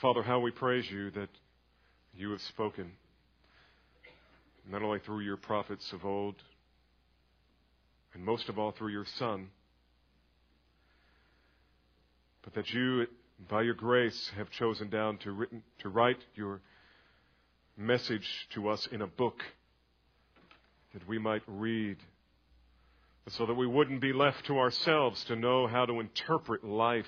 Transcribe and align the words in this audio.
Father, 0.00 0.22
how 0.22 0.38
we 0.38 0.52
praise 0.52 0.88
you 0.88 1.10
that 1.10 1.28
you 2.14 2.30
have 2.30 2.40
spoken, 2.42 2.92
not 4.70 4.80
only 4.80 5.00
through 5.00 5.22
your 5.22 5.36
prophets 5.36 5.92
of 5.92 6.04
old, 6.04 6.36
and 8.14 8.24
most 8.24 8.48
of 8.48 8.60
all 8.60 8.70
through 8.70 8.92
your 8.92 9.06
Son, 9.16 9.48
but 12.44 12.54
that 12.54 12.70
you, 12.70 13.08
by 13.50 13.62
your 13.62 13.74
grace, 13.74 14.30
have 14.36 14.48
chosen 14.50 14.88
down 14.88 15.18
to, 15.18 15.32
written, 15.32 15.64
to 15.80 15.88
write 15.88 16.20
your 16.36 16.60
message 17.76 18.28
to 18.54 18.68
us 18.68 18.86
in 18.92 19.02
a 19.02 19.06
book 19.08 19.42
that 20.94 21.08
we 21.08 21.18
might 21.18 21.42
read, 21.48 21.96
so 23.30 23.46
that 23.46 23.54
we 23.54 23.66
wouldn't 23.66 24.00
be 24.00 24.12
left 24.12 24.46
to 24.46 24.60
ourselves 24.60 25.24
to 25.24 25.34
know 25.34 25.66
how 25.66 25.84
to 25.86 25.98
interpret 25.98 26.62
life, 26.62 27.04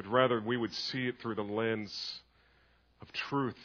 but 0.00 0.10
rather 0.10 0.40
we 0.40 0.56
would 0.56 0.72
see 0.72 1.08
it 1.08 1.20
through 1.20 1.34
the 1.34 1.42
lens 1.42 2.20
of 3.02 3.12
truth. 3.12 3.58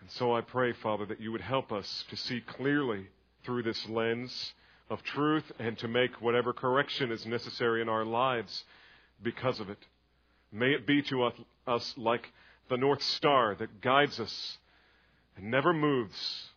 And 0.00 0.08
so 0.08 0.36
I 0.36 0.40
pray, 0.40 0.72
Father, 0.72 1.04
that 1.06 1.20
you 1.20 1.32
would 1.32 1.40
help 1.40 1.72
us 1.72 2.04
to 2.10 2.16
see 2.16 2.40
clearly 2.42 3.08
through 3.44 3.64
this 3.64 3.88
lens 3.88 4.52
of 4.88 5.02
truth 5.02 5.50
and 5.58 5.76
to 5.78 5.88
make 5.88 6.22
whatever 6.22 6.52
correction 6.52 7.10
is 7.10 7.26
necessary 7.26 7.82
in 7.82 7.88
our 7.88 8.04
lives 8.04 8.62
because 9.20 9.58
of 9.58 9.68
it. 9.68 9.84
May 10.52 10.70
it 10.70 10.86
be 10.86 11.02
to 11.02 11.32
us 11.66 11.94
like 11.96 12.28
the 12.70 12.76
North 12.76 13.02
Star 13.02 13.56
that 13.56 13.80
guides 13.80 14.20
us 14.20 14.58
and 15.36 15.50
never 15.50 15.72
moves. 15.72 16.50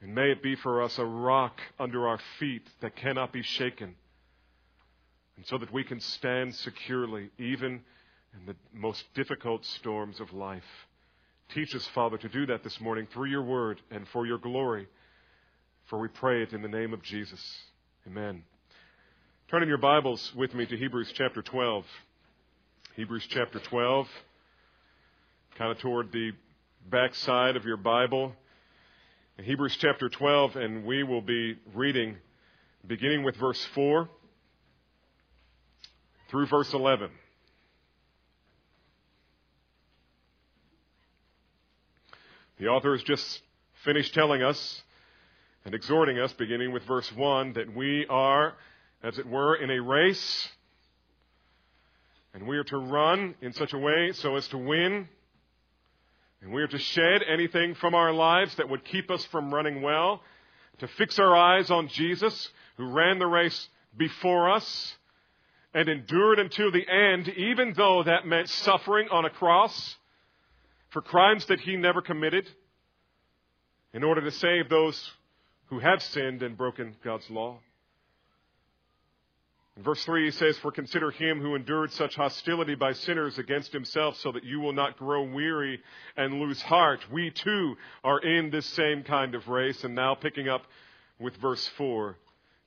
And 0.00 0.14
may 0.14 0.30
it 0.30 0.42
be 0.42 0.56
for 0.56 0.80
us 0.80 0.98
a 0.98 1.04
rock 1.04 1.60
under 1.78 2.08
our 2.08 2.20
feet 2.38 2.66
that 2.80 2.96
cannot 2.96 3.34
be 3.34 3.42
shaken. 3.42 3.96
And 5.42 5.48
so 5.48 5.58
that 5.58 5.72
we 5.72 5.82
can 5.82 5.98
stand 5.98 6.54
securely 6.54 7.28
even 7.36 7.80
in 8.32 8.46
the 8.46 8.54
most 8.72 9.02
difficult 9.12 9.64
storms 9.64 10.20
of 10.20 10.32
life. 10.32 10.62
Teach 11.52 11.74
us, 11.74 11.84
Father, 11.96 12.16
to 12.16 12.28
do 12.28 12.46
that 12.46 12.62
this 12.62 12.80
morning 12.80 13.08
through 13.12 13.28
your 13.28 13.42
word 13.42 13.80
and 13.90 14.06
for 14.10 14.24
your 14.24 14.38
glory. 14.38 14.86
For 15.86 15.98
we 15.98 16.06
pray 16.06 16.44
it 16.44 16.52
in 16.52 16.62
the 16.62 16.68
name 16.68 16.92
of 16.92 17.02
Jesus. 17.02 17.44
Amen. 18.06 18.44
Turn 19.50 19.64
in 19.64 19.68
your 19.68 19.78
Bibles 19.78 20.32
with 20.36 20.54
me 20.54 20.64
to 20.64 20.76
Hebrews 20.76 21.12
chapter 21.12 21.42
12. 21.42 21.86
Hebrews 22.94 23.26
chapter 23.28 23.58
12, 23.58 24.06
kind 25.58 25.72
of 25.72 25.78
toward 25.80 26.12
the 26.12 26.30
backside 26.88 27.56
of 27.56 27.64
your 27.64 27.78
Bible. 27.78 28.32
In 29.38 29.44
Hebrews 29.44 29.76
chapter 29.80 30.08
12, 30.08 30.54
and 30.54 30.84
we 30.84 31.02
will 31.02 31.20
be 31.20 31.56
reading 31.74 32.14
beginning 32.86 33.24
with 33.24 33.34
verse 33.34 33.64
4 33.74 34.08
through 36.32 36.46
verse 36.46 36.72
11. 36.72 37.10
The 42.58 42.68
author 42.68 42.92
has 42.92 43.02
just 43.02 43.42
finished 43.84 44.14
telling 44.14 44.42
us 44.42 44.82
and 45.66 45.74
exhorting 45.74 46.18
us, 46.18 46.32
beginning 46.32 46.72
with 46.72 46.84
verse 46.84 47.12
1, 47.12 47.52
that 47.52 47.76
we 47.76 48.06
are, 48.08 48.54
as 49.02 49.18
it 49.18 49.28
were, 49.28 49.56
in 49.56 49.70
a 49.70 49.80
race, 49.80 50.48
and 52.32 52.48
we 52.48 52.56
are 52.56 52.64
to 52.64 52.78
run 52.78 53.34
in 53.42 53.52
such 53.52 53.74
a 53.74 53.78
way 53.78 54.12
so 54.14 54.36
as 54.36 54.48
to 54.48 54.58
win, 54.58 55.06
and 56.40 56.50
we 56.50 56.62
are 56.62 56.68
to 56.68 56.78
shed 56.78 57.22
anything 57.28 57.74
from 57.74 57.94
our 57.94 58.12
lives 58.12 58.54
that 58.54 58.70
would 58.70 58.86
keep 58.86 59.10
us 59.10 59.22
from 59.26 59.52
running 59.52 59.82
well, 59.82 60.22
to 60.78 60.88
fix 60.88 61.18
our 61.18 61.36
eyes 61.36 61.70
on 61.70 61.88
Jesus, 61.88 62.48
who 62.78 62.86
ran 62.86 63.18
the 63.18 63.26
race 63.26 63.68
before 63.98 64.50
us 64.50 64.96
and 65.74 65.88
endured 65.88 66.38
until 66.38 66.70
the 66.70 66.86
end, 66.88 67.28
even 67.28 67.72
though 67.74 68.02
that 68.02 68.26
meant 68.26 68.48
suffering 68.48 69.08
on 69.10 69.24
a 69.24 69.30
cross 69.30 69.96
for 70.90 71.00
crimes 71.00 71.46
that 71.46 71.60
he 71.60 71.76
never 71.76 72.02
committed, 72.02 72.48
in 73.94 74.04
order 74.04 74.20
to 74.20 74.30
save 74.30 74.68
those 74.68 75.12
who 75.66 75.78
have 75.78 76.02
sinned 76.02 76.42
and 76.42 76.56
broken 76.56 76.96
God's 77.02 77.28
law. 77.30 77.58
In 79.76 79.82
verse 79.82 80.04
3, 80.04 80.26
he 80.26 80.30
says, 80.32 80.58
For 80.58 80.70
consider 80.70 81.10
him 81.10 81.40
who 81.40 81.54
endured 81.54 81.92
such 81.92 82.14
hostility 82.14 82.74
by 82.74 82.92
sinners 82.92 83.38
against 83.38 83.72
himself, 83.72 84.18
so 84.18 84.32
that 84.32 84.44
you 84.44 84.60
will 84.60 84.74
not 84.74 84.98
grow 84.98 85.22
weary 85.22 85.80
and 86.16 86.40
lose 86.40 86.60
heart. 86.60 87.00
We 87.10 87.30
too 87.30 87.76
are 88.04 88.18
in 88.18 88.50
this 88.50 88.66
same 88.66 89.02
kind 89.02 89.34
of 89.34 89.48
race. 89.48 89.82
And 89.82 89.94
now 89.94 90.14
picking 90.14 90.46
up 90.46 90.66
with 91.18 91.36
verse 91.36 91.66
4. 91.78 92.16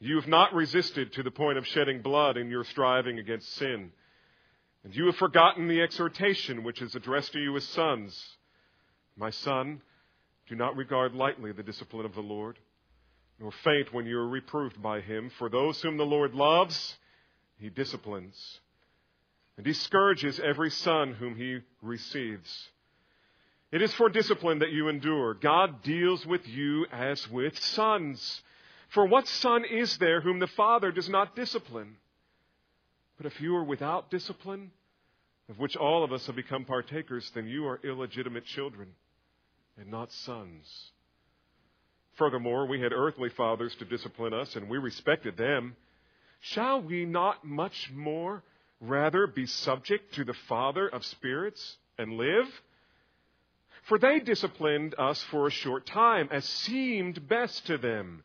You 0.05 0.17
have 0.17 0.27
not 0.27 0.53
resisted 0.53 1.13
to 1.13 1.23
the 1.23 1.31
point 1.31 1.57
of 1.57 1.65
shedding 1.65 2.01
blood 2.01 2.37
in 2.37 2.49
your 2.49 2.63
striving 2.63 3.19
against 3.19 3.53
sin. 3.53 3.91
And 4.83 4.95
you 4.95 5.07
have 5.07 5.15
forgotten 5.15 5.67
the 5.67 5.81
exhortation 5.81 6.63
which 6.63 6.81
is 6.81 6.93
addressed 6.95 7.33
to 7.33 7.39
you 7.39 7.55
as 7.55 7.63
sons. 7.63 8.37
My 9.17 9.31
son, 9.31 9.81
do 10.47 10.55
not 10.55 10.75
regard 10.75 11.13
lightly 11.13 11.51
the 11.51 11.63
discipline 11.63 12.05
of 12.05 12.13
the 12.13 12.21
Lord 12.21 12.59
nor 13.39 13.51
faint 13.63 13.93
when 13.93 14.05
you 14.05 14.17
are 14.17 14.27
reproved 14.27 14.81
by 14.81 15.01
him. 15.01 15.29
For 15.37 15.49
those 15.49 15.81
whom 15.81 15.97
the 15.97 16.05
Lord 16.05 16.33
loves, 16.33 16.97
he 17.57 17.69
disciplines, 17.69 18.59
and 19.57 19.65
he 19.65 19.73
scourges 19.73 20.39
every 20.39 20.69
son 20.69 21.13
whom 21.13 21.35
he 21.35 21.59
receives. 21.81 22.69
It 23.71 23.81
is 23.81 23.93
for 23.93 24.09
discipline 24.09 24.59
that 24.59 24.71
you 24.71 24.87
endure. 24.87 25.33
God 25.33 25.81
deals 25.81 26.25
with 26.25 26.47
you 26.47 26.85
as 26.91 27.29
with 27.29 27.57
sons. 27.59 28.41
For 28.89 29.05
what 29.05 29.27
son 29.27 29.65
is 29.65 29.97
there 29.97 30.21
whom 30.21 30.39
the 30.39 30.47
Father 30.47 30.91
does 30.91 31.09
not 31.09 31.35
discipline? 31.35 31.97
But 33.17 33.25
if 33.25 33.39
you 33.41 33.55
are 33.55 33.63
without 33.63 34.11
discipline, 34.11 34.71
of 35.49 35.59
which 35.59 35.75
all 35.75 36.03
of 36.03 36.11
us 36.11 36.25
have 36.27 36.35
become 36.35 36.65
partakers, 36.65 37.29
then 37.33 37.47
you 37.47 37.67
are 37.67 37.79
illegitimate 37.83 38.45
children 38.45 38.89
and 39.77 39.89
not 39.89 40.11
sons. 40.11 40.91
Furthermore, 42.17 42.65
we 42.65 42.81
had 42.81 42.93
earthly 42.93 43.29
fathers 43.29 43.75
to 43.75 43.85
discipline 43.85 44.33
us, 44.33 44.55
and 44.55 44.69
we 44.69 44.77
respected 44.77 45.35
them. 45.37 45.75
Shall 46.39 46.81
we 46.81 47.05
not 47.05 47.45
much 47.45 47.91
more 47.93 48.43
rather 48.79 49.27
be 49.27 49.45
subject 49.45 50.13
to 50.15 50.23
the 50.23 50.33
Father 50.47 50.87
of 50.87 51.05
spirits 51.05 51.77
and 51.97 52.13
live? 52.13 52.47
For 53.83 53.99
they 53.99 54.19
disciplined 54.19 54.95
us 54.97 55.21
for 55.23 55.47
a 55.47 55.51
short 55.51 55.85
time, 55.85 56.29
as 56.31 56.45
seemed 56.45 57.27
best 57.27 57.67
to 57.67 57.77
them. 57.77 58.23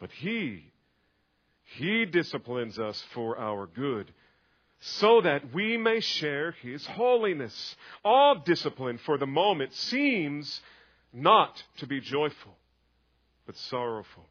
But 0.00 0.10
He, 0.10 0.72
He 1.62 2.06
disciplines 2.06 2.78
us 2.78 3.00
for 3.12 3.38
our 3.38 3.66
good, 3.66 4.12
so 4.80 5.20
that 5.20 5.52
we 5.54 5.76
may 5.76 6.00
share 6.00 6.52
His 6.62 6.84
holiness. 6.86 7.76
All 8.04 8.34
discipline 8.34 8.98
for 8.98 9.18
the 9.18 9.26
moment 9.26 9.74
seems 9.74 10.60
not 11.12 11.62
to 11.78 11.86
be 11.86 12.00
joyful 12.00 12.56
but 13.50 13.56
sorrowful. 13.56 14.28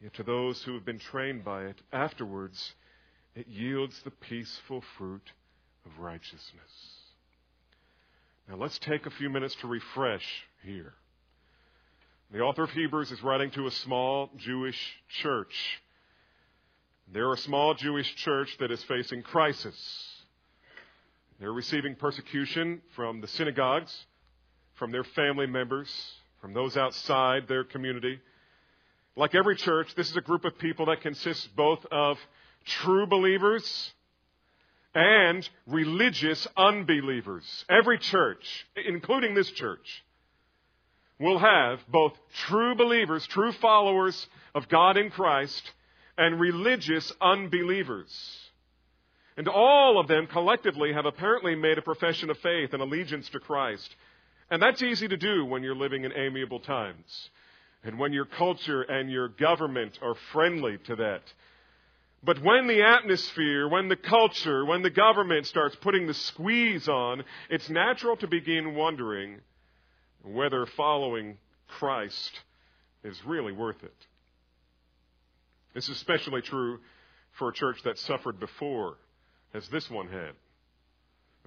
Yet 0.00 0.14
to 0.14 0.22
those 0.22 0.62
who 0.62 0.74
have 0.74 0.84
been 0.84 1.00
trained 1.00 1.44
by 1.44 1.64
it, 1.64 1.82
afterwards, 1.92 2.74
it 3.34 3.48
yields 3.48 4.00
the 4.04 4.12
peaceful 4.12 4.84
fruit 4.96 5.32
of 5.84 5.98
righteousness. 5.98 7.00
Now 8.48 8.54
let's 8.54 8.78
take 8.78 9.06
a 9.06 9.10
few 9.10 9.28
minutes 9.28 9.56
to 9.56 9.66
refresh 9.66 10.44
here. 10.62 10.94
The 12.30 12.40
author 12.40 12.64
of 12.64 12.70
Hebrews 12.70 13.10
is 13.10 13.22
writing 13.22 13.50
to 13.52 13.66
a 13.66 13.70
small 13.70 14.28
Jewish 14.36 14.78
church. 15.22 15.80
They're 17.10 17.32
a 17.32 17.38
small 17.38 17.72
Jewish 17.72 18.14
church 18.16 18.54
that 18.60 18.70
is 18.70 18.84
facing 18.84 19.22
crisis. 19.22 19.74
They're 21.40 21.54
receiving 21.54 21.94
persecution 21.94 22.82
from 22.94 23.22
the 23.22 23.28
synagogues, 23.28 23.96
from 24.74 24.92
their 24.92 25.04
family 25.04 25.46
members, 25.46 25.88
from 26.42 26.52
those 26.52 26.76
outside 26.76 27.48
their 27.48 27.64
community. 27.64 28.20
Like 29.16 29.34
every 29.34 29.56
church, 29.56 29.94
this 29.94 30.10
is 30.10 30.16
a 30.18 30.20
group 30.20 30.44
of 30.44 30.58
people 30.58 30.84
that 30.86 31.00
consists 31.00 31.46
both 31.56 31.86
of 31.90 32.18
true 32.66 33.06
believers 33.06 33.94
and 34.94 35.48
religious 35.66 36.46
unbelievers. 36.58 37.64
Every 37.70 37.98
church, 37.98 38.66
including 38.86 39.34
this 39.34 39.50
church, 39.50 40.04
will 41.18 41.38
have 41.38 41.80
both 41.88 42.12
true 42.46 42.74
believers, 42.74 43.26
true 43.26 43.52
followers 43.52 44.28
of 44.54 44.68
God 44.68 44.96
in 44.96 45.10
Christ, 45.10 45.72
and 46.16 46.40
religious 46.40 47.12
unbelievers. 47.20 48.10
And 49.36 49.48
all 49.48 50.00
of 50.00 50.08
them 50.08 50.26
collectively 50.26 50.92
have 50.92 51.06
apparently 51.06 51.54
made 51.54 51.78
a 51.78 51.82
profession 51.82 52.28
of 52.30 52.38
faith 52.38 52.72
and 52.72 52.82
allegiance 52.82 53.28
to 53.30 53.40
Christ. 53.40 53.94
And 54.50 54.60
that's 54.60 54.82
easy 54.82 55.06
to 55.08 55.16
do 55.16 55.44
when 55.44 55.62
you're 55.62 55.76
living 55.76 56.04
in 56.04 56.12
amiable 56.12 56.60
times 56.60 57.30
and 57.84 57.98
when 57.98 58.12
your 58.12 58.24
culture 58.24 58.82
and 58.82 59.10
your 59.10 59.28
government 59.28 59.98
are 60.02 60.16
friendly 60.32 60.78
to 60.86 60.96
that. 60.96 61.22
But 62.24 62.42
when 62.42 62.66
the 62.66 62.82
atmosphere, 62.82 63.68
when 63.68 63.88
the 63.88 63.96
culture, 63.96 64.64
when 64.64 64.82
the 64.82 64.90
government 64.90 65.46
starts 65.46 65.76
putting 65.76 66.08
the 66.08 66.14
squeeze 66.14 66.88
on, 66.88 67.22
it's 67.48 67.70
natural 67.70 68.16
to 68.16 68.26
begin 68.26 68.74
wondering 68.74 69.38
whether 70.24 70.66
following 70.66 71.38
Christ 71.66 72.40
is 73.04 73.18
really 73.24 73.52
worth 73.52 73.82
it. 73.82 73.94
This 75.74 75.88
is 75.88 75.96
especially 75.96 76.42
true 76.42 76.80
for 77.38 77.50
a 77.50 77.52
church 77.52 77.82
that 77.84 77.98
suffered 77.98 78.40
before, 78.40 78.96
as 79.54 79.68
this 79.68 79.88
one 79.90 80.08
had. 80.08 80.32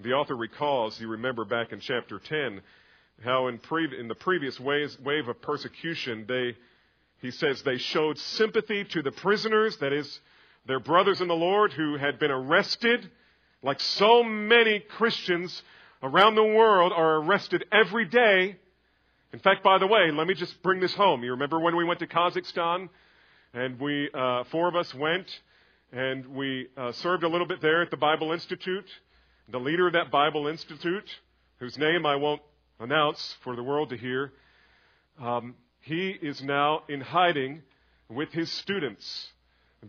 The 0.02 0.14
author 0.14 0.36
recalls, 0.36 1.00
you 1.00 1.10
remember 1.10 1.46
back 1.46 1.72
in 1.72 1.80
chapter 1.80 2.18
10, 2.18 2.62
how 3.24 3.48
in, 3.48 3.60
pre- 3.60 4.00
in 4.00 4.08
the 4.08 4.16
previous 4.16 4.60
ways, 4.60 4.98
wave 5.04 5.28
of 5.28 5.42
persecution, 5.42 6.26
they, 6.28 6.56
he 7.20 7.32
says, 7.32 7.62
they 7.62 7.78
showed 7.78 8.18
sympathy 8.18 8.84
to 8.86 9.02
the 9.02 9.12
prisoners, 9.12 9.78
that 9.78 9.94
is, 9.94 10.20
their 10.66 10.80
brothers 10.80 11.22
in 11.22 11.28
the 11.28 11.36
Lord 11.36 11.74
who 11.74 11.98
had 11.98 12.20
been 12.20 12.32
arrested, 12.32 13.10
like 13.62 13.80
so 13.80 14.24
many 14.24 14.80
Christians 14.80 15.62
around 16.02 16.36
the 16.36 16.44
world 16.44 16.94
are 16.96 17.18
arrested 17.18 17.66
every 17.72 18.06
day. 18.06 18.58
In 19.34 19.40
fact, 19.40 19.64
by 19.64 19.78
the 19.78 19.88
way, 19.88 20.12
let 20.12 20.28
me 20.28 20.34
just 20.34 20.62
bring 20.62 20.80
this 20.80 20.94
home. 20.94 21.24
You 21.24 21.32
remember 21.32 21.60
when 21.60 21.76
we 21.76 21.86
went 21.86 22.00
to 22.00 22.08
Kazakhstan? 22.08 22.90
And 23.54 23.80
we, 23.80 24.10
uh, 24.14 24.46
four 24.46 24.68
of 24.70 24.76
us 24.76 24.94
went, 24.94 25.28
and 25.92 26.26
we 26.28 26.68
uh, 26.78 26.94
served 26.94 27.24
a 27.24 27.28
little 27.28 27.48
bit 27.48 27.62
there 27.62 27.82
at 27.82 27.92
the 27.92 27.98
Bible 27.98 28.32
Institute 28.32 28.86
the 29.52 29.60
leader 29.60 29.88
of 29.88 29.94
that 29.94 30.12
Bible 30.12 30.48
Institute, 30.48 31.10
whose 31.60 31.78
name 31.78 32.06
I 32.06 32.16
won't 32.16 32.42
announce 32.80 33.36
for 33.42 33.56
the 33.56 33.64
world 33.64 33.90
to 33.90 33.98
hear, 33.98 34.32
um, 35.20 35.56
he 35.82 36.10
is 36.10 36.42
now 36.42 36.84
in 36.88 37.02
hiding 37.02 37.62
with 38.10 38.32
his 38.32 38.50
students 38.50 39.32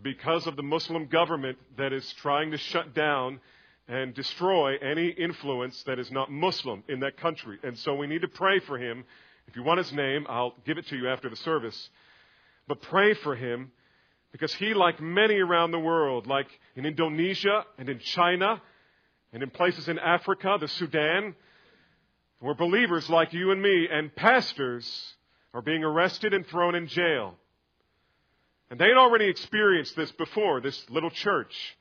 because 0.01 0.47
of 0.47 0.55
the 0.55 0.63
Muslim 0.63 1.05
government 1.05 1.57
that 1.77 1.93
is 1.93 2.11
trying 2.13 2.51
to 2.51 2.57
shut 2.57 2.93
down 2.93 3.39
and 3.87 4.13
destroy 4.13 4.77
any 4.77 5.07
influence 5.07 5.81
that 5.83 5.99
is 5.99 6.11
not 6.11 6.31
Muslim 6.31 6.83
in 6.89 6.99
that 7.01 7.17
country. 7.17 7.57
And 7.63 7.77
so 7.79 7.95
we 7.95 8.07
need 8.07 8.21
to 8.21 8.27
pray 8.27 8.59
for 8.59 8.77
him. 8.77 9.05
If 9.47 9.55
you 9.55 9.63
want 9.63 9.79
his 9.79 9.93
name, 9.93 10.25
I'll 10.29 10.55
give 10.65 10.77
it 10.77 10.87
to 10.87 10.95
you 10.95 11.09
after 11.09 11.29
the 11.29 11.35
service. 11.35 11.89
But 12.67 12.81
pray 12.81 13.13
for 13.13 13.35
him 13.35 13.71
because 14.31 14.53
he, 14.53 14.73
like 14.73 14.99
many 15.01 15.35
around 15.35 15.71
the 15.71 15.79
world, 15.79 16.27
like 16.27 16.47
in 16.75 16.85
Indonesia 16.85 17.65
and 17.77 17.87
in 17.89 17.99
China 17.99 18.61
and 19.31 19.43
in 19.43 19.49
places 19.49 19.87
in 19.87 19.99
Africa, 19.99 20.57
the 20.59 20.67
Sudan, 20.67 21.35
where 22.39 22.55
believers 22.55 23.09
like 23.09 23.33
you 23.33 23.51
and 23.51 23.61
me 23.61 23.87
and 23.89 24.15
pastors 24.15 25.15
are 25.53 25.61
being 25.61 25.83
arrested 25.83 26.33
and 26.33 26.45
thrown 26.47 26.75
in 26.75 26.87
jail. 26.87 27.35
And 28.69 28.79
they 28.79 28.87
had 28.87 28.97
already 28.97 29.29
experienced 29.29 29.95
this 29.95 30.11
before, 30.13 30.61
this 30.61 30.89
little 30.89 31.11
church. 31.11 31.77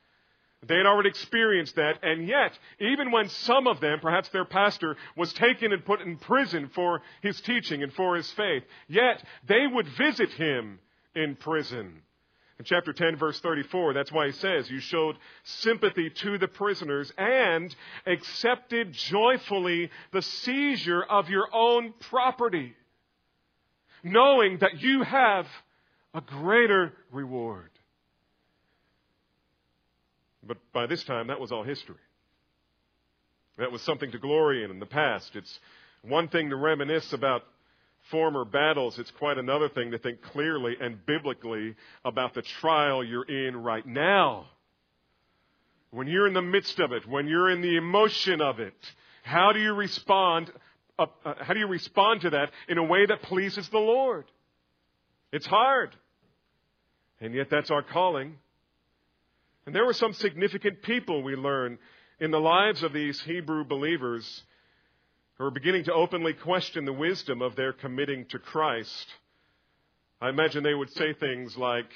They 0.64 0.76
had 0.76 0.87
already 0.87 1.09
experienced 1.09 1.75
that, 1.75 1.99
and 2.05 2.29
yet, 2.29 2.56
even 2.79 3.11
when 3.11 3.29
some 3.29 3.67
of 3.67 3.81
them, 3.81 3.99
perhaps 4.00 4.29
their 4.29 4.44
pastor, 4.44 4.97
was 5.17 5.32
taken 5.32 5.73
and 5.73 5.85
put 5.85 6.00
in 6.00 6.19
prison 6.19 6.70
for 6.73 7.03
his 7.20 7.41
teaching 7.41 7.82
and 7.82 7.93
for 7.93 8.14
his 8.14 8.31
faith, 8.32 8.62
yet 8.87 9.25
they 9.49 9.67
would 9.67 9.88
visit 9.88 10.31
him 10.31 10.79
in 11.17 11.35
prison. 11.35 12.03
In 12.61 12.64
chapter 12.64 12.93
10, 12.93 13.17
verse 13.17 13.41
34, 13.41 13.93
that's 13.93 14.12
why 14.12 14.26
he 14.26 14.32
says, 14.32 14.70
You 14.70 14.79
showed 14.79 15.17
sympathy 15.43 16.11
to 16.11 16.38
the 16.38 16.47
prisoners 16.47 17.12
and 17.19 17.75
accepted 18.06 18.93
joyfully 18.93 19.91
the 20.12 20.23
seizure 20.23 21.03
of 21.03 21.29
your 21.29 21.49
own 21.53 21.93
property, 21.99 22.76
knowing 24.05 24.58
that 24.58 24.81
you 24.81 25.03
have 25.03 25.49
a 26.15 26.20
greater 26.20 26.93
reward. 27.11 27.72
But 30.47 30.59
by 30.73 30.87
this 30.87 31.05
time, 31.05 31.29
that 31.29 31.41
was 31.41 31.53
all 31.53 31.62
history. 31.62 31.97
That 33.59 33.71
was 33.71 33.83
something 33.83 34.11
to 34.12 34.19
glory 34.19 34.65
in 34.65 34.71
in 34.71 34.81
the 34.81 34.87
past. 34.87 35.37
It's 35.37 35.61
one 36.03 36.29
thing 36.29 36.50
to 36.50 36.56
reminisce 36.56 37.12
about 37.12 37.43
former 38.11 38.44
battles, 38.44 38.99
it's 38.99 39.11
quite 39.12 39.39
another 39.39 39.69
thing 39.69 39.93
to 39.93 39.99
think 39.99 40.23
clearly 40.23 40.75
and 40.81 41.05
biblically 41.06 41.77
about 42.05 42.35
the 42.35 42.43
trial 42.43 43.05
you're 43.05 43.25
in 43.25 43.56
right 43.56 43.87
now. 43.87 44.47
When 45.91 46.09
you're 46.09 46.27
in 46.27 46.35
the 46.35 46.43
midst 46.43 46.81
of 46.81 46.93
it, 46.93 47.06
when 47.06 47.29
you're 47.29 47.50
in 47.50 47.61
the 47.61 47.77
emotion 47.77 48.41
of 48.41 48.59
it, 48.59 48.75
how 49.23 49.53
do 49.53 49.61
you 49.61 49.73
respond? 49.73 50.50
Uh, 50.99 51.06
uh, 51.25 51.35
how 51.41 51.55
do 51.55 51.61
you 51.61 51.69
respond 51.69 52.23
to 52.23 52.31
that 52.31 52.50
in 52.69 52.79
a 52.79 52.83
way 52.83 53.06
that 53.06 53.23
pleases 53.23 53.69
the 53.69 53.79
Lord? 53.79 54.25
It's 55.33 55.47
hard. 55.47 55.94
And 57.21 57.35
yet 57.35 57.49
that's 57.50 57.71
our 57.71 57.83
calling. 57.83 58.37
And 59.67 59.75
there 59.75 59.87
were 59.87 59.93
some 59.93 60.12
significant 60.12 60.82
people 60.82 61.23
we 61.23 61.37
learn 61.37 61.79
in 62.19 62.31
the 62.31 62.41
lives 62.41 62.82
of 62.82 62.93
these 62.93 63.20
Hebrew 63.20 63.64
believers 63.64 64.43
who 65.38 65.44
are 65.44 65.50
beginning 65.50 65.85
to 65.85 65.93
openly 65.93 66.35
question 66.35 66.85
the 66.85 66.93
wisdom 66.93 67.43
of 67.43 67.56
their 67.56 67.73
committing 67.73 68.26
to 68.26 68.38
Christ. 68.38 69.06
I 70.20 70.29
imagine 70.29 70.62
they 70.62 70.75
would 70.75 70.93
say 70.93 71.14
things 71.14 71.56
like, 71.56 71.91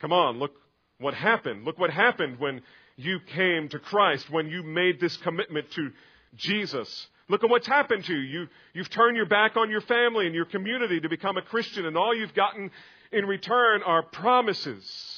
Come 0.00 0.12
on, 0.12 0.38
look 0.38 0.52
what 0.98 1.14
happened. 1.14 1.64
Look 1.64 1.78
what 1.78 1.90
happened 1.90 2.38
when 2.38 2.62
you 2.96 3.20
came 3.20 3.68
to 3.68 3.78
Christ, 3.78 4.30
when 4.30 4.48
you 4.48 4.62
made 4.62 5.00
this 5.00 5.16
commitment 5.18 5.70
to 5.72 5.90
Jesus. 6.36 7.08
Look 7.28 7.42
at 7.42 7.50
what's 7.50 7.66
happened 7.66 8.04
to 8.04 8.14
you. 8.14 8.40
you. 8.40 8.48
You've 8.74 8.90
turned 8.90 9.16
your 9.16 9.26
back 9.26 9.56
on 9.56 9.70
your 9.70 9.80
family 9.80 10.26
and 10.26 10.34
your 10.34 10.44
community 10.44 11.00
to 11.00 11.08
become 11.08 11.36
a 11.36 11.42
Christian, 11.42 11.86
and 11.86 11.96
all 11.96 12.14
you've 12.14 12.34
gotten 12.34 12.70
in 13.12 13.26
return 13.26 13.82
are 13.82 14.02
promises, 14.02 15.13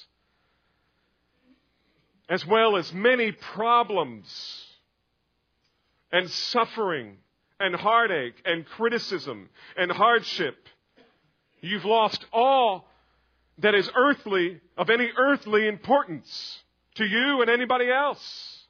as 2.28 2.44
well 2.46 2.76
as 2.76 2.92
many 2.92 3.32
problems 3.32 4.66
and 6.12 6.30
suffering 6.30 7.16
and 7.60 7.74
heartache 7.74 8.34
and 8.44 8.66
criticism 8.66 9.48
and 9.76 9.90
hardship. 9.90 10.56
You've 11.60 11.84
lost 11.84 12.24
all 12.32 12.88
that 13.58 13.74
is 13.74 13.88
earthly, 13.96 14.60
of 14.76 14.90
any 14.90 15.08
earthly 15.16 15.66
importance 15.66 16.62
to 16.96 17.04
you 17.04 17.40
and 17.40 17.50
anybody 17.50 17.90
else. 17.90 18.64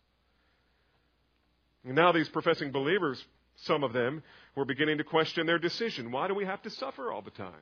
And 1.84 1.94
now 1.94 2.12
these 2.12 2.28
professing 2.28 2.72
believers, 2.72 3.24
some 3.56 3.82
of 3.82 3.92
them, 3.92 4.22
were 4.54 4.64
beginning 4.64 4.98
to 4.98 5.04
question 5.04 5.46
their 5.46 5.58
decision. 5.58 6.10
Why 6.10 6.28
do 6.28 6.34
we 6.34 6.44
have 6.44 6.62
to 6.62 6.70
suffer 6.70 7.12
all 7.12 7.22
the 7.22 7.30
time? 7.30 7.52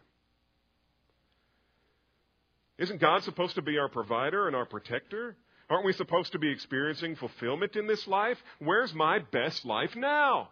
Isn't 2.78 3.00
God 3.00 3.22
supposed 3.22 3.54
to 3.54 3.62
be 3.62 3.78
our 3.78 3.88
provider 3.88 4.46
and 4.46 4.56
our 4.56 4.66
protector? 4.66 5.36
Aren't 5.70 5.86
we 5.86 5.92
supposed 5.92 6.32
to 6.32 6.38
be 6.38 6.50
experiencing 6.50 7.16
fulfillment 7.16 7.76
in 7.76 7.86
this 7.86 8.06
life? 8.06 8.38
Where's 8.58 8.92
my 8.92 9.18
best 9.18 9.64
life 9.64 9.96
now? 9.96 10.50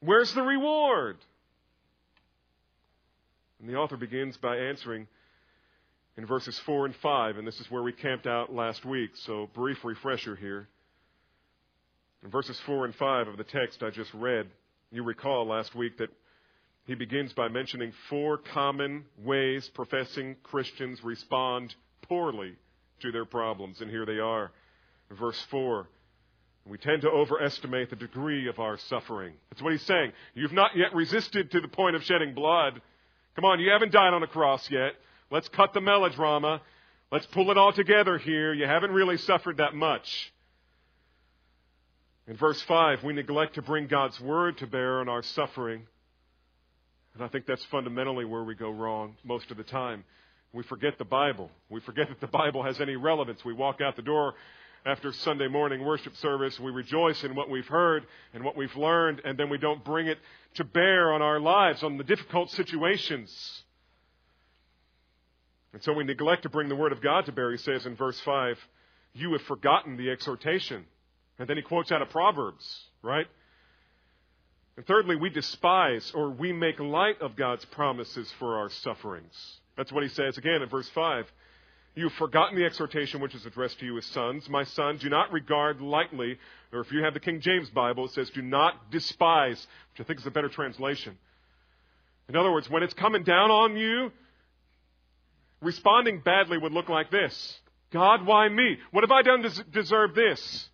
Where's 0.00 0.32
the 0.32 0.42
reward? 0.42 1.18
And 3.60 3.68
the 3.68 3.76
author 3.76 3.98
begins 3.98 4.38
by 4.38 4.56
answering 4.56 5.06
in 6.16 6.24
verses 6.24 6.58
4 6.60 6.86
and 6.86 6.96
5, 6.96 7.36
and 7.36 7.46
this 7.46 7.60
is 7.60 7.70
where 7.70 7.82
we 7.82 7.92
camped 7.92 8.26
out 8.26 8.52
last 8.52 8.84
week, 8.84 9.10
so 9.14 9.48
brief 9.52 9.84
refresher 9.84 10.34
here. 10.34 10.68
In 12.24 12.30
verses 12.30 12.58
4 12.60 12.86
and 12.86 12.94
5 12.94 13.28
of 13.28 13.36
the 13.36 13.44
text 13.44 13.82
I 13.82 13.90
just 13.90 14.12
read, 14.14 14.46
you 14.90 15.02
recall 15.02 15.46
last 15.46 15.74
week 15.74 15.98
that 15.98 16.10
he 16.84 16.94
begins 16.94 17.32
by 17.34 17.48
mentioning 17.48 17.92
four 18.08 18.38
common 18.38 19.04
ways 19.18 19.68
professing 19.68 20.36
Christians 20.42 21.04
respond 21.04 21.74
poorly 22.02 22.56
to 23.00 23.12
their 23.12 23.24
problems, 23.24 23.80
and 23.80 23.90
here 23.90 24.06
they 24.06 24.18
are. 24.18 24.50
Verse 25.10 25.40
4 25.50 25.86
we 26.66 26.78
tend 26.78 27.02
to 27.02 27.10
overestimate 27.10 27.90
the 27.90 27.96
degree 27.96 28.48
of 28.48 28.58
our 28.58 28.76
suffering. 28.76 29.32
That's 29.50 29.62
what 29.62 29.72
he's 29.72 29.82
saying. 29.82 30.12
You've 30.34 30.52
not 30.52 30.76
yet 30.76 30.94
resisted 30.94 31.50
to 31.52 31.60
the 31.60 31.68
point 31.68 31.96
of 31.96 32.04
shedding 32.04 32.34
blood. 32.34 32.80
Come 33.34 33.44
on, 33.44 33.60
you 33.60 33.70
haven't 33.70 33.92
died 33.92 34.12
on 34.12 34.22
a 34.22 34.26
cross 34.26 34.70
yet. 34.70 34.92
Let's 35.30 35.48
cut 35.48 35.72
the 35.72 35.80
melodrama. 35.80 36.60
Let's 37.10 37.26
pull 37.26 37.50
it 37.50 37.58
all 37.58 37.72
together 37.72 38.18
here. 38.18 38.52
You 38.52 38.66
haven't 38.66 38.92
really 38.92 39.16
suffered 39.16 39.56
that 39.56 39.74
much. 39.74 40.32
In 42.28 42.36
verse 42.36 42.60
5, 42.62 43.02
we 43.02 43.14
neglect 43.14 43.54
to 43.54 43.62
bring 43.62 43.86
God's 43.86 44.20
word 44.20 44.58
to 44.58 44.66
bear 44.66 45.00
on 45.00 45.08
our 45.08 45.22
suffering. 45.22 45.86
And 47.14 47.24
I 47.24 47.28
think 47.28 47.46
that's 47.46 47.64
fundamentally 47.64 48.24
where 48.24 48.44
we 48.44 48.54
go 48.54 48.70
wrong 48.70 49.16
most 49.24 49.50
of 49.50 49.56
the 49.56 49.64
time. 49.64 50.04
We 50.52 50.62
forget 50.64 50.98
the 50.98 51.04
Bible. 51.04 51.50
We 51.68 51.80
forget 51.80 52.08
that 52.08 52.20
the 52.20 52.26
Bible 52.26 52.62
has 52.62 52.80
any 52.80 52.96
relevance. 52.96 53.44
We 53.44 53.52
walk 53.52 53.80
out 53.80 53.96
the 53.96 54.02
door 54.02 54.34
after 54.84 55.12
Sunday 55.12 55.48
morning 55.48 55.84
worship 55.84 56.16
service. 56.16 56.58
We 56.58 56.72
rejoice 56.72 57.22
in 57.22 57.34
what 57.34 57.48
we've 57.48 57.66
heard 57.66 58.06
and 58.34 58.42
what 58.42 58.56
we've 58.56 58.74
learned, 58.74 59.20
and 59.24 59.38
then 59.38 59.48
we 59.48 59.58
don't 59.58 59.84
bring 59.84 60.06
it 60.06 60.18
to 60.54 60.64
bear 60.64 61.12
on 61.12 61.22
our 61.22 61.38
lives, 61.38 61.82
on 61.82 61.98
the 61.98 62.04
difficult 62.04 62.50
situations. 62.50 63.62
And 65.72 65.82
so 65.84 65.92
we 65.92 66.02
neglect 66.02 66.42
to 66.42 66.48
bring 66.48 66.68
the 66.68 66.76
Word 66.76 66.92
of 66.92 67.00
God 67.00 67.26
to 67.26 67.32
bear, 67.32 67.52
he 67.52 67.58
says 67.58 67.86
in 67.86 67.94
verse 67.94 68.18
5, 68.20 68.58
You 69.14 69.32
have 69.32 69.42
forgotten 69.42 69.96
the 69.96 70.10
exhortation. 70.10 70.84
And 71.38 71.48
then 71.48 71.56
he 71.56 71.62
quotes 71.62 71.92
out 71.92 72.02
of 72.02 72.10
Proverbs, 72.10 72.84
right? 73.02 73.26
And 74.76 74.84
thirdly, 74.86 75.16
we 75.16 75.30
despise 75.30 76.10
or 76.14 76.30
we 76.30 76.52
make 76.52 76.80
light 76.80 77.20
of 77.20 77.36
God's 77.36 77.64
promises 77.66 78.32
for 78.38 78.58
our 78.58 78.68
sufferings. 78.68 79.59
That's 79.80 79.92
what 79.92 80.02
he 80.02 80.10
says 80.10 80.36
again 80.36 80.60
in 80.60 80.68
verse 80.68 80.90
5. 80.90 81.24
You've 81.94 82.12
forgotten 82.12 82.54
the 82.54 82.66
exhortation 82.66 83.22
which 83.22 83.34
is 83.34 83.46
addressed 83.46 83.78
to 83.78 83.86
you 83.86 83.96
as 83.96 84.04
sons. 84.04 84.46
My 84.46 84.62
son, 84.62 84.98
do 84.98 85.08
not 85.08 85.32
regard 85.32 85.80
lightly, 85.80 86.36
or 86.70 86.80
if 86.80 86.92
you 86.92 87.02
have 87.02 87.14
the 87.14 87.20
King 87.20 87.40
James 87.40 87.70
Bible, 87.70 88.04
it 88.04 88.10
says, 88.10 88.28
do 88.28 88.42
not 88.42 88.90
despise, 88.90 89.66
which 89.92 90.04
I 90.04 90.06
think 90.06 90.20
is 90.20 90.26
a 90.26 90.30
better 90.30 90.50
translation. 90.50 91.16
In 92.28 92.36
other 92.36 92.52
words, 92.52 92.68
when 92.68 92.82
it's 92.82 92.92
coming 92.92 93.22
down 93.22 93.50
on 93.50 93.78
you, 93.78 94.12
responding 95.62 96.20
badly 96.22 96.58
would 96.58 96.72
look 96.72 96.90
like 96.90 97.10
this 97.10 97.58
God, 97.90 98.26
why 98.26 98.50
me? 98.50 98.76
What 98.90 99.02
have 99.02 99.10
I 99.10 99.22
done 99.22 99.44
to 99.44 99.64
deserve 99.64 100.14
this? 100.14 100.68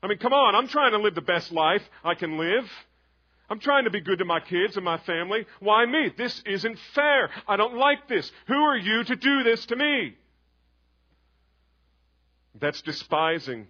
I 0.00 0.06
mean, 0.06 0.18
come 0.18 0.32
on, 0.32 0.54
I'm 0.54 0.68
trying 0.68 0.92
to 0.92 0.98
live 0.98 1.16
the 1.16 1.22
best 1.22 1.50
life 1.50 1.82
I 2.04 2.14
can 2.14 2.38
live. 2.38 2.70
I'm 3.48 3.60
trying 3.60 3.84
to 3.84 3.90
be 3.90 4.00
good 4.00 4.18
to 4.20 4.24
my 4.24 4.40
kids 4.40 4.76
and 4.76 4.84
my 4.84 4.98
family. 4.98 5.46
Why 5.60 5.84
me? 5.84 6.10
This 6.16 6.42
isn't 6.46 6.78
fair. 6.94 7.30
I 7.46 7.56
don't 7.56 7.76
like 7.76 8.08
this. 8.08 8.30
Who 8.46 8.54
are 8.54 8.76
you 8.76 9.04
to 9.04 9.16
do 9.16 9.42
this 9.42 9.66
to 9.66 9.76
me? 9.76 10.16
That's 12.58 12.80
despising 12.82 13.66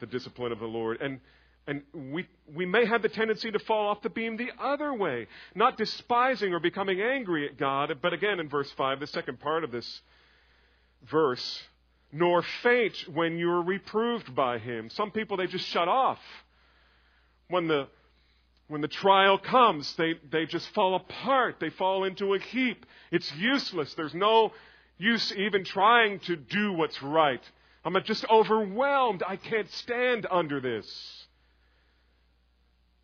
the 0.00 0.06
discipline 0.06 0.52
of 0.52 0.58
the 0.58 0.66
Lord. 0.66 1.00
And, 1.00 1.20
and 1.66 1.82
we, 1.94 2.26
we 2.54 2.66
may 2.66 2.84
have 2.84 3.00
the 3.00 3.08
tendency 3.08 3.50
to 3.50 3.58
fall 3.60 3.88
off 3.88 4.02
the 4.02 4.10
beam 4.10 4.36
the 4.36 4.50
other 4.60 4.92
way, 4.92 5.28
not 5.54 5.78
despising 5.78 6.52
or 6.52 6.60
becoming 6.60 7.00
angry 7.00 7.48
at 7.48 7.56
God. 7.56 7.96
But 8.02 8.12
again, 8.12 8.40
in 8.40 8.48
verse 8.48 8.70
5, 8.72 9.00
the 9.00 9.06
second 9.06 9.40
part 9.40 9.64
of 9.64 9.70
this 9.70 10.02
verse, 11.08 11.62
nor 12.12 12.42
faint 12.62 13.08
when 13.12 13.38
you're 13.38 13.62
reproved 13.62 14.34
by 14.34 14.58
him. 14.58 14.90
Some 14.90 15.10
people, 15.10 15.38
they 15.38 15.46
just 15.46 15.66
shut 15.66 15.88
off. 15.88 16.20
When 17.48 17.68
the, 17.68 17.88
when 18.68 18.80
the 18.80 18.88
trial 18.88 19.38
comes, 19.38 19.94
they, 19.96 20.14
they 20.30 20.46
just 20.46 20.68
fall 20.70 20.94
apart. 20.94 21.56
They 21.60 21.70
fall 21.70 22.04
into 22.04 22.34
a 22.34 22.38
heap. 22.38 22.86
It's 23.10 23.30
useless. 23.34 23.92
There's 23.94 24.14
no 24.14 24.52
use 24.96 25.32
even 25.36 25.64
trying 25.64 26.20
to 26.20 26.36
do 26.36 26.72
what's 26.72 27.02
right. 27.02 27.42
I'm 27.84 27.96
just 28.04 28.24
overwhelmed. 28.30 29.22
I 29.26 29.36
can't 29.36 29.70
stand 29.70 30.26
under 30.30 30.60
this. 30.60 31.26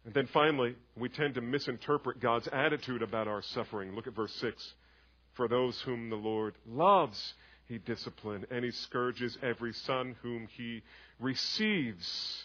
And 0.07 0.15
then 0.15 0.27
finally, 0.33 0.77
we 0.97 1.11
tend 1.11 1.35
to 1.35 1.43
misinterpret 1.43 2.21
God's 2.21 2.49
attitude 2.51 3.03
about 3.03 3.29
our 3.29 3.43
suffering. 3.43 3.95
Look 3.95 4.07
at 4.07 4.15
verse 4.15 4.35
6. 4.37 4.75
For 5.35 5.47
those 5.47 5.79
whom 5.83 6.09
the 6.09 6.17
Lord 6.17 6.55
loves, 6.67 7.35
he 7.69 7.79
disciplines, 7.79 8.47
and 8.51 8.65
he 8.65 8.71
scourges 8.71 9.37
every 9.43 9.75
son 9.75 10.17
whom 10.23 10.49
he 10.57 10.83
receives. 11.21 12.45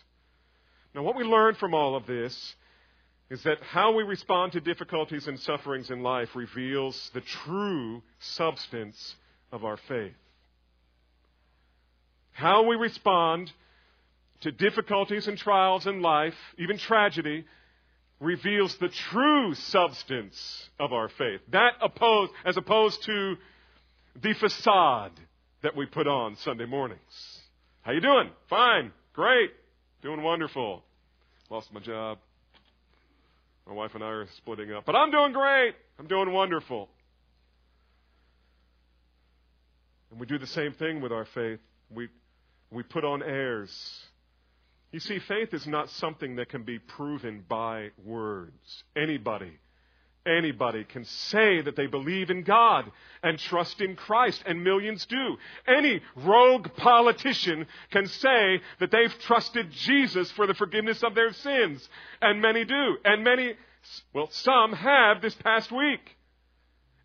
Now, 0.94 1.04
what 1.04 1.16
we 1.16 1.24
learn 1.24 1.56
from 1.56 1.74
all 1.74 1.96
of 1.96 2.06
this 2.06 2.56
is 3.30 3.42
that 3.44 3.58
how 3.62 3.94
we 3.94 4.04
respond 4.04 4.52
to 4.52 4.60
difficulties 4.60 5.28
and 5.28 5.40
sufferings 5.40 5.90
in 5.90 6.04
life 6.04 6.36
reveals 6.36 7.10
the 7.14 7.22
true 7.22 8.02
substance 8.20 9.16
of 9.52 9.66
our 9.66 9.78
faith. 9.78 10.14
How 12.32 12.64
we 12.64 12.76
respond 12.76 13.52
to 14.42 14.52
difficulties 14.52 15.28
and 15.28 15.38
trials 15.38 15.88
in 15.88 16.02
life, 16.02 16.36
even 16.58 16.78
tragedy, 16.78 17.46
reveals 18.20 18.76
the 18.78 18.90
true 18.90 19.54
substance 19.56 20.70
of 20.80 20.94
our 20.94 21.10
faith. 21.10 21.42
That 21.50 21.74
opposed, 21.82 22.32
as 22.46 22.58
opposed 22.58 23.04
to 23.04 23.38
the 24.22 24.34
facade 24.34 25.12
that 25.64 25.76
we 25.76 25.86
put 25.86 26.08
on 26.08 26.36
Sunday 26.38 26.66
mornings. 26.66 27.00
How 27.82 27.92
you 27.92 28.02
doing? 28.02 28.30
Fine. 28.50 28.92
Great. 29.14 29.52
Doing 30.02 30.22
wonderful. 30.22 30.84
Lost 31.50 31.74
my 31.74 31.80
job. 31.80 32.20
My 33.68 33.74
wife 33.74 33.96
and 33.96 34.04
I 34.04 34.08
are 34.08 34.28
splitting 34.38 34.72
up. 34.72 34.86
But 34.86 34.96
I'm 34.96 35.12
doing 35.12 35.34
great. 35.34 35.74
I'm 36.00 36.08
doing 36.08 36.32
wonderful. 36.32 36.90
And 40.12 40.20
we 40.20 40.26
do 40.26 40.38
the 40.38 40.48
same 40.48 40.74
thing 40.74 41.02
with 41.02 41.12
our 41.12 41.26
faith. 41.26 41.60
We 41.90 42.10
we 42.72 42.84
put 42.84 43.04
on 43.04 43.24
airs. 43.24 43.72
You 44.92 45.00
see, 45.00 45.20
faith 45.20 45.54
is 45.54 45.68
not 45.68 45.90
something 45.90 46.38
that 46.38 46.50
can 46.50 46.64
be 46.64 46.80
proven 46.80 47.44
by 47.48 47.90
words. 48.04 48.84
Anybody, 48.96 49.60
anybody 50.26 50.84
can 50.84 51.06
say 51.06 51.62
that 51.62 51.76
they 51.76 51.88
believe 51.88 52.30
in 52.30 52.44
God 52.44 52.92
and 53.24 53.40
trust 53.40 53.82
in 53.82 53.96
Christ, 53.96 54.44
and 54.46 54.64
millions 54.64 55.06
do. 55.06 55.38
Any 55.68 56.02
rogue 56.16 56.74
politician 56.76 57.68
can 57.92 58.08
say 58.08 58.62
that 58.80 58.92
they've 58.92 59.20
trusted 59.20 59.72
Jesus 59.72 60.32
for 60.32 60.48
the 60.48 60.54
forgiveness 60.54 61.04
of 61.04 61.16
their 61.16 61.34
sins, 61.34 61.88
and 62.22 62.42
many 62.42 62.66
do. 62.66 62.98
And 63.04 63.24
many, 63.24 63.54
well, 64.14 64.30
some 64.32 64.74
have 64.74 65.22
this 65.22 65.36
past 65.36 65.72
week. 65.72 66.18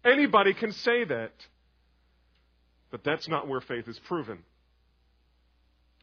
Anybody 0.04 0.54
can 0.54 0.72
say 0.72 1.04
that. 1.04 1.32
But 2.90 3.04
that's 3.04 3.28
not 3.28 3.46
where 3.46 3.60
faith 3.60 3.86
is 3.86 3.98
proven. 4.00 4.38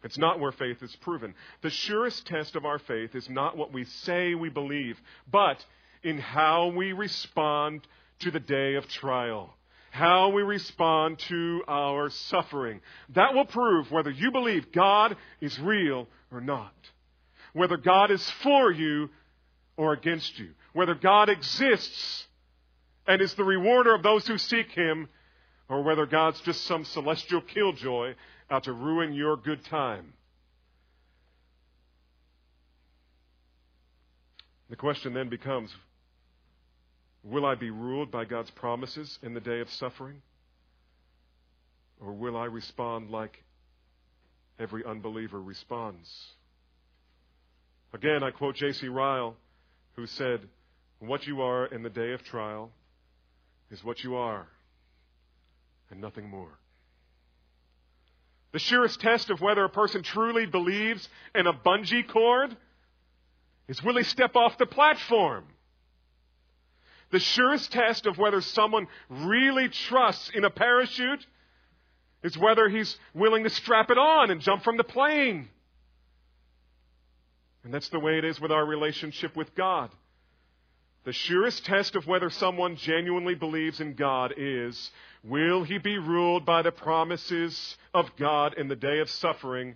It's 0.03 0.17
not 0.17 0.39
where 0.39 0.51
faith 0.51 0.81
is 0.83 0.95
proven. 0.97 1.33
The 1.61 1.69
surest 1.69 2.27
test 2.27 2.55
of 2.55 2.65
our 2.65 2.79
faith 2.79 3.15
is 3.15 3.29
not 3.29 3.57
what 3.57 3.73
we 3.73 3.83
say 3.83 4.35
we 4.35 4.49
believe, 4.49 4.97
but 5.29 5.65
in 6.07 6.17
how 6.19 6.67
we 6.67 6.93
respond 6.93 7.85
to 8.19 8.31
the 8.31 8.39
day 8.39 8.75
of 8.75 8.87
trial. 8.87 9.53
How 9.91 10.29
we 10.29 10.41
respond 10.41 11.19
to 11.19 11.63
our 11.67 12.09
suffering. 12.09 12.79
That 13.09 13.33
will 13.33 13.43
prove 13.43 13.91
whether 13.91 14.09
you 14.09 14.31
believe 14.31 14.71
God 14.71 15.17
is 15.41 15.59
real 15.59 16.07
or 16.31 16.39
not. 16.39 16.73
Whether 17.51 17.75
God 17.75 18.09
is 18.09 18.27
for 18.41 18.71
you 18.71 19.09
or 19.75 19.91
against 19.91 20.39
you. 20.39 20.51
Whether 20.71 20.95
God 20.95 21.27
exists 21.27 22.27
and 23.05 23.21
is 23.21 23.33
the 23.33 23.43
rewarder 23.43 23.93
of 23.93 24.01
those 24.01 24.25
who 24.27 24.37
seek 24.37 24.71
Him, 24.71 25.09
or 25.67 25.83
whether 25.83 26.05
God's 26.05 26.39
just 26.41 26.63
some 26.63 26.85
celestial 26.85 27.41
killjoy 27.41 28.15
out 28.49 28.63
to 28.63 28.71
ruin 28.71 29.13
your 29.13 29.35
good 29.35 29.65
time. 29.65 30.13
The 34.69 34.77
question 34.77 35.13
then 35.13 35.27
becomes 35.27 35.73
Will 37.27 37.45
I 37.45 37.55
be 37.55 37.71
ruled 37.71 38.09
by 38.09 38.23
God's 38.23 38.51
promises 38.51 39.19
in 39.21 39.33
the 39.33 39.41
day 39.41 39.59
of 39.59 39.69
suffering? 39.69 40.21
Or 41.99 42.13
will 42.13 42.37
I 42.37 42.45
respond 42.45 43.09
like 43.09 43.43
every 44.57 44.85
unbeliever 44.85 45.41
responds? 45.41 46.09
Again, 47.93 48.23
I 48.23 48.31
quote 48.31 48.55
J.C. 48.55 48.87
Ryle, 48.87 49.35
who 49.97 50.07
said, 50.07 50.39
What 50.99 51.27
you 51.27 51.41
are 51.41 51.65
in 51.65 51.83
the 51.83 51.89
day 51.89 52.13
of 52.13 52.23
trial 52.23 52.71
is 53.71 53.83
what 53.83 54.05
you 54.05 54.15
are, 54.15 54.47
and 55.91 55.99
nothing 55.99 56.29
more. 56.29 56.59
The 58.53 58.59
surest 58.59 59.01
test 59.01 59.29
of 59.29 59.41
whether 59.41 59.65
a 59.65 59.69
person 59.69 60.01
truly 60.01 60.45
believes 60.45 61.09
in 61.35 61.45
a 61.45 61.51
bungee 61.51 62.07
cord 62.07 62.55
is 63.67 63.83
will 63.83 63.97
he 63.97 64.03
step 64.03 64.37
off 64.37 64.57
the 64.57 64.65
platform? 64.65 65.43
The 67.11 67.19
surest 67.19 67.71
test 67.71 68.05
of 68.05 68.17
whether 68.17 68.41
someone 68.41 68.87
really 69.09 69.69
trusts 69.69 70.29
in 70.33 70.43
a 70.43 70.49
parachute 70.49 71.25
is 72.23 72.37
whether 72.37 72.67
he's 72.67 72.97
willing 73.13 73.43
to 73.43 73.49
strap 73.49 73.89
it 73.89 73.97
on 73.97 74.31
and 74.31 74.41
jump 74.41 74.63
from 74.63 74.77
the 74.77 74.83
plane. 74.83 75.47
And 77.63 77.73
that's 77.73 77.89
the 77.89 77.99
way 77.99 78.17
it 78.17 78.25
is 78.25 78.39
with 78.39 78.51
our 78.51 78.65
relationship 78.65 79.35
with 79.35 79.53
God. 79.55 79.91
The 81.05 81.13
surest 81.13 81.65
test 81.65 81.95
of 81.95 82.05
whether 82.05 82.29
someone 82.29 82.75
genuinely 82.75 83.35
believes 83.35 83.79
in 83.79 83.93
God 83.93 84.33
is 84.35 84.91
will 85.23 85.63
he 85.63 85.77
be 85.77 85.97
ruled 85.97 86.45
by 86.45 86.61
the 86.61 86.71
promises 86.71 87.77
of 87.93 88.13
God 88.17 88.55
in 88.57 88.67
the 88.67 88.75
day 88.75 88.99
of 88.99 89.09
suffering, 89.09 89.75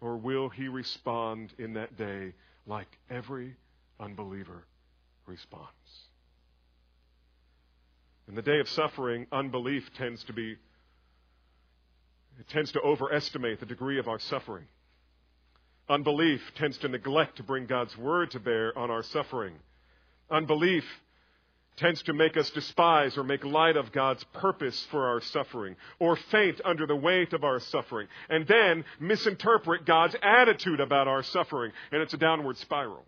or 0.00 0.16
will 0.16 0.48
he 0.48 0.66
respond 0.66 1.52
in 1.58 1.74
that 1.74 1.96
day 1.96 2.32
like 2.66 2.88
every 3.08 3.54
unbeliever 4.00 4.64
responds? 5.26 6.05
In 8.28 8.34
the 8.34 8.42
day 8.42 8.58
of 8.60 8.68
suffering, 8.68 9.26
unbelief 9.30 9.88
tends 9.96 10.22
to 10.24 10.32
be 10.32 10.56
it 12.38 12.48
tends 12.48 12.72
to 12.72 12.80
overestimate 12.82 13.60
the 13.60 13.66
degree 13.66 13.98
of 13.98 14.08
our 14.08 14.18
suffering. 14.18 14.66
Unbelief 15.88 16.42
tends 16.56 16.76
to 16.78 16.88
neglect 16.88 17.36
to 17.36 17.42
bring 17.42 17.66
God's 17.66 17.96
word 17.96 18.32
to 18.32 18.40
bear 18.40 18.76
on 18.76 18.90
our 18.90 19.02
suffering. 19.02 19.54
Unbelief 20.30 20.84
tends 21.76 22.02
to 22.02 22.12
make 22.12 22.36
us 22.36 22.50
despise 22.50 23.16
or 23.16 23.22
make 23.22 23.44
light 23.44 23.76
of 23.76 23.92
God's 23.92 24.24
purpose 24.32 24.86
for 24.90 25.06
our 25.06 25.20
suffering, 25.20 25.76
or 25.98 26.16
faint 26.16 26.60
under 26.64 26.86
the 26.86 26.96
weight 26.96 27.32
of 27.32 27.44
our 27.44 27.60
suffering, 27.60 28.08
and 28.28 28.46
then 28.46 28.84
misinterpret 28.98 29.84
God's 29.84 30.16
attitude 30.22 30.80
about 30.80 31.06
our 31.06 31.22
suffering, 31.22 31.72
and 31.92 32.02
it's 32.02 32.14
a 32.14 32.18
downward 32.18 32.56
spiral. 32.58 33.04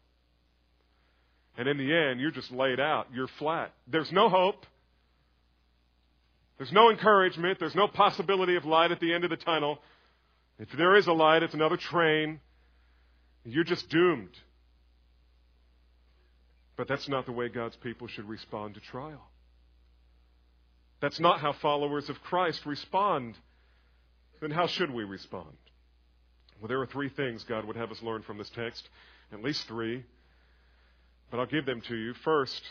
And 1.57 1.67
in 1.67 1.79
the 1.79 1.95
end, 1.95 2.21
you're 2.21 2.31
just 2.31 2.53
laid 2.53 2.79
out. 2.79 3.09
You're 3.13 3.27
flat. 3.27 3.73
There's 3.89 4.13
no 4.13 4.29
hope. 4.29 4.65
There's 6.59 6.73
no 6.73 6.91
encouragement. 6.91 7.59
There's 7.59 7.75
no 7.75 7.89
possibility 7.89 8.57
of 8.57 8.65
light 8.65 8.91
at 8.91 9.01
the 9.01 9.15
end 9.15 9.25
of 9.25 9.31
the 9.31 9.37
tunnel. 9.37 9.79
If 10.59 10.69
there 10.77 10.97
is 10.97 11.07
a 11.07 11.13
light, 11.13 11.43
it's 11.43 11.55
another 11.55 11.77
train. 11.77 12.41
You're 13.45 13.65
just 13.65 13.89
doomed. 13.89 14.37
But 16.77 16.89
that's 16.89 17.09
not 17.09 17.27
the 17.27 17.33
way 17.33 17.49
God's 17.49 17.77
people 17.77 18.09
should 18.09 18.29
respond 18.29 18.75
to 18.75 18.81
trial. 18.81 19.23
That's 21.01 21.21
not 21.21 21.41
how 21.41 21.53
followers 21.53 22.09
of 22.09 22.21
Christ 22.23 22.67
respond. 22.67 23.37
Then 24.41 24.51
how 24.51 24.67
should 24.67 24.91
we 24.91 25.05
respond? 25.05 25.57
Well, 26.61 26.69
there 26.69 26.81
are 26.81 26.87
three 26.87 27.09
things 27.09 27.45
God 27.45 27.65
would 27.65 27.77
have 27.77 27.93
us 27.93 28.03
learn 28.03 28.23
from 28.23 28.39
this 28.39 28.51
text, 28.51 28.89
at 29.33 29.43
least 29.43 29.69
three, 29.69 30.05
but 31.31 31.39
I'll 31.39 31.47
give 31.47 31.67
them 31.67 31.81
to 31.83 31.95
you. 31.95 32.15
First, 32.15 32.63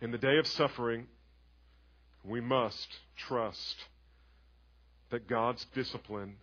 in 0.00 0.10
the 0.10 0.18
day 0.18 0.38
of 0.38 0.46
suffering, 0.46 1.06
we 2.24 2.40
must 2.40 2.88
trust 3.16 3.76
that 5.10 5.28
God's 5.28 5.64
discipline 5.74 6.36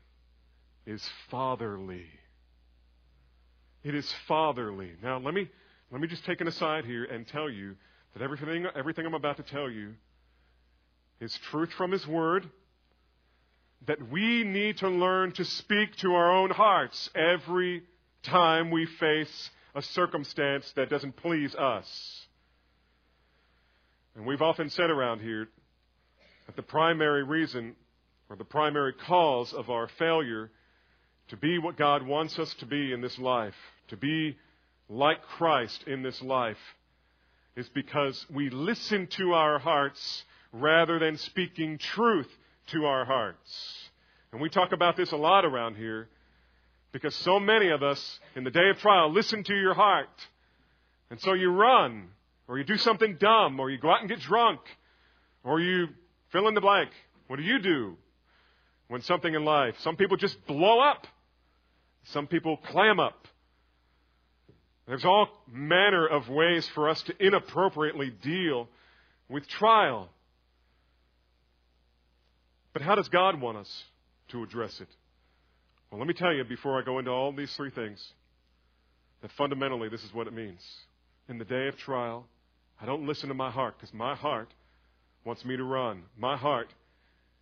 is 0.85 1.07
fatherly 1.29 2.07
It 3.83 3.93
is 3.93 4.11
fatherly. 4.27 4.93
Now, 5.03 5.19
let 5.19 5.33
me, 5.35 5.47
let 5.91 6.01
me 6.01 6.07
just 6.07 6.25
take 6.25 6.41
an 6.41 6.47
aside 6.47 6.85
here 6.85 7.05
and 7.05 7.27
tell 7.27 7.49
you 7.49 7.75
that 8.13 8.23
everything, 8.23 8.65
everything 8.75 9.05
I'm 9.05 9.13
about 9.13 9.37
to 9.37 9.43
tell 9.43 9.69
you 9.69 9.93
is 11.21 11.37
truth 11.51 11.71
from 11.73 11.91
His 11.91 12.05
Word, 12.07 12.49
that 13.85 14.09
we 14.09 14.43
need 14.43 14.77
to 14.77 14.89
learn 14.89 15.33
to 15.33 15.45
speak 15.45 15.95
to 15.97 16.15
our 16.15 16.31
own 16.31 16.49
hearts 16.49 17.11
every 17.13 17.83
time 18.23 18.71
we 18.71 18.87
face 18.87 19.51
a 19.75 19.83
circumstance 19.83 20.71
that 20.75 20.89
doesn't 20.89 21.15
please 21.17 21.53
us. 21.53 22.25
And 24.15 24.25
we've 24.25 24.41
often 24.41 24.71
said 24.71 24.89
around 24.89 25.19
here 25.19 25.47
that 26.45 26.55
the 26.55 26.63
primary 26.63 27.23
reason 27.23 27.75
or 28.29 28.35
the 28.35 28.43
primary 28.43 28.93
cause 28.93 29.53
of 29.53 29.69
our 29.69 29.87
failure 29.87 30.51
to 31.29 31.37
be 31.37 31.57
what 31.57 31.77
God 31.77 32.05
wants 32.05 32.37
us 32.37 32.53
to 32.55 32.65
be 32.65 32.91
in 32.91 33.01
this 33.01 33.17
life, 33.17 33.55
to 33.87 33.97
be 33.97 34.37
like 34.89 35.21
Christ 35.23 35.83
in 35.87 36.03
this 36.03 36.21
life, 36.21 36.57
is 37.55 37.67
because 37.69 38.25
we 38.29 38.49
listen 38.49 39.07
to 39.07 39.33
our 39.33 39.59
hearts 39.59 40.23
rather 40.51 40.99
than 40.99 41.17
speaking 41.17 41.77
truth 41.77 42.29
to 42.67 42.85
our 42.85 43.05
hearts. 43.05 43.89
And 44.31 44.41
we 44.41 44.49
talk 44.49 44.71
about 44.71 44.97
this 44.97 45.11
a 45.11 45.17
lot 45.17 45.45
around 45.45 45.75
here 45.75 46.09
because 46.91 47.15
so 47.15 47.39
many 47.39 47.69
of 47.69 47.83
us 47.83 48.19
in 48.35 48.43
the 48.43 48.51
day 48.51 48.69
of 48.69 48.77
trial 48.79 49.11
listen 49.11 49.43
to 49.43 49.55
your 49.55 49.73
heart. 49.73 50.09
And 51.09 51.19
so 51.21 51.33
you 51.33 51.51
run, 51.51 52.09
or 52.47 52.57
you 52.57 52.63
do 52.63 52.77
something 52.77 53.17
dumb, 53.19 53.59
or 53.59 53.69
you 53.69 53.77
go 53.77 53.89
out 53.89 53.99
and 53.99 54.09
get 54.09 54.19
drunk, 54.19 54.59
or 55.43 55.59
you 55.59 55.87
fill 56.35 56.49
in 56.49 56.53
the 56.53 56.61
blank. 56.61 56.89
What 57.27 57.37
do 57.37 57.43
you 57.43 57.59
do 57.59 57.95
when 58.89 59.01
something 59.01 59.33
in 59.33 59.45
life? 59.45 59.75
Some 59.79 59.95
people 59.95 60.17
just 60.17 60.45
blow 60.45 60.81
up. 60.81 61.07
Some 62.11 62.27
people 62.27 62.57
clam 62.57 62.99
up. 62.99 63.27
There's 64.85 65.05
all 65.05 65.29
manner 65.49 66.05
of 66.05 66.27
ways 66.27 66.67
for 66.75 66.89
us 66.89 67.01
to 67.03 67.25
inappropriately 67.25 68.09
deal 68.21 68.67
with 69.29 69.47
trial. 69.47 70.09
But 72.73 72.81
how 72.81 72.95
does 72.95 73.07
God 73.07 73.39
want 73.39 73.57
us 73.57 73.83
to 74.29 74.43
address 74.43 74.81
it? 74.81 74.89
Well, 75.89 75.99
let 75.99 76.07
me 76.07 76.13
tell 76.13 76.33
you 76.33 76.43
before 76.43 76.77
I 76.79 76.83
go 76.83 76.99
into 76.99 77.11
all 77.11 77.31
these 77.31 77.55
three 77.55 77.71
things 77.71 78.05
that 79.21 79.31
fundamentally 79.31 79.87
this 79.87 80.03
is 80.03 80.13
what 80.13 80.27
it 80.27 80.33
means. 80.33 80.61
In 81.29 81.37
the 81.37 81.45
day 81.45 81.69
of 81.69 81.77
trial, 81.77 82.27
I 82.79 82.85
don't 82.85 83.07
listen 83.07 83.29
to 83.29 83.35
my 83.35 83.49
heart 83.49 83.75
because 83.77 83.93
my 83.93 84.15
heart 84.15 84.49
wants 85.25 85.43
me 85.43 85.57
to 85.57 85.63
run. 85.63 86.03
My 86.17 86.37
heart 86.37 86.73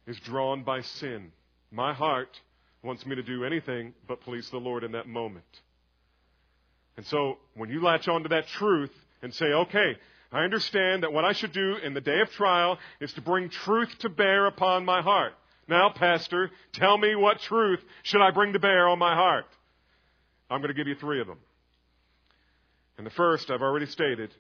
is 0.08 0.20
drawn 0.22 0.64
by 0.64 0.82
sin. 0.82 1.32
My 1.72 1.94
heart 1.94 2.40
wants 2.82 3.06
me 3.06 3.16
to 3.16 3.24
do 3.24 3.46
anything 3.46 3.94
but 4.08 4.22
please 4.22 4.50
the 4.50 4.58
Lord 4.58 4.84
in 4.84 4.94
that 4.94 5.08
moment. 5.08 5.46
And 6.98 7.06
so 7.06 7.38
when 7.56 7.70
you 7.70 7.82
latch 7.82 8.08
onto 8.08 8.30
that 8.30 8.48
truth 8.48 8.92
and 9.22 9.34
say, 9.34 9.46
okay, 9.46 9.98
I 10.32 10.44
understand 10.44 11.04
that 11.04 11.14
what 11.14 11.26
I 11.26 11.34
should 11.34 11.52
do 11.52 11.78
in 11.78 11.94
the 11.94 12.02
day 12.02 12.20
of 12.22 12.32
trial 12.32 12.78
is 13.00 13.14
to 13.14 13.22
bring 13.22 13.50
truth 13.50 13.90
to 14.00 14.10
bear 14.10 14.48
upon 14.48 14.86
my 14.86 15.02
heart. 15.02 15.34
Now, 15.68 15.90
Pastor, 15.90 16.52
tell 16.74 16.98
me 16.98 17.16
what 17.16 17.40
truth 17.40 17.80
should 18.04 18.22
I 18.22 18.32
bring 18.32 18.54
to 18.54 18.60
bear 18.60 18.88
on 18.90 19.00
my 19.00 19.16
heart? 19.16 19.46
I'm 20.50 20.60
going 20.60 20.74
to 20.74 20.78
give 20.78 20.88
you 20.88 20.96
three 20.96 21.22
of 21.22 21.28
them. 21.28 21.40
And 22.98 23.08
the 23.08 23.12
first, 23.12 23.50
I've 23.50 23.62
already 23.62 23.86
stated, 23.86 24.34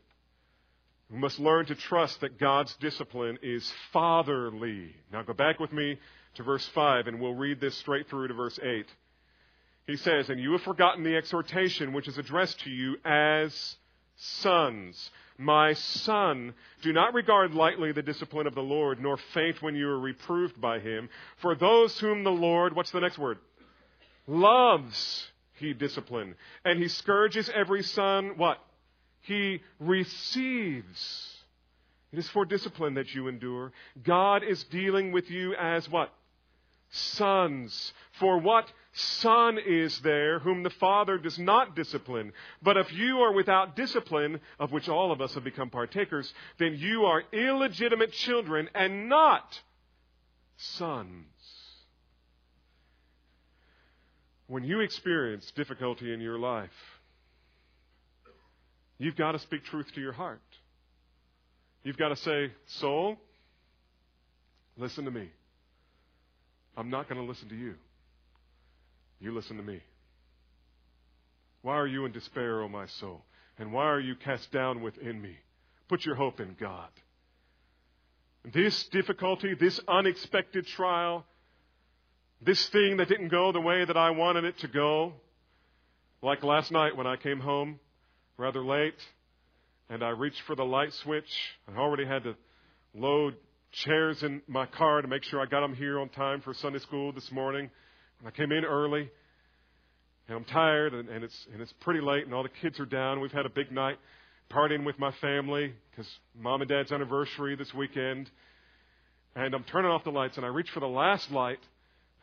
we 1.13 1.19
must 1.19 1.39
learn 1.39 1.67
to 1.67 1.75
trust 1.75 2.21
that 2.21 2.39
God's 2.39 2.75
discipline 2.77 3.37
is 3.43 3.71
fatherly. 3.91 4.95
Now 5.11 5.21
go 5.21 5.33
back 5.33 5.59
with 5.59 5.71
me 5.71 5.99
to 6.33 6.43
verse 6.43 6.65
5 6.73 7.05
and 7.05 7.19
we'll 7.19 7.35
read 7.35 7.61
this 7.61 7.77
straight 7.77 8.09
through 8.09 8.29
to 8.29 8.33
verse 8.33 8.57
8. 8.59 8.87
He 9.85 9.95
says, 9.97 10.29
And 10.29 10.39
you 10.39 10.53
have 10.53 10.63
forgotten 10.63 11.03
the 11.03 11.15
exhortation 11.15 11.93
which 11.93 12.07
is 12.07 12.17
addressed 12.17 12.61
to 12.61 12.71
you 12.71 12.95
as 13.05 13.77
sons. 14.15 15.11
My 15.37 15.73
son, 15.73 16.55
do 16.81 16.91
not 16.91 17.13
regard 17.13 17.53
lightly 17.53 17.91
the 17.91 18.01
discipline 18.01 18.47
of 18.47 18.55
the 18.55 18.61
Lord, 18.61 18.99
nor 18.99 19.17
faint 19.35 19.61
when 19.61 19.75
you 19.75 19.89
are 19.89 19.99
reproved 19.99 20.59
by 20.59 20.79
him. 20.79 21.09
For 21.37 21.53
those 21.53 21.99
whom 21.99 22.23
the 22.23 22.31
Lord, 22.31 22.75
what's 22.75 22.91
the 22.91 23.01
next 23.01 23.19
word? 23.19 23.37
Loves, 24.25 25.27
he 25.59 25.73
discipline. 25.73 26.33
And 26.65 26.79
he 26.81 26.87
scourges 26.87 27.51
every 27.53 27.83
son, 27.83 28.37
what? 28.37 28.57
He 29.23 29.61
receives. 29.79 31.37
It 32.11 32.19
is 32.19 32.29
for 32.29 32.45
discipline 32.45 32.93
that 32.93 33.13
you 33.13 33.27
endure. 33.27 33.71
God 34.03 34.43
is 34.43 34.63
dealing 34.65 35.11
with 35.11 35.29
you 35.31 35.55
as 35.55 35.89
what? 35.89 36.13
Sons. 36.91 37.93
For 38.19 38.37
what 38.39 38.71
son 38.91 39.57
is 39.57 39.99
there 40.01 40.39
whom 40.39 40.61
the 40.61 40.69
Father 40.69 41.17
does 41.17 41.39
not 41.39 41.75
discipline. 41.75 42.33
But 42.61 42.77
if 42.77 42.93
you 42.93 43.19
are 43.19 43.33
without 43.33 43.75
discipline, 43.75 44.39
of 44.59 44.71
which 44.71 44.87
all 44.87 45.11
of 45.11 45.21
us 45.21 45.33
have 45.33 45.43
become 45.43 45.71
partakers, 45.71 46.31
then 46.59 46.75
you 46.77 47.05
are 47.05 47.23
illegitimate 47.31 48.11
children 48.11 48.69
and 48.75 49.09
not 49.09 49.61
sons. 50.57 51.25
When 54.47 54.63
you 54.63 54.81
experience 54.81 55.49
difficulty 55.55 56.13
in 56.13 56.21
your 56.21 56.37
life, 56.37 56.92
you've 59.03 59.15
got 59.15 59.33
to 59.33 59.39
speak 59.39 59.65
truth 59.65 59.87
to 59.95 60.01
your 60.01 60.13
heart. 60.13 60.41
You've 61.83 61.97
got 61.97 62.09
to 62.09 62.15
say, 62.15 62.51
Soul, 62.65 63.17
listen 64.77 65.05
to 65.05 65.11
me. 65.11 65.29
I'm 66.77 66.89
not 66.89 67.09
going 67.09 67.21
to 67.21 67.27
listen 67.27 67.49
to 67.49 67.55
you. 67.55 67.75
You 69.19 69.33
listen 69.33 69.57
to 69.57 69.63
me. 69.63 69.81
Why 71.61 71.75
are 71.75 71.87
you 71.87 72.05
in 72.05 72.11
despair, 72.11 72.61
O 72.61 72.67
my 72.67 72.87
soul? 72.87 73.23
And 73.57 73.71
why 73.71 73.85
are 73.85 73.99
you 73.99 74.15
cast 74.15 74.51
down 74.51 74.81
within 74.81 75.21
me? 75.21 75.37
Put 75.87 76.05
your 76.05 76.15
hope 76.15 76.39
in 76.39 76.55
God. 76.59 76.89
This 78.51 78.87
difficulty, 78.87 79.53
this 79.53 79.79
unexpected 79.87 80.65
trial, 80.67 81.25
this 82.41 82.67
thing 82.69 82.97
that 82.97 83.07
didn't 83.07 83.29
go 83.29 83.51
the 83.51 83.61
way 83.61 83.85
that 83.85 83.95
I 83.95 84.09
wanted 84.09 84.43
it 84.43 84.57
to 84.59 84.67
go, 84.67 85.13
like 86.21 86.43
last 86.43 86.71
night 86.71 86.97
when 86.97 87.07
I 87.07 87.15
came 87.15 87.39
home 87.39 87.79
rather 88.37 88.63
late 88.63 88.95
and 89.89 90.03
I 90.03 90.09
reached 90.09 90.41
for 90.47 90.55
the 90.55 90.63
light 90.63 90.93
switch. 91.03 91.29
I 91.67 91.77
already 91.77 92.05
had 92.05 92.23
to 92.23 92.35
load 92.95 93.35
chairs 93.71 94.23
in 94.23 94.41
my 94.47 94.65
car 94.65 95.01
to 95.01 95.07
make 95.07 95.23
sure 95.23 95.41
I 95.41 95.45
got 95.45 95.61
them 95.61 95.75
here 95.75 95.99
on 95.99 96.09
time 96.09 96.41
for 96.41 96.53
Sunday 96.53 96.79
school 96.79 97.11
this 97.11 97.31
morning. 97.31 97.69
And 98.19 98.27
I 98.27 98.31
came 98.31 98.51
in 98.51 98.63
early, 98.65 99.09
and 100.27 100.37
I'm 100.37 100.45
tired, 100.45 100.93
and, 100.93 101.09
and 101.09 101.23
it's 101.23 101.47
and 101.51 101.61
it's 101.61 101.73
pretty 101.81 102.01
late, 102.01 102.25
and 102.25 102.33
all 102.33 102.43
the 102.43 102.49
kids 102.61 102.79
are 102.79 102.85
down. 102.85 103.19
We've 103.19 103.31
had 103.31 103.45
a 103.45 103.49
big 103.49 103.71
night 103.71 103.97
partying 104.51 104.85
with 104.85 104.97
my 104.99 105.11
family 105.13 105.73
because 105.91 106.07
mom 106.35 106.61
and 106.61 106.69
dad's 106.69 106.91
anniversary 106.91 107.55
this 107.55 107.73
weekend. 107.73 108.29
And 109.35 109.53
I'm 109.55 109.63
turning 109.63 109.91
off 109.91 110.03
the 110.03 110.11
lights, 110.11 110.37
and 110.37 110.45
I 110.45 110.49
reach 110.49 110.69
for 110.73 110.79
the 110.79 110.87
last 110.87 111.31
light. 111.31 111.59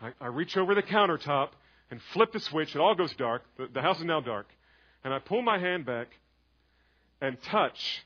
I, 0.01 0.13
I 0.21 0.27
reach 0.27 0.57
over 0.57 0.75
the 0.75 0.83
countertop 0.83 1.51
and 1.91 2.01
flip 2.13 2.33
the 2.33 2.41
switch. 2.41 2.75
It 2.75 2.81
all 2.81 2.95
goes 2.95 3.13
dark. 3.15 3.43
The, 3.59 3.69
the 3.75 3.83
house 3.83 3.99
is 3.99 4.05
now 4.05 4.21
dark. 4.21 4.47
And 5.05 5.15
I 5.15 5.19
pull 5.19 5.43
my 5.43 5.59
hand 5.59 5.87
back 5.87 6.09
and 7.21 7.41
touch 7.45 8.05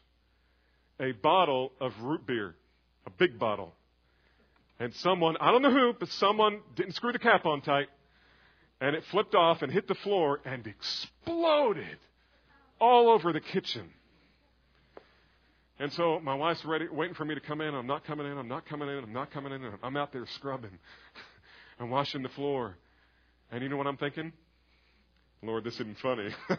a 1.01 1.13
bottle 1.13 1.73
of 1.81 1.93
root 2.01 2.27
beer, 2.27 2.55
a 3.07 3.11
big 3.11 3.39
bottle. 3.39 3.75
And 4.79 4.95
someone, 4.97 5.37
I 5.41 5.51
don't 5.51 5.63
know 5.63 5.73
who, 5.73 5.93
but 5.99 6.09
someone 6.11 6.61
didn't 6.77 6.95
screw 6.95 7.13
the 7.13 7.19
cap 7.19 7.47
on 7.47 7.61
tight. 7.61 7.89
And 8.81 8.95
it 8.97 9.05
flipped 9.11 9.35
off 9.35 9.63
and 9.63 9.73
hit 9.73 9.89
the 9.89 9.95
floor 9.95 10.41
and 10.45 10.67
exploded 10.67 11.99
all 12.81 13.09
over 13.09 13.33
the 13.33 13.41
kitchen. 13.41 13.89
And 15.79 15.93
so 15.93 16.21
my 16.21 16.35
wife's 16.35 16.65
ready, 16.65 16.87
waiting 16.89 17.15
for 17.15 17.25
me 17.25 17.35
to 17.35 17.41
come 17.41 17.61
in. 17.61 17.75
I'm 17.75 17.87
not 17.87 18.05
coming 18.05 18.27
in. 18.27 18.39
I'm 18.39 18.49
not 18.49 18.67
coming 18.67 18.89
in. 18.89 19.03
I'm 19.03 19.13
not 19.13 19.31
coming 19.33 19.53
in. 19.53 19.63
I'm 19.83 19.97
out 19.97 20.13
there 20.13 20.27
scrubbing 20.37 20.79
and 21.79 21.91
washing 21.91 22.23
the 22.23 22.29
floor. 22.31 22.77
And 23.51 23.63
you 23.63 23.69
know 23.69 23.77
what 23.77 23.87
I'm 23.87 23.97
thinking? 23.97 24.33
Lord, 25.45 25.63
this 25.63 25.75
isn't 25.75 25.99
funny. 25.99 26.31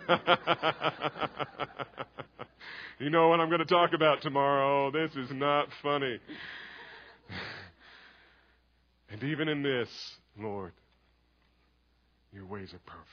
you 3.00 3.10
know 3.10 3.30
what 3.30 3.40
I'm 3.40 3.50
going 3.50 3.60
to 3.60 3.66
talk 3.66 3.94
about 3.94 4.22
tomorrow? 4.22 4.92
This 4.92 5.16
is 5.16 5.32
not 5.32 5.68
funny. 5.82 6.20
And 9.08 9.24
even 9.24 9.48
in 9.48 9.62
this, 9.64 9.88
Lord, 10.38 10.74
your 12.34 12.46
ways 12.46 12.74
are 12.74 12.82
perfect. 12.86 13.10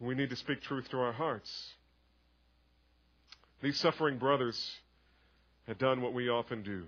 We 0.00 0.14
need 0.16 0.30
to 0.30 0.36
speak 0.36 0.62
truth 0.62 0.88
to 0.90 0.96
our 0.98 1.12
hearts. 1.12 1.48
These 3.62 3.78
suffering 3.78 4.18
brothers 4.18 4.58
had 5.68 5.78
done 5.78 6.00
what 6.00 6.14
we 6.14 6.30
often 6.30 6.64
do. 6.64 6.84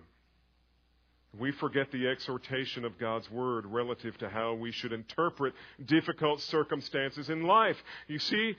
We 1.39 1.51
forget 1.53 1.91
the 1.91 2.09
exhortation 2.09 2.85
of 2.85 2.99
God's 2.99 3.31
Word 3.31 3.65
relative 3.65 4.19
to 4.19 4.29
how 4.29 4.53
we 4.55 4.71
should 4.71 4.93
interpret 4.93 5.55
difficult 5.85 6.43
circumstances 6.43 7.31
in 7.31 7.45
life. 7.45 7.83
You 8.07 8.19
see, 8.19 8.55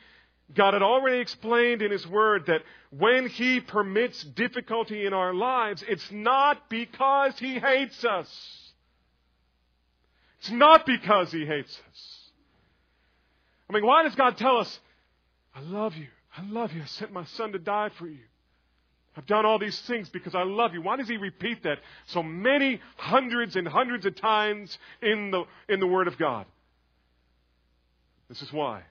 God 0.56 0.74
had 0.74 0.82
already 0.82 1.20
explained 1.20 1.84
in 1.84 1.92
His 1.92 2.06
Word 2.08 2.48
that 2.48 2.64
when 2.90 3.28
He 3.30 3.60
permits 3.60 4.24
difficulty 4.24 5.06
in 5.06 5.14
our 5.14 5.34
lives, 5.36 5.84
it's 5.88 6.12
not 6.12 6.68
because 6.70 7.38
He 7.38 7.60
hates 7.60 8.04
us. 8.04 8.74
It's 10.40 10.52
not 10.52 10.88
because 10.88 11.32
He 11.32 11.46
hates 11.46 11.80
us. 11.92 12.20
I 13.70 13.74
mean, 13.74 13.86
why 13.86 14.04
does 14.04 14.16
God 14.16 14.36
tell 14.38 14.58
us, 14.58 14.80
I 15.56 15.62
love 15.62 15.96
you, 15.96 16.08
I 16.36 16.44
love 16.44 16.74
you, 16.74 16.82
I 16.82 16.86
sent 16.86 17.14
my 17.14 17.26
son 17.26 17.52
to 17.52 17.60
die 17.60 17.90
for 17.98 18.08
you? 18.08 18.20
I've 19.16 19.26
done 19.28 19.46
all 19.46 19.60
these 19.60 19.80
things 19.82 20.10
because 20.10 20.34
I 20.34 20.44
love 20.44 20.74
you. 20.74 20.82
Why 20.82 20.98
does 20.98 21.08
he 21.08 21.18
repeat 21.18 21.64
that 21.64 21.80
so 22.08 22.24
many 22.24 22.82
hundreds 22.98 23.56
and 23.56 23.68
hundreds 23.68 24.06
of 24.06 24.16
times 24.16 24.78
in 25.02 25.32
the, 25.32 25.44
in 25.70 25.80
the 25.80 25.88
Word 25.88 26.08
of 26.08 26.18
God? 26.18 26.46
This 28.28 28.42
is 28.42 28.52
why. 28.52 28.82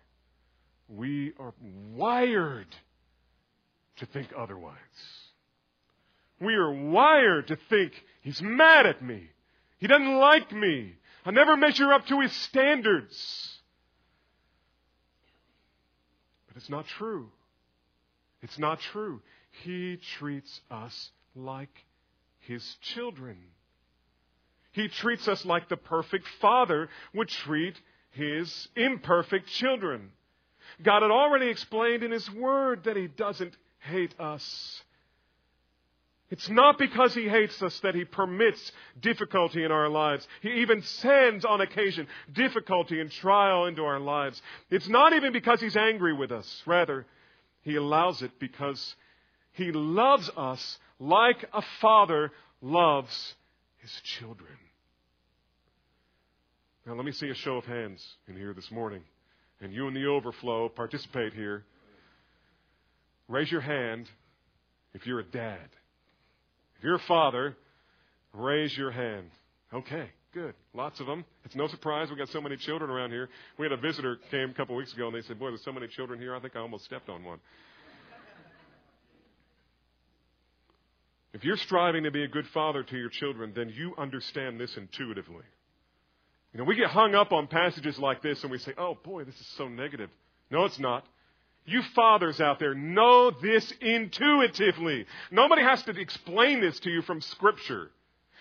We 0.88 1.32
are 1.40 1.54
wired 1.92 2.68
to 3.96 4.06
think 4.06 4.28
otherwise. 4.36 4.76
We 6.40 6.54
are 6.54 6.72
wired 6.72 7.48
to 7.48 7.56
think 7.68 7.92
he's 8.20 8.40
mad 8.42 8.86
at 8.86 9.02
me. 9.02 9.28
He 9.78 9.88
doesn't 9.88 10.18
like 10.18 10.52
me. 10.52 10.94
I 11.24 11.30
never 11.32 11.56
measure 11.56 11.92
up 11.92 12.06
to 12.06 12.20
his 12.20 12.32
standards. 12.32 13.58
But 16.46 16.56
it's 16.56 16.70
not 16.70 16.86
true. 16.86 17.28
It's 18.42 18.58
not 18.58 18.80
true. 18.80 19.20
He 19.64 19.98
treats 20.16 20.60
us 20.70 21.10
like 21.34 21.84
His 22.40 22.76
children. 22.80 23.36
He 24.72 24.88
treats 24.88 25.28
us 25.28 25.44
like 25.44 25.68
the 25.68 25.76
perfect 25.76 26.26
Father 26.40 26.88
would 27.14 27.28
treat 27.28 27.80
His 28.10 28.68
imperfect 28.74 29.48
children. 29.48 30.10
God 30.82 31.02
had 31.02 31.10
already 31.10 31.48
explained 31.48 32.02
in 32.02 32.10
His 32.10 32.30
Word 32.30 32.84
that 32.84 32.96
He 32.96 33.06
doesn't 33.06 33.56
hate 33.80 34.18
us. 34.18 34.82
It's 36.30 36.48
not 36.48 36.78
because 36.78 37.12
He 37.12 37.28
hates 37.28 37.62
us 37.62 37.78
that 37.80 37.94
He 37.94 38.06
permits 38.06 38.72
difficulty 38.98 39.64
in 39.64 39.70
our 39.70 39.90
lives. 39.90 40.26
He 40.40 40.62
even 40.62 40.80
sends 40.80 41.44
on 41.44 41.60
occasion 41.60 42.06
difficulty 42.32 43.00
and 43.00 43.10
trial 43.10 43.66
into 43.66 43.84
our 43.84 44.00
lives. 44.00 44.40
It's 44.70 44.88
not 44.88 45.12
even 45.12 45.34
because 45.34 45.60
He's 45.60 45.76
angry 45.76 46.14
with 46.14 46.32
us. 46.32 46.62
Rather, 46.64 47.04
He 47.60 47.76
allows 47.76 48.22
it 48.22 48.30
because 48.38 48.96
he 49.52 49.72
loves 49.72 50.30
us 50.36 50.78
like 50.98 51.44
a 51.52 51.62
father 51.80 52.30
loves 52.60 53.34
his 53.78 53.90
children. 54.04 54.52
Now, 56.86 56.94
let 56.94 57.04
me 57.04 57.12
see 57.12 57.28
a 57.28 57.34
show 57.34 57.56
of 57.56 57.64
hands 57.64 58.04
in 58.26 58.36
here 58.36 58.54
this 58.54 58.70
morning. 58.70 59.02
And 59.60 59.72
you 59.72 59.86
in 59.86 59.94
the 59.94 60.06
overflow 60.06 60.68
participate 60.68 61.32
here. 61.32 61.64
Raise 63.28 63.50
your 63.50 63.60
hand 63.60 64.08
if 64.92 65.06
you're 65.06 65.20
a 65.20 65.24
dad. 65.24 65.68
If 66.78 66.84
you're 66.84 66.96
a 66.96 67.06
father, 67.06 67.56
raise 68.32 68.76
your 68.76 68.90
hand. 68.90 69.30
Okay, 69.72 70.08
good. 70.34 70.54
Lots 70.74 70.98
of 70.98 71.06
them. 71.06 71.24
It's 71.44 71.54
no 71.54 71.68
surprise 71.68 72.10
we 72.10 72.16
got 72.16 72.28
so 72.30 72.40
many 72.40 72.56
children 72.56 72.90
around 72.90 73.10
here. 73.10 73.28
We 73.58 73.64
had 73.64 73.72
a 73.72 73.76
visitor 73.76 74.18
came 74.32 74.50
a 74.50 74.54
couple 74.54 74.74
weeks 74.74 74.92
ago 74.92 75.06
and 75.06 75.14
they 75.14 75.22
said, 75.22 75.38
Boy, 75.38 75.48
there's 75.48 75.64
so 75.64 75.72
many 75.72 75.86
children 75.86 76.18
here, 76.18 76.34
I 76.34 76.40
think 76.40 76.56
I 76.56 76.60
almost 76.60 76.84
stepped 76.84 77.08
on 77.08 77.22
one. 77.22 77.38
If 81.32 81.44
you're 81.44 81.56
striving 81.56 82.04
to 82.04 82.10
be 82.10 82.24
a 82.24 82.28
good 82.28 82.46
father 82.48 82.82
to 82.82 82.96
your 82.96 83.08
children, 83.08 83.52
then 83.54 83.70
you 83.70 83.94
understand 83.96 84.60
this 84.60 84.76
intuitively. 84.76 85.44
You 86.52 86.58
know, 86.58 86.64
we 86.64 86.76
get 86.76 86.90
hung 86.90 87.14
up 87.14 87.32
on 87.32 87.46
passages 87.46 87.98
like 87.98 88.20
this 88.22 88.42
and 88.42 88.52
we 88.52 88.58
say, 88.58 88.74
oh 88.76 88.98
boy, 89.02 89.24
this 89.24 89.40
is 89.40 89.46
so 89.56 89.68
negative. 89.68 90.10
No, 90.50 90.66
it's 90.66 90.78
not. 90.78 91.06
You 91.64 91.80
fathers 91.94 92.40
out 92.40 92.58
there 92.58 92.74
know 92.74 93.30
this 93.30 93.72
intuitively. 93.80 95.06
Nobody 95.30 95.62
has 95.62 95.82
to 95.84 95.98
explain 95.98 96.60
this 96.60 96.78
to 96.80 96.90
you 96.90 97.00
from 97.02 97.20
Scripture. 97.20 97.90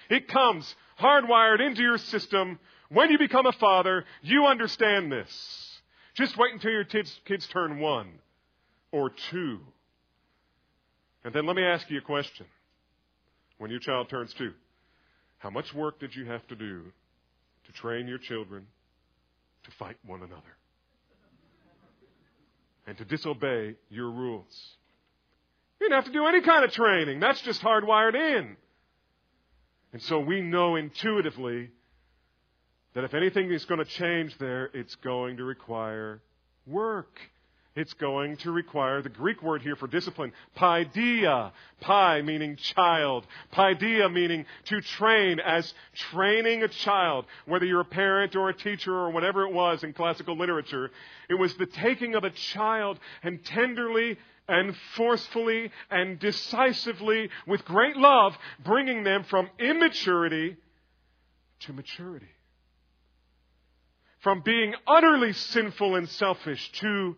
It 0.10 0.28
comes 0.28 0.76
hardwired 1.00 1.66
into 1.66 1.82
your 1.82 1.98
system. 1.98 2.60
When 2.90 3.12
you 3.12 3.18
become 3.18 3.46
a 3.46 3.54
father, 3.54 4.04
you 4.22 4.48
understand 4.48 5.12
this. 5.12 5.80
Just 6.16 6.36
wait 6.36 6.54
until 6.54 6.72
your 6.72 6.84
kids, 6.84 7.18
kids 7.24 7.48
turn 7.48 7.80
one 7.80 8.10
or 8.92 9.10
two. 9.10 9.60
And 11.24 11.34
then 11.34 11.46
let 11.46 11.56
me 11.56 11.64
ask 11.64 11.90
you 11.90 12.00
a 12.00 12.02
question 12.02 12.48
when 13.62 13.70
your 13.70 13.80
child 13.80 14.10
turns 14.10 14.34
two. 14.34 14.54
How 15.38 15.52
much 15.52 15.72
work 15.72 16.00
did 16.00 16.16
you 16.16 16.26
have 16.26 16.46
to 16.48 16.56
do 16.56 16.82
to 17.68 17.72
train 17.74 18.08
your 18.08 18.18
children 18.18 18.66
to 19.66 19.72
fight 19.78 19.98
one 20.04 20.22
another 20.24 20.58
and 22.88 22.98
to 22.98 23.06
disobey 23.06 23.76
your 23.92 24.10
rules? 24.10 24.76
You 25.80 25.86
didn't 25.86 25.96
have 25.96 26.12
to 26.12 26.12
do 26.12 26.26
any 26.26 26.42
kind 26.42 26.66
of 26.66 26.72
training. 26.72 27.20
That's 27.20 27.40
just 27.42 27.62
hardwired 27.62 28.16
in. 28.16 28.58
And 29.94 30.02
so 30.02 30.20
we 30.20 30.42
know 30.42 30.76
intuitively 30.76 31.70
that 32.96 33.04
if 33.04 33.14
anything 33.14 33.52
is 33.52 33.64
going 33.66 33.78
to 33.78 33.86
change 33.86 34.36
there, 34.40 34.72
it's 34.74 34.96
going 34.96 35.38
to 35.38 35.44
require 35.44 36.24
work. 36.66 37.20
It's 37.74 37.94
going 37.94 38.36
to 38.38 38.52
require 38.52 39.02
the 39.02 39.08
Greek 39.08 39.42
word 39.42 39.62
here 39.62 39.78
for 39.78 39.88
discipline, 39.88 40.34
paideia. 40.58 41.54
Pi 41.80 42.22
meaning 42.22 42.58
child. 42.58 43.26
Paideia 43.54 44.12
meaning 44.12 44.46
to 44.66 44.82
train 44.82 45.40
as 45.40 45.74
training 45.94 46.64
a 46.64 46.68
child. 46.68 47.26
Whether 47.46 47.66
you're 47.66 47.82
a 47.82 47.86
parent 47.86 48.36
or 48.36 48.50
a 48.50 48.54
teacher 48.54 48.94
or 48.94 49.10
whatever 49.12 49.44
it 49.44 49.54
was 49.54 49.84
in 49.84 49.94
classical 49.94 50.38
literature, 50.38 50.92
it 51.30 51.36
was 51.36 51.56
the 51.56 51.66
taking 51.66 52.14
of 52.16 52.26
a 52.26 52.30
child 52.30 53.00
and 53.24 53.44
tenderly 53.46 54.18
and 54.50 54.76
forcefully 54.98 55.72
and 55.90 56.20
decisively, 56.20 57.30
with 57.48 57.64
great 57.64 57.96
love, 57.96 58.38
bringing 58.66 59.06
them 59.06 59.24
from 59.24 59.50
immaturity 59.60 60.58
to 61.62 61.72
maturity. 61.72 62.28
From 64.20 64.42
being 64.42 64.74
utterly 64.86 65.32
sinful 65.32 65.96
and 65.96 66.10
selfish 66.10 66.70
to 66.74 67.16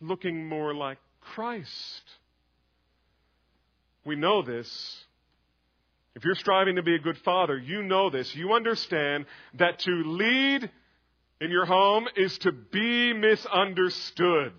looking 0.00 0.46
more 0.46 0.74
like 0.74 0.98
Christ. 1.20 2.02
We 4.04 4.16
know 4.16 4.42
this. 4.42 5.04
If 6.14 6.24
you're 6.24 6.34
striving 6.34 6.76
to 6.76 6.82
be 6.82 6.94
a 6.94 6.98
good 6.98 7.18
father, 7.18 7.56
you 7.56 7.82
know 7.82 8.10
this. 8.10 8.34
You 8.34 8.52
understand 8.52 9.26
that 9.54 9.78
to 9.80 9.90
lead 9.90 10.70
in 11.40 11.50
your 11.50 11.66
home 11.66 12.08
is 12.16 12.36
to 12.38 12.52
be 12.52 13.12
misunderstood. 13.12 14.52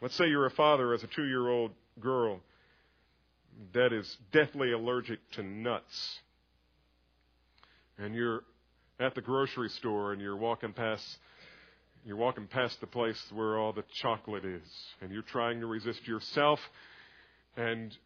Let's 0.00 0.14
say 0.14 0.28
you're 0.28 0.46
a 0.46 0.50
father 0.50 0.94
as 0.94 1.02
a 1.02 1.06
two 1.08 1.26
year 1.26 1.48
old 1.48 1.72
girl 2.00 2.40
that 3.72 3.92
is 3.92 4.16
deathly 4.32 4.72
allergic 4.72 5.18
to 5.32 5.42
nuts. 5.42 6.20
And 7.98 8.14
you're 8.14 8.44
at 9.00 9.14
the 9.14 9.20
grocery 9.20 9.68
store 9.70 10.12
and 10.12 10.22
you're 10.22 10.36
walking 10.36 10.72
past 10.72 11.18
you're 12.04 12.16
walking 12.16 12.46
past 12.46 12.80
the 12.80 12.86
place 12.86 13.20
where 13.32 13.58
all 13.58 13.72
the 13.72 13.84
chocolate 14.02 14.44
is, 14.44 14.68
and 15.00 15.10
you're 15.10 15.22
trying 15.22 15.60
to 15.60 15.66
resist 15.66 16.06
yourself, 16.06 16.60
and 17.56 17.96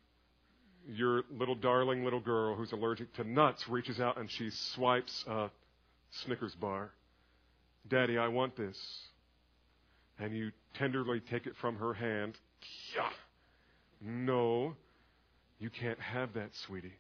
your 0.89 1.23
little 1.39 1.55
darling 1.55 2.05
little 2.05 2.21
girl 2.21 2.57
who's 2.57 2.73
allergic 2.73 3.13
to 3.15 3.25
nuts 3.25 3.69
reaches 3.69 4.01
out 4.01 4.19
and 4.19 4.31
she 4.31 4.51
swipes 4.75 5.25
a 5.29 5.51
Snickers 6.25 6.55
bar. 6.57 6.91
Daddy, 7.89 8.19
I 8.19 8.29
want 8.29 8.57
this. 8.57 8.77
And 10.19 10.37
you 10.37 10.51
tenderly 10.75 11.21
take 11.21 11.47
it 11.47 11.55
from 11.61 11.77
her 11.77 11.95
hand. 11.95 12.37
No, 14.01 14.75
you 15.59 15.71
can't 15.71 16.01
have 16.01 16.35
that, 16.35 16.51
sweetie. 16.67 16.93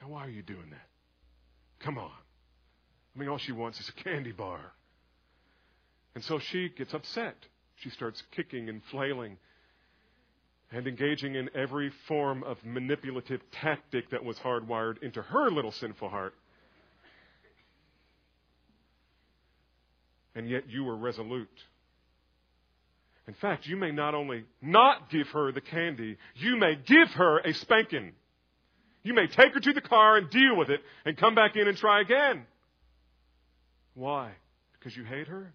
Now, 0.00 0.08
why 0.08 0.26
are 0.26 0.30
you 0.30 0.42
doing 0.42 0.70
that? 0.70 1.84
Come 1.84 1.98
on. 1.98 2.10
I 3.14 3.18
mean, 3.18 3.28
all 3.28 3.38
she 3.38 3.52
wants 3.52 3.80
is 3.80 3.88
a 3.88 4.04
candy 4.04 4.32
bar. 4.32 4.72
And 6.14 6.22
so 6.24 6.38
she 6.38 6.68
gets 6.68 6.94
upset. 6.94 7.36
She 7.76 7.90
starts 7.90 8.22
kicking 8.34 8.68
and 8.68 8.82
flailing 8.90 9.38
and 10.70 10.86
engaging 10.86 11.34
in 11.34 11.50
every 11.54 11.92
form 12.08 12.42
of 12.44 12.56
manipulative 12.64 13.40
tactic 13.50 14.10
that 14.10 14.24
was 14.24 14.36
hardwired 14.38 15.02
into 15.02 15.20
her 15.20 15.50
little 15.50 15.72
sinful 15.72 16.08
heart. 16.08 16.34
And 20.34 20.48
yet 20.48 20.68
you 20.68 20.84
were 20.84 20.96
resolute. 20.96 21.48
In 23.28 23.34
fact, 23.34 23.66
you 23.66 23.76
may 23.76 23.92
not 23.92 24.14
only 24.14 24.44
not 24.62 25.10
give 25.10 25.28
her 25.28 25.52
the 25.52 25.60
candy, 25.60 26.16
you 26.34 26.56
may 26.56 26.74
give 26.74 27.08
her 27.14 27.38
a 27.38 27.52
spanking. 27.52 28.12
You 29.02 29.14
may 29.14 29.26
take 29.26 29.52
her 29.52 29.60
to 29.60 29.72
the 29.72 29.80
car 29.80 30.16
and 30.16 30.30
deal 30.30 30.56
with 30.56 30.70
it 30.70 30.80
and 31.04 31.16
come 31.16 31.34
back 31.34 31.54
in 31.54 31.68
and 31.68 31.76
try 31.76 32.00
again. 32.00 32.46
Why? 33.94 34.32
Because 34.78 34.96
you 34.96 35.04
hate 35.04 35.28
her? 35.28 35.52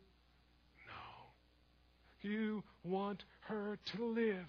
You 2.22 2.64
want 2.84 3.24
her 3.42 3.78
to 3.94 4.06
live. 4.06 4.46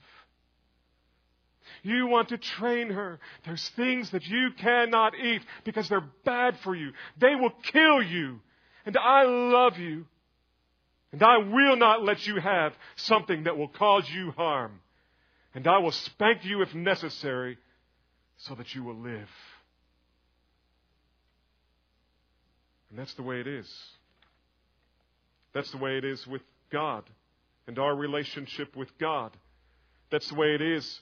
You 1.82 2.06
want 2.06 2.30
to 2.30 2.38
train 2.38 2.90
her. 2.90 3.20
There's 3.44 3.68
things 3.76 4.10
that 4.10 4.24
you 4.24 4.50
cannot 4.58 5.14
eat 5.14 5.42
because 5.64 5.88
they're 5.88 6.08
bad 6.24 6.58
for 6.64 6.74
you. 6.74 6.92
They 7.18 7.34
will 7.34 7.52
kill 7.72 8.02
you. 8.02 8.40
And 8.86 8.96
I 8.96 9.24
love 9.24 9.78
you. 9.78 10.06
And 11.12 11.22
I 11.22 11.38
will 11.38 11.76
not 11.76 12.04
let 12.04 12.26
you 12.26 12.40
have 12.40 12.72
something 12.96 13.44
that 13.44 13.56
will 13.56 13.68
cause 13.68 14.08
you 14.10 14.30
harm. 14.32 14.80
And 15.54 15.66
I 15.66 15.78
will 15.78 15.92
spank 15.92 16.44
you 16.44 16.62
if 16.62 16.74
necessary 16.74 17.58
so 18.38 18.54
that 18.54 18.74
you 18.74 18.84
will 18.84 18.96
live. 18.96 19.28
And 22.90 22.98
that's 22.98 23.14
the 23.14 23.22
way 23.22 23.40
it 23.40 23.46
is 23.46 23.70
That's 25.52 25.70
the 25.70 25.78
way 25.78 25.98
it 25.98 26.04
is 26.04 26.26
with 26.26 26.42
God 26.70 27.04
and 27.68 27.78
our 27.78 27.94
relationship 27.94 28.74
with 28.74 28.96
God. 28.98 29.36
That's 30.10 30.28
the 30.28 30.34
way 30.34 30.54
it 30.54 30.62
is 30.62 31.00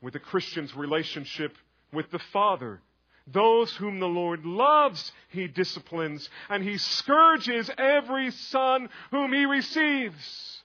with 0.00 0.14
the 0.14 0.18
Christian's 0.18 0.74
relationship 0.74 1.54
with 1.92 2.10
the 2.10 2.18
Father. 2.32 2.80
Those 3.26 3.70
whom 3.76 4.00
the 4.00 4.08
Lord 4.08 4.44
loves, 4.44 5.12
He 5.28 5.46
disciplines, 5.46 6.28
and 6.48 6.64
He 6.64 6.78
scourges 6.78 7.70
every 7.76 8.30
son 8.30 8.88
whom 9.10 9.32
He 9.32 9.44
receives. 9.44 10.62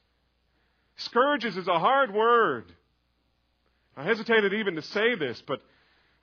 Scourges 0.95 1.57
is 1.57 1.67
a 1.67 1.79
hard 1.79 2.13
word. 2.13 2.71
I 3.97 4.03
hesitated 4.03 4.53
even 4.53 4.75
to 4.75 4.81
say 4.81 5.15
this, 5.15 5.43
but 5.45 5.61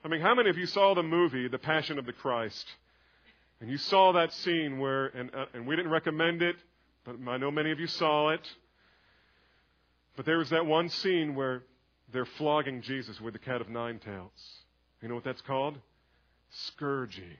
I 0.03 0.07
mean, 0.07 0.21
how 0.21 0.35
many 0.35 0.49
of 0.49 0.57
you 0.57 0.65
saw 0.65 0.95
the 0.95 1.03
movie, 1.03 1.47
The 1.47 1.59
Passion 1.59 1.99
of 1.99 2.05
the 2.05 2.13
Christ? 2.13 2.65
And 3.61 3.69
you 3.69 3.77
saw 3.77 4.11
that 4.13 4.33
scene 4.33 4.79
where, 4.79 5.05
and, 5.05 5.33
uh, 5.33 5.45
and 5.53 5.65
we 5.65 5.75
didn't 5.75 5.91
recommend 5.91 6.41
it, 6.41 6.55
but 7.05 7.15
I 7.27 7.37
know 7.37 7.51
many 7.51 7.71
of 7.71 7.79
you 7.79 7.87
saw 7.87 8.29
it. 8.29 8.41
But 10.15 10.25
there 10.25 10.37
was 10.37 10.49
that 10.51 10.65
one 10.65 10.89
scene 10.89 11.35
where 11.35 11.63
they're 12.11 12.25
flogging 12.25 12.81
Jesus 12.81 13.19
with 13.19 13.33
the 13.33 13.39
cat 13.39 13.61
of 13.61 13.69
nine 13.69 13.99
tails. 13.99 14.31
You 15.01 15.09
know 15.09 15.15
what 15.15 15.23
that's 15.23 15.41
called? 15.41 15.77
Scourging. 16.49 17.37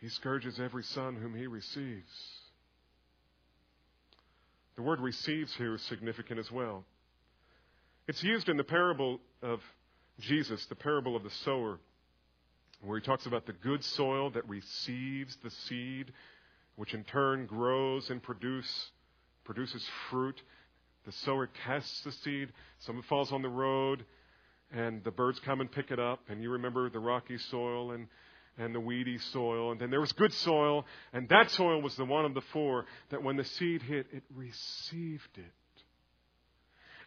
He 0.00 0.08
scourges 0.08 0.58
every 0.58 0.82
son 0.82 1.16
whom 1.16 1.34
he 1.34 1.46
receives. 1.46 2.10
The 4.76 4.82
word 4.82 5.00
receives 5.00 5.54
here 5.56 5.74
is 5.74 5.82
significant 5.82 6.40
as 6.40 6.50
well. 6.50 6.84
It's 8.08 8.22
used 8.22 8.48
in 8.48 8.56
the 8.56 8.64
parable 8.64 9.20
of 9.42 9.60
Jesus, 10.18 10.64
the 10.66 10.74
parable 10.74 11.16
of 11.16 11.22
the 11.22 11.30
sower, 11.44 11.78
where 12.82 12.98
he 12.98 13.04
talks 13.04 13.26
about 13.26 13.46
the 13.46 13.52
good 13.52 13.84
soil 13.84 14.30
that 14.30 14.48
receives 14.48 15.36
the 15.44 15.50
seed, 15.50 16.12
which 16.76 16.94
in 16.94 17.04
turn 17.04 17.46
grows 17.46 18.10
and 18.10 18.22
produce, 18.22 18.90
produces 19.44 19.86
fruit. 20.10 20.40
The 21.06 21.12
sower 21.12 21.48
casts 21.66 22.02
the 22.02 22.12
seed, 22.12 22.52
some 22.80 23.02
falls 23.02 23.32
on 23.32 23.42
the 23.42 23.48
road, 23.48 24.04
and 24.72 25.02
the 25.04 25.10
birds 25.10 25.40
come 25.40 25.60
and 25.60 25.70
pick 25.70 25.90
it 25.90 25.98
up. 25.98 26.20
And 26.28 26.42
you 26.42 26.50
remember 26.50 26.88
the 26.90 26.98
rocky 26.98 27.38
soil 27.38 27.92
and, 27.92 28.06
and 28.58 28.74
the 28.74 28.80
weedy 28.80 29.18
soil. 29.18 29.72
And 29.72 29.80
then 29.80 29.90
there 29.90 30.00
was 30.00 30.12
good 30.12 30.32
soil, 30.32 30.86
and 31.12 31.28
that 31.28 31.50
soil 31.50 31.80
was 31.82 31.96
the 31.96 32.04
one 32.04 32.24
of 32.24 32.34
the 32.34 32.42
four 32.52 32.86
that 33.10 33.22
when 33.22 33.36
the 33.36 33.44
seed 33.44 33.82
hit, 33.82 34.06
it 34.12 34.22
received 34.34 35.36
it. 35.36 35.52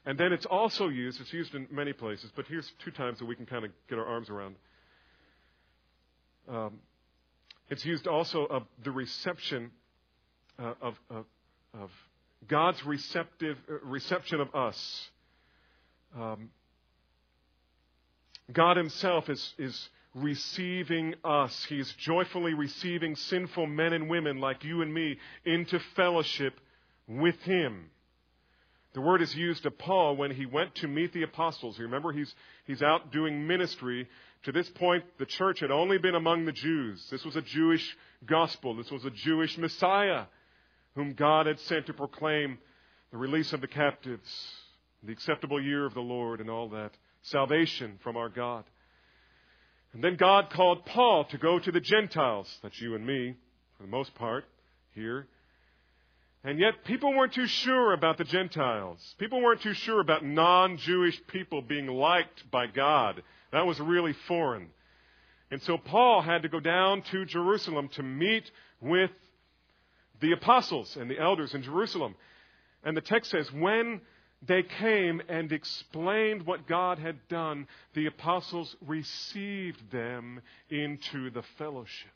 And 0.05 0.17
then 0.17 0.33
it's 0.33 0.45
also 0.45 0.89
used, 0.89 1.21
it's 1.21 1.31
used 1.31 1.55
in 1.55 1.67
many 1.71 1.93
places, 1.93 2.29
but 2.35 2.45
here's 2.47 2.69
two 2.83 2.91
times 2.91 3.19
that 3.19 3.25
we 3.25 3.35
can 3.35 3.45
kind 3.45 3.63
of 3.63 3.71
get 3.89 3.97
our 3.97 4.05
arms 4.05 4.29
around. 4.29 4.55
Um, 6.49 6.79
it's 7.69 7.85
used 7.85 8.07
also 8.07 8.45
of 8.45 8.63
the 8.83 8.91
reception 8.91 9.71
uh, 10.59 10.73
of, 10.81 10.99
of, 11.09 11.25
of, 11.73 11.89
God's 12.47 12.85
receptive 12.85 13.57
uh, 13.69 13.75
reception 13.85 14.41
of 14.41 14.53
us. 14.53 15.09
Um, 16.15 16.49
God 18.51 18.75
Himself 18.75 19.29
is, 19.29 19.53
is 19.57 19.89
receiving 20.13 21.15
us. 21.23 21.65
He's 21.69 21.91
joyfully 21.93 22.53
receiving 22.53 23.15
sinful 23.15 23.67
men 23.67 23.93
and 23.93 24.09
women 24.09 24.39
like 24.39 24.63
you 24.63 24.81
and 24.81 24.93
me 24.93 25.17
into 25.45 25.79
fellowship 25.95 26.59
with 27.07 27.39
Him. 27.43 27.89
The 28.93 29.01
word 29.01 29.23
is 29.23 29.33
used 29.33 29.65
of 29.65 29.77
Paul 29.77 30.15
when 30.15 30.31
he 30.31 30.45
went 30.45 30.75
to 30.75 30.87
meet 30.87 31.13
the 31.13 31.23
apostles. 31.23 31.79
Remember, 31.79 32.11
he's, 32.11 32.33
he's 32.65 32.83
out 32.83 33.11
doing 33.11 33.47
ministry. 33.47 34.07
To 34.43 34.51
this 34.51 34.69
point, 34.69 35.05
the 35.19 35.25
church 35.25 35.61
had 35.61 35.71
only 35.71 35.97
been 35.97 36.15
among 36.15 36.45
the 36.45 36.51
Jews. 36.51 37.05
This 37.09 37.23
was 37.23 37.35
a 37.35 37.41
Jewish 37.41 37.97
gospel. 38.25 38.75
This 38.75 38.91
was 38.91 39.05
a 39.05 39.09
Jewish 39.09 39.57
Messiah 39.57 40.25
whom 40.95 41.13
God 41.13 41.47
had 41.47 41.59
sent 41.61 41.87
to 41.87 41.93
proclaim 41.93 42.57
the 43.11 43.17
release 43.17 43.53
of 43.53 43.61
the 43.61 43.67
captives, 43.67 44.29
the 45.01 45.13
acceptable 45.13 45.61
year 45.61 45.85
of 45.85 45.93
the 45.93 46.01
Lord, 46.01 46.41
and 46.41 46.49
all 46.49 46.69
that. 46.69 46.91
Salvation 47.23 47.99
from 48.03 48.17
our 48.17 48.29
God. 48.29 48.65
And 49.93 50.03
then 50.03 50.17
God 50.17 50.49
called 50.49 50.85
Paul 50.85 51.25
to 51.25 51.37
go 51.37 51.59
to 51.59 51.71
the 51.71 51.79
Gentiles. 51.79 52.53
That's 52.61 52.79
you 52.81 52.95
and 52.95 53.05
me, 53.05 53.35
for 53.77 53.83
the 53.83 53.89
most 53.89 54.13
part, 54.15 54.45
here. 54.93 55.27
And 56.43 56.59
yet, 56.59 56.83
people 56.83 57.15
weren't 57.15 57.33
too 57.33 57.47
sure 57.47 57.93
about 57.93 58.17
the 58.17 58.25
Gentiles. 58.25 58.99
People 59.17 59.41
weren't 59.41 59.61
too 59.61 59.73
sure 59.73 60.01
about 60.01 60.25
non 60.25 60.77
Jewish 60.77 61.19
people 61.27 61.61
being 61.61 61.87
liked 61.87 62.51
by 62.51 62.67
God. 62.67 63.23
That 63.53 63.65
was 63.65 63.79
really 63.79 64.13
foreign. 64.27 64.67
And 65.51 65.61
so, 65.61 65.77
Paul 65.77 66.23
had 66.23 66.41
to 66.41 66.49
go 66.49 66.59
down 66.59 67.03
to 67.11 67.23
Jerusalem 67.25 67.87
to 67.89 68.03
meet 68.03 68.49
with 68.81 69.11
the 70.19 70.31
apostles 70.31 70.97
and 70.99 71.09
the 71.09 71.19
elders 71.19 71.53
in 71.53 71.61
Jerusalem. 71.61 72.15
And 72.83 72.97
the 72.97 73.01
text 73.01 73.29
says, 73.29 73.51
when 73.51 74.01
they 74.45 74.63
came 74.63 75.21
and 75.29 75.51
explained 75.51 76.45
what 76.45 76.67
God 76.67 76.97
had 76.97 77.27
done, 77.27 77.67
the 77.93 78.07
apostles 78.07 78.75
received 78.85 79.91
them 79.91 80.41
into 80.69 81.29
the 81.29 81.43
fellowship. 81.57 82.11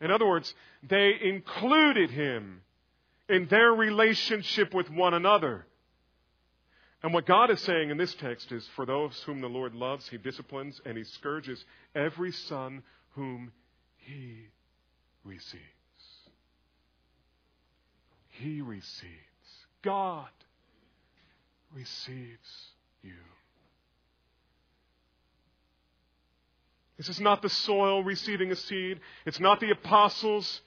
In 0.00 0.10
other 0.10 0.26
words, 0.26 0.52
they 0.82 1.12
included 1.22 2.10
him 2.10 2.62
in 3.28 3.46
their 3.48 3.70
relationship 3.72 4.72
with 4.72 4.88
one 4.90 5.14
another. 5.14 5.66
And 7.06 7.14
what 7.14 7.24
God 7.24 7.52
is 7.52 7.60
saying 7.60 7.90
in 7.90 7.98
this 7.98 8.12
text 8.16 8.50
is 8.50 8.68
for 8.74 8.84
those 8.84 9.16
whom 9.26 9.40
the 9.40 9.46
Lord 9.46 9.76
loves, 9.76 10.08
he 10.08 10.18
disciplines 10.18 10.80
and 10.84 10.98
he 10.98 11.04
scourges 11.04 11.64
every 11.94 12.32
son 12.32 12.82
whom 13.12 13.52
he 13.98 14.48
receives. 15.22 15.62
He 18.26 18.60
receives. 18.60 19.06
God 19.82 20.26
receives 21.72 22.72
you. 23.04 23.12
This 26.96 27.08
is 27.08 27.20
not 27.20 27.40
the 27.40 27.50
soil 27.50 28.02
receiving 28.02 28.50
a 28.50 28.56
seed. 28.56 28.98
It's 29.26 29.38
not 29.38 29.60
the 29.60 29.70
apostles 29.70 30.60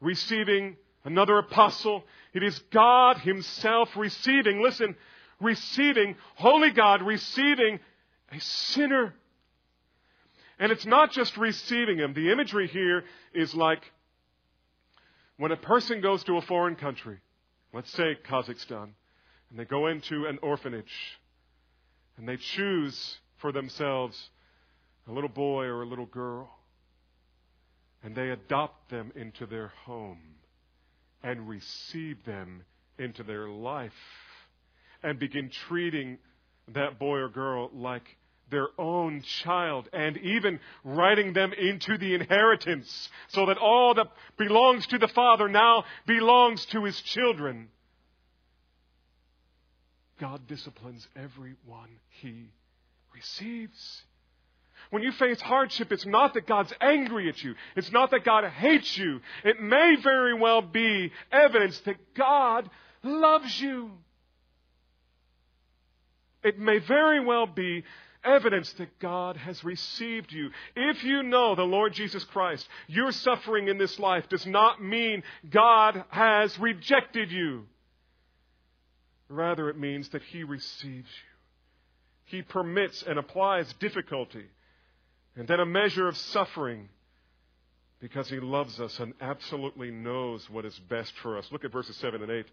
receiving 0.00 0.78
another 1.04 1.36
apostle. 1.36 2.04
It 2.32 2.42
is 2.42 2.58
God 2.70 3.18
Himself 3.18 3.94
receiving, 3.98 4.62
listen, 4.62 4.96
receiving, 5.40 6.16
holy 6.36 6.70
God 6.70 7.02
receiving 7.02 7.80
a 8.30 8.40
sinner. 8.40 9.14
And 10.58 10.72
it's 10.72 10.86
not 10.86 11.12
just 11.12 11.36
receiving 11.36 11.98
him. 11.98 12.14
The 12.14 12.32
imagery 12.32 12.66
here 12.66 13.04
is 13.32 13.54
like 13.54 13.82
when 15.36 15.52
a 15.52 15.56
person 15.56 16.00
goes 16.00 16.24
to 16.24 16.36
a 16.36 16.42
foreign 16.42 16.74
country, 16.74 17.18
let's 17.72 17.90
say 17.92 18.16
Kazakhstan, 18.28 18.90
and 19.50 19.58
they 19.58 19.64
go 19.64 19.86
into 19.86 20.26
an 20.26 20.38
orphanage, 20.42 21.18
and 22.16 22.28
they 22.28 22.36
choose 22.36 23.18
for 23.36 23.52
themselves 23.52 24.30
a 25.06 25.12
little 25.12 25.28
boy 25.28 25.64
or 25.64 25.82
a 25.82 25.86
little 25.86 26.06
girl, 26.06 26.50
and 28.02 28.16
they 28.16 28.30
adopt 28.30 28.90
them 28.90 29.12
into 29.14 29.46
their 29.46 29.68
home 29.84 30.18
and 31.22 31.48
receive 31.48 32.24
them 32.24 32.64
into 32.98 33.22
their 33.22 33.48
life 33.48 33.92
and 35.02 35.18
begin 35.18 35.50
treating 35.68 36.18
that 36.74 36.98
boy 36.98 37.18
or 37.18 37.28
girl 37.28 37.70
like 37.72 38.16
their 38.50 38.68
own 38.78 39.22
child 39.42 39.88
and 39.92 40.16
even 40.18 40.58
writing 40.84 41.32
them 41.32 41.52
into 41.52 41.98
the 41.98 42.14
inheritance 42.14 43.08
so 43.28 43.46
that 43.46 43.58
all 43.58 43.94
that 43.94 44.08
belongs 44.36 44.86
to 44.86 44.98
the 44.98 45.08
father 45.08 45.48
now 45.48 45.84
belongs 46.06 46.64
to 46.66 46.84
his 46.84 47.00
children. 47.02 47.68
God 50.18 50.46
disciplines 50.46 51.06
everyone 51.14 51.90
he 52.20 52.50
receives. 53.14 54.02
When 54.90 55.02
you 55.02 55.12
face 55.12 55.40
hardship, 55.40 55.92
it's 55.92 56.06
not 56.06 56.34
that 56.34 56.46
God's 56.46 56.72
angry 56.80 57.28
at 57.28 57.42
you. 57.42 57.54
It's 57.76 57.92
not 57.92 58.10
that 58.12 58.24
God 58.24 58.44
hates 58.48 58.96
you. 58.96 59.20
It 59.44 59.60
may 59.60 59.96
very 60.02 60.34
well 60.34 60.62
be 60.62 61.12
evidence 61.30 61.78
that 61.80 62.14
God 62.14 62.70
loves 63.02 63.60
you. 63.60 63.90
It 66.42 66.58
may 66.58 66.78
very 66.78 67.24
well 67.24 67.46
be 67.46 67.84
evidence 68.24 68.72
that 68.74 68.98
God 68.98 69.36
has 69.36 69.62
received 69.64 70.32
you. 70.32 70.50
If 70.76 71.04
you 71.04 71.22
know 71.22 71.54
the 71.54 71.62
Lord 71.62 71.92
Jesus 71.92 72.24
Christ, 72.24 72.68
your 72.86 73.12
suffering 73.12 73.68
in 73.68 73.78
this 73.78 73.98
life 73.98 74.28
does 74.28 74.46
not 74.46 74.82
mean 74.82 75.22
God 75.48 76.04
has 76.10 76.58
rejected 76.58 77.30
you. 77.30 77.66
Rather, 79.28 79.68
it 79.68 79.78
means 79.78 80.08
that 80.10 80.22
He 80.22 80.42
receives 80.42 81.08
you. 81.08 81.28
He 82.24 82.42
permits 82.42 83.02
and 83.02 83.18
applies 83.18 83.72
difficulty 83.74 84.46
and 85.38 85.46
then 85.46 85.60
a 85.60 85.66
measure 85.66 86.08
of 86.08 86.16
suffering 86.16 86.88
because 88.00 88.28
he 88.28 88.40
loves 88.40 88.80
us 88.80 88.98
and 88.98 89.14
absolutely 89.20 89.90
knows 89.90 90.48
what 90.50 90.64
is 90.64 90.78
best 90.90 91.12
for 91.22 91.38
us. 91.38 91.48
Look 91.52 91.64
at 91.64 91.72
verses 91.72 91.96
7 91.96 92.20
and 92.20 92.30
8. 92.30 92.46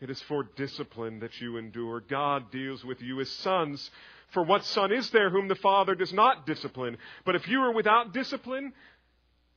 It 0.00 0.08
is 0.08 0.20
for 0.22 0.44
discipline 0.56 1.20
that 1.20 1.40
you 1.40 1.58
endure. 1.58 2.00
God 2.00 2.50
deals 2.50 2.84
with 2.84 3.02
you 3.02 3.20
as 3.20 3.30
sons. 3.30 3.90
For 4.32 4.42
what 4.42 4.64
son 4.64 4.92
is 4.92 5.10
there 5.10 5.28
whom 5.28 5.48
the 5.48 5.54
Father 5.56 5.94
does 5.94 6.12
not 6.12 6.46
discipline? 6.46 6.96
But 7.24 7.34
if 7.34 7.46
you 7.48 7.60
are 7.60 7.72
without 7.72 8.14
discipline, 8.14 8.72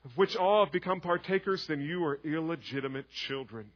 of 0.03 0.17
which 0.17 0.35
all 0.35 0.65
have 0.65 0.73
become 0.73 0.99
partakers, 0.99 1.65
then 1.67 1.79
you 1.79 2.03
are 2.03 2.19
illegitimate 2.25 3.09
children 3.09 3.71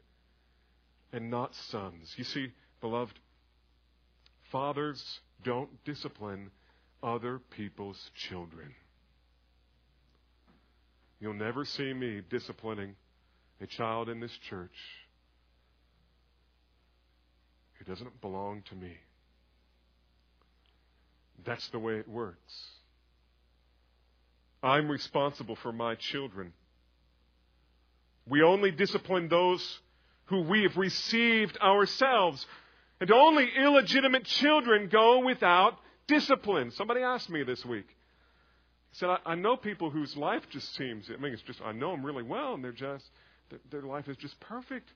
and 1.13 1.30
not 1.30 1.56
sons. 1.56 2.13
You 2.17 2.25
see, 2.25 2.51
beloved, 2.82 3.17
fathers 4.51 5.21
don't 5.43 5.69
discipline 5.86 6.51
other 7.01 7.39
people's 7.51 8.12
children. 8.13 8.73
You'll 11.21 11.34
never 11.34 11.63
see 11.63 11.93
me 11.93 12.21
disciplining 12.30 12.95
a 13.62 13.67
child 13.67 14.10
in 14.10 14.19
this 14.19 14.38
church 14.49 14.73
who 17.88 17.93
doesn't 17.93 18.21
belong 18.21 18.63
to 18.69 18.76
me. 18.76 18.93
That's 21.45 21.67
the 21.69 21.80
way 21.80 21.95
it 21.95 22.08
works. 22.08 22.54
I'm 24.62 24.89
responsible 24.89 25.56
for 25.56 25.71
my 25.71 25.95
children. 25.95 26.54
We 28.28 28.41
only 28.41 28.71
discipline 28.71 29.30
those 29.30 29.80
who 30.26 30.41
we 30.41 30.63
have 30.63 30.76
received 30.76 31.58
ourselves. 31.60 32.45
And 33.00 33.12
only 33.12 33.47
illegitimate 33.58 34.26
children 34.26 34.89
go 34.89 35.19
without 35.23 35.78
discipline. 36.08 36.71
Somebody 36.71 37.02
asked 37.02 37.30
me 37.30 37.43
this 37.43 37.63
week. 37.63 37.88
He 38.89 38.97
said, 38.97 39.10
I, 39.10 39.17
I 39.26 39.36
know 39.36 39.56
people 39.56 39.91
whose 39.91 40.17
life 40.17 40.41
just 40.50 40.76
seems, 40.76 41.10
I 41.13 41.21
mean, 41.21 41.34
it's 41.34 41.43
just, 41.43 41.62
I 41.63 41.71
know 41.71 41.91
them 41.91 42.06
really 42.06 42.23
well, 42.23 42.56
and 42.56 42.63
they're 42.63 42.71
just, 42.71 43.06
their, 43.50 43.60
their 43.69 43.82
life 43.84 44.08
is 44.08 44.17
just 44.17 44.38
perfect. 44.39 44.89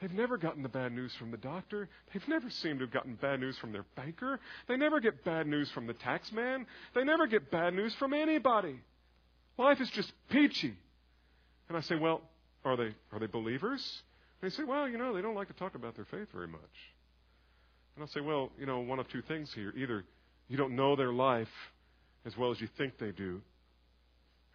They've 0.00 0.12
never 0.12 0.36
gotten 0.36 0.62
the 0.62 0.68
bad 0.68 0.92
news 0.92 1.14
from 1.18 1.30
the 1.30 1.38
doctor. 1.38 1.88
They've 2.12 2.28
never 2.28 2.50
seemed 2.50 2.80
to 2.80 2.84
have 2.84 2.92
gotten 2.92 3.14
bad 3.14 3.40
news 3.40 3.56
from 3.58 3.72
their 3.72 3.86
banker. 3.96 4.38
They 4.68 4.76
never 4.76 5.00
get 5.00 5.24
bad 5.24 5.46
news 5.46 5.70
from 5.70 5.86
the 5.86 5.94
tax 5.94 6.30
man. 6.32 6.66
They 6.94 7.02
never 7.02 7.26
get 7.26 7.50
bad 7.50 7.72
news 7.72 7.94
from 7.94 8.12
anybody. 8.12 8.78
Life 9.56 9.80
is 9.80 9.88
just 9.90 10.12
peachy. 10.28 10.74
And 11.68 11.78
I 11.78 11.80
say, 11.80 11.96
well, 11.96 12.20
are 12.64 12.76
they, 12.76 12.94
are 13.10 13.18
they 13.18 13.26
believers? 13.26 14.02
And 14.42 14.50
they 14.50 14.54
say, 14.54 14.64
well, 14.64 14.86
you 14.86 14.98
know, 14.98 15.14
they 15.14 15.22
don't 15.22 15.34
like 15.34 15.48
to 15.48 15.54
talk 15.54 15.74
about 15.74 15.96
their 15.96 16.04
faith 16.04 16.28
very 16.32 16.48
much. 16.48 16.60
And 17.94 18.02
I'll 18.02 18.08
say, 18.08 18.20
well, 18.20 18.50
you 18.58 18.66
know, 18.66 18.80
one 18.80 18.98
of 18.98 19.08
two 19.08 19.22
things 19.22 19.50
here. 19.54 19.72
Either 19.76 20.04
you 20.48 20.58
don't 20.58 20.76
know 20.76 20.94
their 20.94 21.12
life 21.12 21.48
as 22.26 22.36
well 22.36 22.50
as 22.50 22.60
you 22.60 22.68
think 22.76 22.98
they 22.98 23.12
do, 23.12 23.40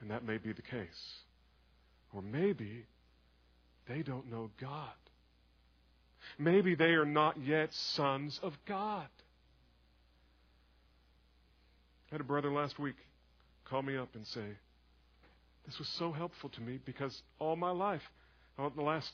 and 0.02 0.12
that 0.12 0.24
may 0.24 0.38
be 0.38 0.54
the 0.54 0.62
case. 0.62 1.16
Or 2.14 2.22
maybe 2.22 2.86
they 3.88 4.04
don't 4.04 4.30
know 4.30 4.52
God. 4.60 4.90
Maybe 6.38 6.76
they 6.76 6.92
are 6.92 7.06
not 7.06 7.38
yet 7.44 7.74
sons 7.74 8.40
of 8.44 8.54
God. 8.68 9.08
I 12.10 12.16
had 12.16 12.22
a 12.22 12.26
brother 12.26 12.52
last 12.52 12.78
week 12.78 12.96
call 13.66 13.82
me 13.82 13.98
up 13.98 14.10
and 14.16 14.28
say, 14.28 14.46
This 15.66 15.80
was 15.80 15.88
so 15.98 16.12
helpful 16.12 16.50
to 16.50 16.62
me 16.62 16.80
because 16.86 17.22
all 17.40 17.56
my 17.56 17.72
life, 17.72 18.02
all 18.60 18.70
the 18.70 18.82
last 18.82 19.12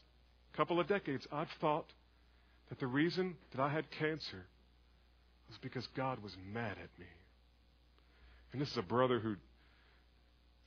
couple 0.56 0.80
of 0.80 0.88
decades, 0.88 1.28
I've 1.32 1.52
thought 1.62 1.86
that 2.70 2.80
the 2.80 2.88
reason 2.88 3.36
that 3.52 3.62
I 3.62 3.70
had 3.70 3.89
cancer 3.91 4.46
was 5.48 5.58
because 5.62 5.88
God 5.96 6.22
was 6.24 6.36
mad 6.52 6.72
at 6.72 7.00
me. 7.00 7.06
And 8.52 8.62
this 8.62 8.72
is 8.72 8.78
a 8.78 8.82
brother 8.82 9.20
who 9.20 9.36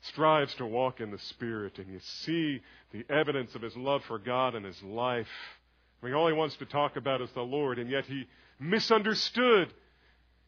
strives 0.02 0.54
to 0.54 0.66
walk 0.66 1.00
in 1.00 1.10
the 1.10 1.18
Spirit, 1.18 1.78
and 1.78 1.92
you 1.92 2.00
see 2.00 2.60
the 2.92 3.04
evidence 3.12 3.54
of 3.54 3.62
his 3.62 3.76
love 3.76 4.02
for 4.06 4.18
God 4.18 4.54
in 4.54 4.64
his 4.64 4.80
life. 4.82 5.26
I 6.02 6.06
mean, 6.06 6.14
all 6.14 6.28
he 6.28 6.32
wants 6.32 6.56
to 6.56 6.66
talk 6.66 6.96
about 6.96 7.20
is 7.20 7.30
the 7.32 7.42
Lord, 7.42 7.78
and 7.78 7.90
yet 7.90 8.06
he 8.06 8.26
misunderstood 8.58 9.72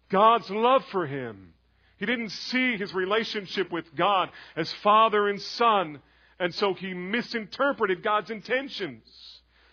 God's 0.08 0.48
love 0.50 0.84
for 0.86 1.06
him. 1.06 1.54
He 1.98 2.06
didn't 2.06 2.30
see 2.30 2.76
his 2.76 2.94
relationship 2.94 3.70
with 3.70 3.94
God 3.94 4.30
as 4.56 4.72
father 4.82 5.28
and 5.28 5.40
son, 5.40 6.00
and 6.38 6.54
so 6.54 6.74
he 6.74 6.94
misinterpreted 6.94 8.02
God's 8.02 8.30
intentions. 8.30 9.02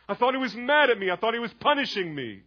I 0.08 0.16
thought 0.16 0.34
he 0.34 0.40
was 0.40 0.56
mad 0.56 0.90
at 0.90 1.00
me. 1.00 1.12
I 1.12 1.16
thought 1.16 1.34
he 1.34 1.40
was 1.40 1.54
punishing 1.60 2.14
me. 2.14 2.42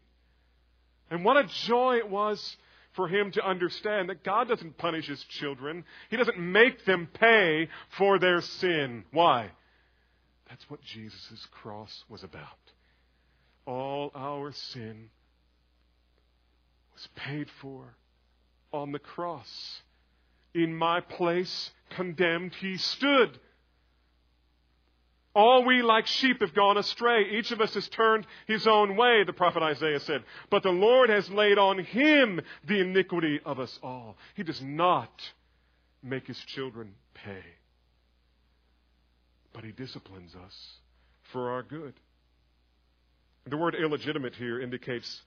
And 1.10 1.24
what 1.24 1.36
a 1.36 1.44
joy 1.66 1.96
it 1.96 2.08
was 2.08 2.56
for 2.92 3.08
him 3.08 3.30
to 3.32 3.46
understand 3.46 4.08
that 4.08 4.24
God 4.24 4.48
doesn't 4.48 4.78
punish 4.78 5.06
his 5.06 5.22
children. 5.24 5.84
He 6.10 6.16
doesn't 6.16 6.38
make 6.38 6.84
them 6.84 7.08
pay 7.12 7.68
for 7.96 8.18
their 8.18 8.40
sin. 8.40 9.04
Why? 9.12 9.50
That's 10.48 10.68
what 10.68 10.82
Jesus' 10.82 11.46
cross 11.50 12.04
was 12.08 12.22
about. 12.22 12.46
All 13.66 14.10
our 14.14 14.52
sin 14.52 15.10
was 16.94 17.08
paid 17.14 17.48
for 17.60 17.94
on 18.72 18.92
the 18.92 18.98
cross. 18.98 19.82
In 20.54 20.74
my 20.74 21.00
place, 21.00 21.70
condemned, 21.90 22.54
he 22.56 22.76
stood. 22.76 23.38
All 25.34 25.64
we 25.64 25.80
like 25.80 26.06
sheep 26.06 26.40
have 26.42 26.52
gone 26.52 26.76
astray. 26.76 27.30
Each 27.30 27.52
of 27.52 27.60
us 27.60 27.72
has 27.74 27.88
turned 27.88 28.26
his 28.46 28.66
own 28.66 28.96
way, 28.96 29.24
the 29.24 29.32
prophet 29.32 29.62
Isaiah 29.62 30.00
said. 30.00 30.24
But 30.50 30.62
the 30.62 30.70
Lord 30.70 31.08
has 31.08 31.30
laid 31.30 31.56
on 31.56 31.78
him 31.78 32.40
the 32.66 32.80
iniquity 32.80 33.40
of 33.44 33.58
us 33.58 33.78
all. 33.82 34.18
He 34.34 34.42
does 34.42 34.60
not 34.60 35.32
make 36.02 36.26
his 36.26 36.38
children 36.38 36.94
pay. 37.14 37.42
But 39.54 39.64
he 39.64 39.72
disciplines 39.72 40.34
us 40.34 40.72
for 41.32 41.50
our 41.50 41.62
good. 41.62 41.94
The 43.46 43.56
word 43.56 43.74
illegitimate 43.74 44.34
here 44.34 44.60
indicates 44.60 45.22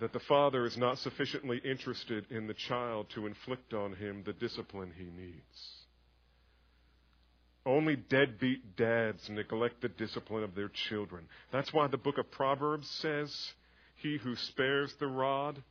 that 0.00 0.12
the 0.12 0.20
father 0.20 0.64
is 0.64 0.76
not 0.76 0.98
sufficiently 0.98 1.60
interested 1.64 2.24
in 2.30 2.46
the 2.46 2.54
child 2.54 3.06
to 3.14 3.26
inflict 3.26 3.74
on 3.74 3.94
him 3.94 4.22
the 4.24 4.32
discipline 4.32 4.92
he 4.96 5.04
needs. 5.04 5.78
Only 7.66 7.96
deadbeat 7.96 8.76
dads 8.76 9.28
neglect 9.28 9.82
the 9.82 9.88
discipline 9.88 10.44
of 10.44 10.54
their 10.54 10.70
children. 10.88 11.26
That's 11.52 11.72
why 11.72 11.88
the 11.88 11.98
book 11.98 12.16
of 12.16 12.30
Proverbs 12.30 12.88
says, 12.88 13.52
He 13.96 14.16
who 14.16 14.36
spares 14.36 14.94
the 14.98 15.08
rod 15.08 15.62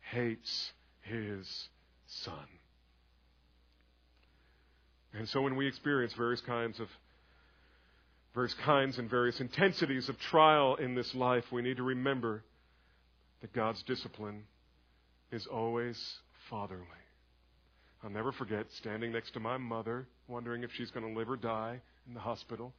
hates 0.00 0.72
his 1.00 1.68
son. 2.06 2.46
And 5.12 5.28
so 5.28 5.42
when 5.42 5.56
we 5.56 5.66
experience 5.66 6.12
various 6.12 6.40
kinds 6.42 6.78
of 6.78 6.88
various 8.34 8.54
kinds 8.64 8.98
and 8.98 9.10
various 9.10 9.40
intensities 9.40 10.08
of 10.08 10.18
trial 10.18 10.76
in 10.76 10.94
this 10.94 11.14
life, 11.14 11.44
we 11.50 11.62
need 11.62 11.76
to 11.78 11.82
remember 11.82 12.44
that 13.40 13.52
God's 13.52 13.82
discipline 13.82 14.44
is 15.32 15.46
always 15.46 15.98
fatherly. 16.48 16.84
I'll 18.02 18.10
never 18.10 18.32
forget 18.32 18.66
standing 18.78 19.12
next 19.12 19.32
to 19.32 19.40
my 19.40 19.58
mother, 19.58 20.06
wondering 20.28 20.62
if 20.62 20.70
she's 20.74 20.90
going 20.90 21.06
to 21.06 21.18
live 21.18 21.28
or 21.28 21.36
die 21.36 21.80
in 22.06 22.14
the 22.14 22.20
hospital 22.20 22.72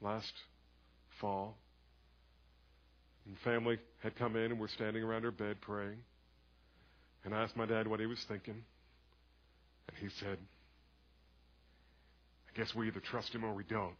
last 0.00 0.32
fall. 1.20 1.56
And 3.26 3.36
family 3.38 3.78
had 4.02 4.16
come 4.16 4.36
in 4.36 4.52
and 4.52 4.60
were 4.60 4.68
standing 4.68 5.02
around 5.02 5.22
her 5.22 5.30
bed 5.30 5.60
praying. 5.60 5.98
And 7.24 7.34
I 7.34 7.42
asked 7.42 7.56
my 7.56 7.66
dad 7.66 7.88
what 7.88 7.98
he 7.98 8.06
was 8.06 8.22
thinking. 8.28 8.62
And 9.88 9.96
he 9.98 10.08
said, 10.20 10.38
I 12.48 12.58
guess 12.58 12.74
we 12.74 12.88
either 12.88 13.00
trust 13.00 13.34
him 13.34 13.44
or 13.44 13.52
we 13.54 13.64
don't. 13.64 13.94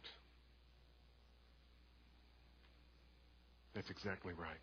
That's 3.77 3.91
exactly 3.91 4.33
right. 4.33 4.57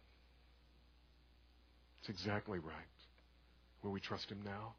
It's 2.00 2.08
exactly 2.08 2.58
right. 2.58 2.74
Will 3.84 3.92
we 3.92 4.00
trust 4.00 4.28
him 4.28 4.40
now? 4.44 4.74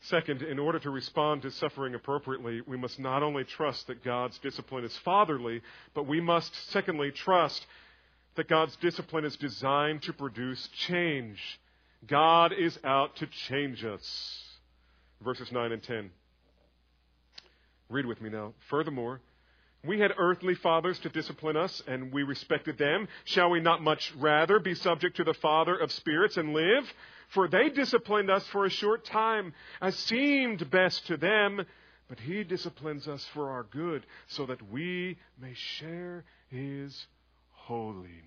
Second, 0.00 0.42
in 0.42 0.58
order 0.58 0.80
to 0.80 0.90
respond 0.90 1.42
to 1.42 1.52
suffering 1.52 1.94
appropriately, 1.94 2.60
we 2.66 2.76
must 2.76 2.98
not 2.98 3.22
only 3.22 3.44
trust 3.44 3.86
that 3.86 4.02
God's 4.02 4.36
discipline 4.40 4.82
is 4.84 4.96
fatherly, 5.04 5.62
but 5.94 6.08
we 6.08 6.20
must, 6.20 6.52
secondly, 6.72 7.12
trust 7.12 7.64
that 8.34 8.48
God's 8.48 8.74
discipline 8.78 9.24
is 9.24 9.36
designed 9.36 10.02
to 10.02 10.12
produce 10.12 10.68
change. 10.88 11.38
God 12.08 12.52
is 12.52 12.76
out 12.82 13.14
to 13.18 13.28
change 13.46 13.84
us. 13.84 14.42
Verses 15.20 15.52
9 15.52 15.70
and 15.70 15.82
10. 15.84 16.10
Read 17.88 18.06
with 18.06 18.20
me 18.20 18.28
now. 18.28 18.54
Furthermore, 18.68 19.20
we 19.84 19.98
had 19.98 20.12
earthly 20.16 20.54
fathers 20.54 20.98
to 21.00 21.08
discipline 21.08 21.56
us, 21.56 21.82
and 21.88 22.12
we 22.12 22.22
respected 22.22 22.78
them. 22.78 23.08
Shall 23.24 23.50
we 23.50 23.60
not 23.60 23.82
much 23.82 24.12
rather 24.16 24.60
be 24.60 24.74
subject 24.74 25.16
to 25.16 25.24
the 25.24 25.34
Father 25.34 25.76
of 25.76 25.90
spirits 25.90 26.36
and 26.36 26.52
live? 26.52 26.92
For 27.30 27.48
they 27.48 27.68
disciplined 27.68 28.30
us 28.30 28.46
for 28.48 28.64
a 28.64 28.70
short 28.70 29.04
time, 29.04 29.54
as 29.80 29.96
seemed 29.96 30.70
best 30.70 31.06
to 31.08 31.16
them, 31.16 31.66
but 32.08 32.20
He 32.20 32.44
disciplines 32.44 33.08
us 33.08 33.26
for 33.34 33.50
our 33.50 33.64
good, 33.64 34.06
so 34.28 34.46
that 34.46 34.70
we 34.70 35.18
may 35.40 35.54
share 35.54 36.24
His 36.48 37.06
holiness. 37.50 38.22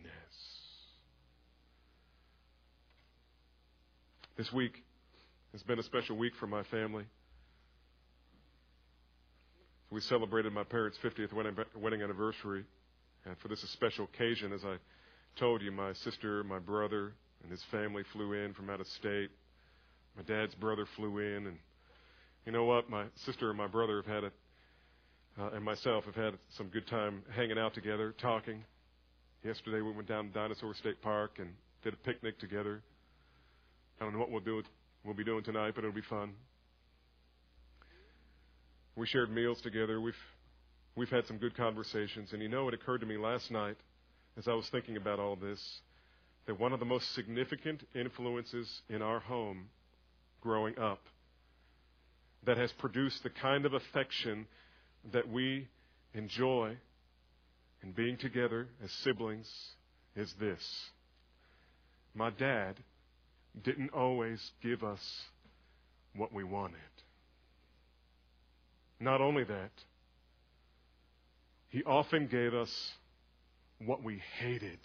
This 4.36 4.52
week 4.52 4.84
has 5.54 5.64
been 5.64 5.80
a 5.80 5.84
special 5.84 6.18
week 6.18 6.36
for 6.36 6.48
my 6.48 6.64
family. 6.64 7.06
We 9.92 10.02
celebrated 10.02 10.52
my 10.52 10.64
parents' 10.64 10.98
50th 11.04 11.32
wedding 11.76 12.02
anniversary. 12.02 12.66
And 13.26 13.38
for 13.40 13.48
this 13.48 13.62
special 13.72 14.06
occasion, 14.06 14.52
as 14.54 14.64
I 14.64 14.78
told 15.40 15.62
you, 15.62 15.72
my 15.72 15.94
sister, 15.94 16.44
my 16.44 16.60
brother, 16.60 17.14
and 17.44 17.52
his 17.52 17.64
family 17.72 18.04
flew 18.14 18.34
in 18.34 18.54
from 18.54 18.70
out 18.70 18.82
of 18.82 18.88
state. 18.88 19.30
My 20.18 20.24
dad's 20.24 20.56
brother 20.56 20.86
flew 20.96 21.20
in, 21.20 21.48
and 21.48 21.58
You 22.46 22.52
know 22.52 22.66
what? 22.66 22.90
My 22.90 23.06
sister 23.26 23.50
and 23.50 23.58
my 23.58 23.68
brother 23.68 23.98
have 23.98 24.06
had 24.06 24.24
it, 24.26 24.34
uh, 25.40 25.50
and 25.54 25.64
myself 25.64 26.06
have 26.06 26.16
had 26.16 26.34
some 26.58 26.68
good 26.68 26.88
time 26.88 27.24
hanging 27.36 27.58
out 27.58 27.74
together, 27.74 28.14
talking. 28.20 28.64
Yesterday 29.44 29.82
we 29.82 29.92
went 29.92 30.08
down 30.08 30.28
to 30.28 30.34
Dinosaur 30.34 30.74
State 30.76 31.02
Park 31.02 31.38
and 31.40 31.50
did 31.84 31.94
a 31.94 31.98
picnic 31.98 32.40
together. 32.40 32.82
I 34.00 34.04
don't 34.04 34.14
know 34.14 34.20
what 34.20 34.32
we'll 34.32 34.42
do. 34.42 34.64
We'll 35.04 35.16
be 35.16 35.24
doing 35.24 35.44
tonight, 35.44 35.74
but 35.76 35.84
it'll 35.84 35.96
be 35.96 36.02
fun. 36.02 36.34
We 38.96 39.08
shared 39.08 39.30
meals 39.32 39.60
together. 39.62 40.00
We've 40.00 40.14
we've 40.96 41.10
had 41.10 41.26
some 41.28 41.38
good 41.38 41.56
conversations, 41.56 42.32
and 42.32 42.42
you 42.42 42.48
know, 42.48 42.68
it 42.70 42.74
occurred 42.74 43.02
to 43.02 43.06
me 43.06 43.18
last 43.18 43.52
night 43.52 43.78
as 44.38 44.48
I 44.48 44.54
was 44.54 44.68
thinking 44.70 44.98
about 44.98 45.20
all 45.20 45.36
this 45.36 45.60
that 46.46 46.60
one 46.60 46.74
of 46.74 46.80
the 46.80 46.86
most 46.86 47.14
significant 47.16 47.82
influences 47.96 48.70
in 48.90 49.02
our 49.02 49.20
home 49.20 49.66
growing 50.42 50.78
up 50.78 51.02
that 52.46 52.58
has 52.58 52.72
produced 52.74 53.24
the 53.24 53.30
kind 53.30 53.66
of 53.66 53.74
affection 53.74 54.46
that 55.12 55.28
we 55.28 55.68
enjoy 56.14 56.78
in 57.84 57.92
being 57.92 58.18
together 58.18 58.68
as 58.84 58.92
siblings 59.04 59.50
is 60.16 60.32
this. 60.40 60.62
My 62.14 62.30
dad 62.30 62.76
didn't 63.64 63.90
always 63.90 64.40
give 64.62 64.84
us 64.84 65.02
what 66.16 66.32
we 66.32 66.44
wanted. 66.44 66.80
Not 69.00 69.22
only 69.22 69.44
that, 69.44 69.72
he 71.70 71.84
often 71.84 72.28
gave 72.28 72.54
us 72.54 72.72
what 73.86 74.04
we 74.04 74.22
hated 74.40 74.80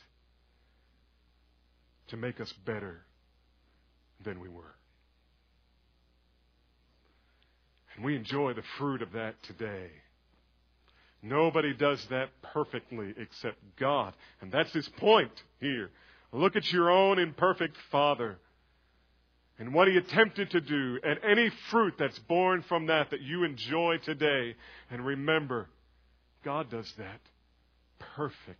to 2.08 2.16
make 2.16 2.40
us 2.40 2.52
better 2.64 3.04
than 4.24 4.40
we 4.40 4.48
were. 4.48 4.74
And 7.94 8.04
we 8.04 8.16
enjoy 8.16 8.54
the 8.54 8.64
fruit 8.78 9.02
of 9.02 9.12
that 9.12 9.40
today. 9.42 9.90
Nobody 11.22 11.74
does 11.74 12.04
that 12.10 12.30
perfectly 12.42 13.14
except 13.16 13.58
God. 13.78 14.14
And 14.40 14.50
that's 14.50 14.72
his 14.72 14.88
point 14.88 15.32
here. 15.60 15.90
Look 16.32 16.56
at 16.56 16.72
your 16.72 16.90
own 16.90 17.18
imperfect 17.18 17.76
father 17.90 18.38
and 19.60 19.74
what 19.74 19.88
he 19.88 19.96
attempted 19.98 20.50
to 20.50 20.60
do 20.60 20.98
and 21.04 21.20
any 21.22 21.50
fruit 21.70 21.94
that's 21.98 22.18
born 22.20 22.64
from 22.66 22.86
that 22.86 23.10
that 23.10 23.20
you 23.20 23.44
enjoy 23.44 23.98
today. 24.02 24.56
And 24.90 25.04
remember, 25.04 25.68
God 26.42 26.70
does 26.70 26.90
that 26.96 27.20
perfectly 28.16 28.56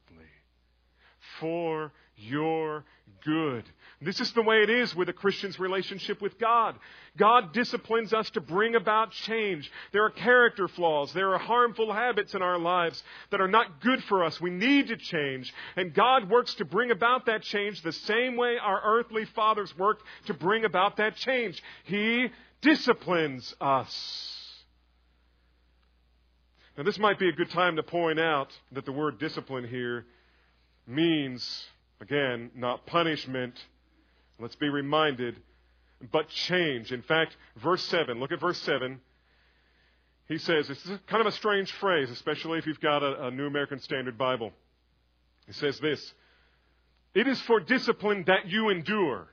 for 1.41 1.91
your 2.21 2.85
good. 3.25 3.65
This 4.01 4.21
is 4.21 4.33
the 4.33 4.43
way 4.43 4.63
it 4.63 4.71
is 4.71 4.95
with 4.95 5.11
a 5.11 5.13
Christian's 5.13 5.59
relationship 5.59 6.23
with 6.23 6.39
God. 6.39 6.75
God 7.19 7.53
disciplines 7.53 8.15
us 8.15 8.31
to 8.31 8.41
bring 8.41 8.75
about 8.75 9.11
change. 9.11 9.71
There 9.93 10.05
are 10.05 10.11
character 10.11 10.69
flaws. 10.69 11.13
There 11.13 11.35
are 11.35 11.39
harmful 11.39 11.93
habits 11.93 12.35
in 12.35 12.41
our 12.41 12.59
lives 12.59 13.03
that 13.31 13.43
are 13.43 13.49
not 13.49 13.83
good 13.83 14.03
for 14.05 14.25
us. 14.25 14.41
We 14.41 14.51
need 14.51 14.89
to 14.89 14.97
change. 14.97 15.53
And 15.77 15.93
God 15.93 16.31
works 16.31 16.55
to 16.55 16.65
bring 16.65 16.91
about 16.91 17.27
that 17.27 17.43
change 17.43 17.83
the 17.83 17.93
same 17.93 18.37
way 18.37 18.57
our 18.59 18.81
earthly 18.83 19.27
fathers 19.27 19.77
worked 19.77 20.03
to 20.27 20.35
bring 20.35 20.65
about 20.65 20.97
that 20.97 21.17
change. 21.17 21.63
He 21.85 22.29
disciplines 22.63 23.55
us. 23.61 24.37
Now, 26.79 26.85
this 26.85 26.99
might 26.99 27.19
be 27.19 27.29
a 27.29 27.33
good 27.33 27.51
time 27.51 27.77
to 27.77 27.83
point 27.83 28.19
out 28.19 28.49
that 28.73 28.87
the 28.87 28.93
word 28.93 29.19
discipline 29.19 29.69
here 29.69 30.07
means, 30.87 31.67
again, 32.01 32.51
not 32.55 32.87
punishment. 32.87 33.55
Let's 34.39 34.57
be 34.57 34.69
reminded, 34.69 35.37
but 36.13 36.29
change. 36.29 36.93
In 36.93 37.03
fact, 37.03 37.37
verse 37.57 37.85
7, 37.85 38.19
look 38.19 38.33
at 38.33 38.41
verse 38.41 38.59
7. 38.63 39.01
He 40.29 40.39
says, 40.39 40.71
it's 40.71 40.85
kind 41.09 41.21
of 41.21 41.27
a 41.27 41.33
strange 41.33 41.73
phrase, 41.73 42.11
especially 42.11 42.59
if 42.59 42.67
you've 42.67 42.81
got 42.81 43.03
a, 43.03 43.27
a 43.27 43.31
New 43.31 43.47
American 43.47 43.81
Standard 43.81 44.17
Bible. 44.17 44.53
He 45.47 45.53
says 45.53 45.79
this 45.81 46.15
It 47.15 47.27
is 47.27 47.41
for 47.43 47.61
discipline 47.61 48.25
that 48.29 48.47
you 48.47 48.69
endure. 48.69 49.29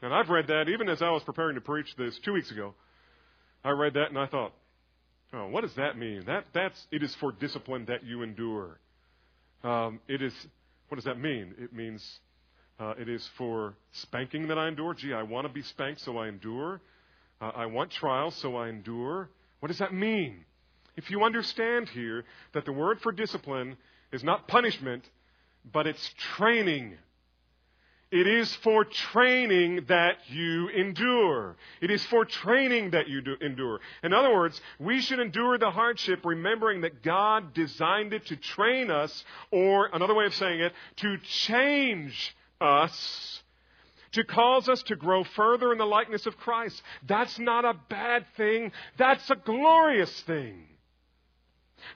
And 0.00 0.12
I've 0.12 0.30
read 0.30 0.48
that 0.48 0.68
even 0.68 0.88
as 0.88 1.00
I 1.02 1.10
was 1.10 1.22
preparing 1.22 1.54
to 1.54 1.60
preach 1.60 1.94
this 1.96 2.18
two 2.20 2.32
weeks 2.32 2.50
ago. 2.50 2.74
I 3.64 3.70
read 3.70 3.94
that 3.94 4.08
and 4.08 4.18
I 4.18 4.26
thought, 4.26 4.52
oh, 5.32 5.46
what 5.48 5.60
does 5.60 5.74
that 5.74 5.96
mean? 5.96 6.24
That, 6.26 6.46
that's, 6.52 6.86
it 6.90 7.02
is 7.02 7.14
for 7.16 7.30
discipline 7.30 7.84
that 7.86 8.04
you 8.04 8.22
endure. 8.22 8.80
Um, 9.62 10.00
it 10.08 10.20
is 10.20 10.34
what 10.92 10.96
does 10.96 11.06
that 11.06 11.18
mean? 11.18 11.54
It 11.56 11.72
means 11.72 12.20
uh, 12.78 12.92
it 12.98 13.08
is 13.08 13.26
for 13.38 13.72
spanking 13.92 14.48
that 14.48 14.58
I 14.58 14.68
endure. 14.68 14.92
Gee, 14.92 15.14
I 15.14 15.22
want 15.22 15.46
to 15.46 15.48
be 15.50 15.62
spanked, 15.62 16.02
so 16.02 16.18
I 16.18 16.28
endure. 16.28 16.82
Uh, 17.40 17.50
I 17.54 17.64
want 17.64 17.90
trials, 17.92 18.34
so 18.34 18.56
I 18.56 18.68
endure. 18.68 19.30
What 19.60 19.68
does 19.68 19.78
that 19.78 19.94
mean? 19.94 20.44
If 20.94 21.10
you 21.10 21.24
understand 21.24 21.88
here 21.88 22.26
that 22.52 22.66
the 22.66 22.72
word 22.72 23.00
for 23.00 23.10
discipline 23.10 23.78
is 24.12 24.22
not 24.22 24.48
punishment, 24.48 25.08
but 25.72 25.86
it's 25.86 26.12
training. 26.36 26.98
It 28.12 28.26
is 28.26 28.54
for 28.56 28.84
training 28.84 29.86
that 29.88 30.18
you 30.28 30.68
endure. 30.68 31.56
It 31.80 31.90
is 31.90 32.04
for 32.04 32.26
training 32.26 32.90
that 32.90 33.08
you 33.08 33.22
endure. 33.40 33.80
In 34.04 34.12
other 34.12 34.34
words, 34.34 34.60
we 34.78 35.00
should 35.00 35.18
endure 35.18 35.56
the 35.56 35.70
hardship 35.70 36.20
remembering 36.22 36.82
that 36.82 37.02
God 37.02 37.54
designed 37.54 38.12
it 38.12 38.26
to 38.26 38.36
train 38.36 38.90
us, 38.90 39.24
or 39.50 39.88
another 39.94 40.14
way 40.14 40.26
of 40.26 40.34
saying 40.34 40.60
it, 40.60 40.74
to 40.96 41.16
change 41.16 42.36
us, 42.60 43.42
to 44.12 44.24
cause 44.24 44.68
us 44.68 44.82
to 44.82 44.96
grow 44.96 45.24
further 45.24 45.72
in 45.72 45.78
the 45.78 45.86
likeness 45.86 46.26
of 46.26 46.36
Christ. 46.36 46.82
That's 47.08 47.38
not 47.38 47.64
a 47.64 47.72
bad 47.88 48.26
thing. 48.36 48.72
That's 48.98 49.30
a 49.30 49.36
glorious 49.36 50.20
thing. 50.20 50.66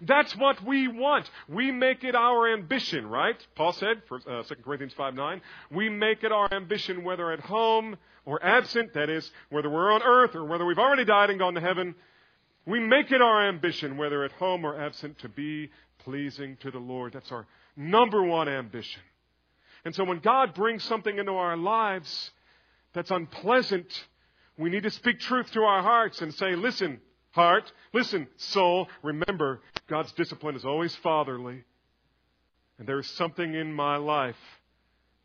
That's 0.00 0.34
what 0.36 0.62
we 0.64 0.88
want. 0.88 1.30
We 1.48 1.70
make 1.70 2.04
it 2.04 2.14
our 2.14 2.52
ambition, 2.52 3.06
right? 3.06 3.36
Paul 3.54 3.72
said, 3.72 4.02
for, 4.08 4.20
uh, 4.28 4.42
2 4.42 4.56
Corinthians 4.64 4.92
5 4.94 5.14
9, 5.14 5.40
we 5.70 5.88
make 5.88 6.24
it 6.24 6.32
our 6.32 6.52
ambition 6.52 7.04
whether 7.04 7.30
at 7.32 7.40
home 7.40 7.96
or 8.24 8.44
absent, 8.44 8.94
that 8.94 9.08
is, 9.08 9.30
whether 9.50 9.70
we're 9.70 9.92
on 9.92 10.02
earth 10.02 10.34
or 10.34 10.44
whether 10.44 10.64
we've 10.64 10.78
already 10.78 11.04
died 11.04 11.30
and 11.30 11.38
gone 11.38 11.54
to 11.54 11.60
heaven. 11.60 11.94
We 12.66 12.80
make 12.80 13.12
it 13.12 13.22
our 13.22 13.48
ambition, 13.48 13.96
whether 13.96 14.24
at 14.24 14.32
home 14.32 14.64
or 14.64 14.78
absent, 14.78 15.18
to 15.20 15.28
be 15.28 15.70
pleasing 15.98 16.56
to 16.58 16.70
the 16.70 16.78
Lord. 16.78 17.12
That's 17.12 17.30
our 17.30 17.46
number 17.76 18.22
one 18.22 18.48
ambition. 18.48 19.02
And 19.84 19.94
so 19.94 20.02
when 20.02 20.18
God 20.18 20.54
brings 20.54 20.82
something 20.82 21.16
into 21.16 21.32
our 21.32 21.56
lives 21.56 22.32
that's 22.92 23.12
unpleasant, 23.12 24.06
we 24.58 24.70
need 24.70 24.82
to 24.82 24.90
speak 24.90 25.20
truth 25.20 25.50
to 25.52 25.60
our 25.62 25.82
hearts 25.82 26.20
and 26.22 26.34
say, 26.34 26.56
listen, 26.56 27.00
heart. 27.36 27.70
Listen, 27.92 28.26
soul, 28.36 28.88
remember, 29.04 29.60
God's 29.86 30.10
discipline 30.12 30.56
is 30.56 30.64
always 30.64 30.94
fatherly. 30.96 31.62
And 32.78 32.88
there 32.88 32.98
is 32.98 33.06
something 33.10 33.54
in 33.54 33.72
my 33.72 33.96
life 33.96 34.36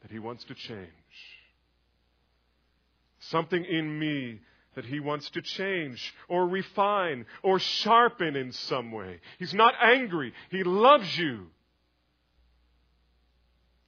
that 0.04 0.12
He 0.12 0.20
wants 0.20 0.44
to 0.46 0.54
change. 0.54 0.88
Something 3.20 3.66
in 3.66 3.98
me 3.98 4.40
that 4.76 4.86
He 4.86 5.00
wants 5.00 5.30
to 5.32 5.42
change 5.42 6.14
or 6.30 6.48
refine 6.48 7.26
or 7.44 7.60
sharpen 7.60 8.36
in 8.36 8.52
some 8.52 8.92
way. 8.92 9.20
He's 9.40 9.54
not 9.54 9.74
angry. 9.82 10.34
He 10.50 10.64
loves 10.64 11.18
you. 11.18 11.48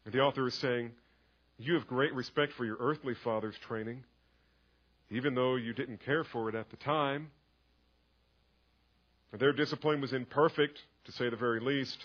And 0.05 0.13
the 0.13 0.19
author 0.19 0.47
is 0.47 0.55
saying, 0.55 0.91
You 1.57 1.75
have 1.75 1.87
great 1.87 2.13
respect 2.13 2.53
for 2.53 2.65
your 2.65 2.77
earthly 2.79 3.13
father's 3.23 3.57
training, 3.59 4.03
even 5.09 5.35
though 5.35 5.55
you 5.55 5.73
didn't 5.73 6.03
care 6.03 6.23
for 6.25 6.49
it 6.49 6.55
at 6.55 6.69
the 6.69 6.77
time. 6.77 7.31
Their 9.37 9.53
discipline 9.53 9.99
was 9.99 10.13
imperfect, 10.13 10.79
to 11.05 11.11
say 11.11 11.29
the 11.29 11.35
very 11.35 11.59
least, 11.59 11.97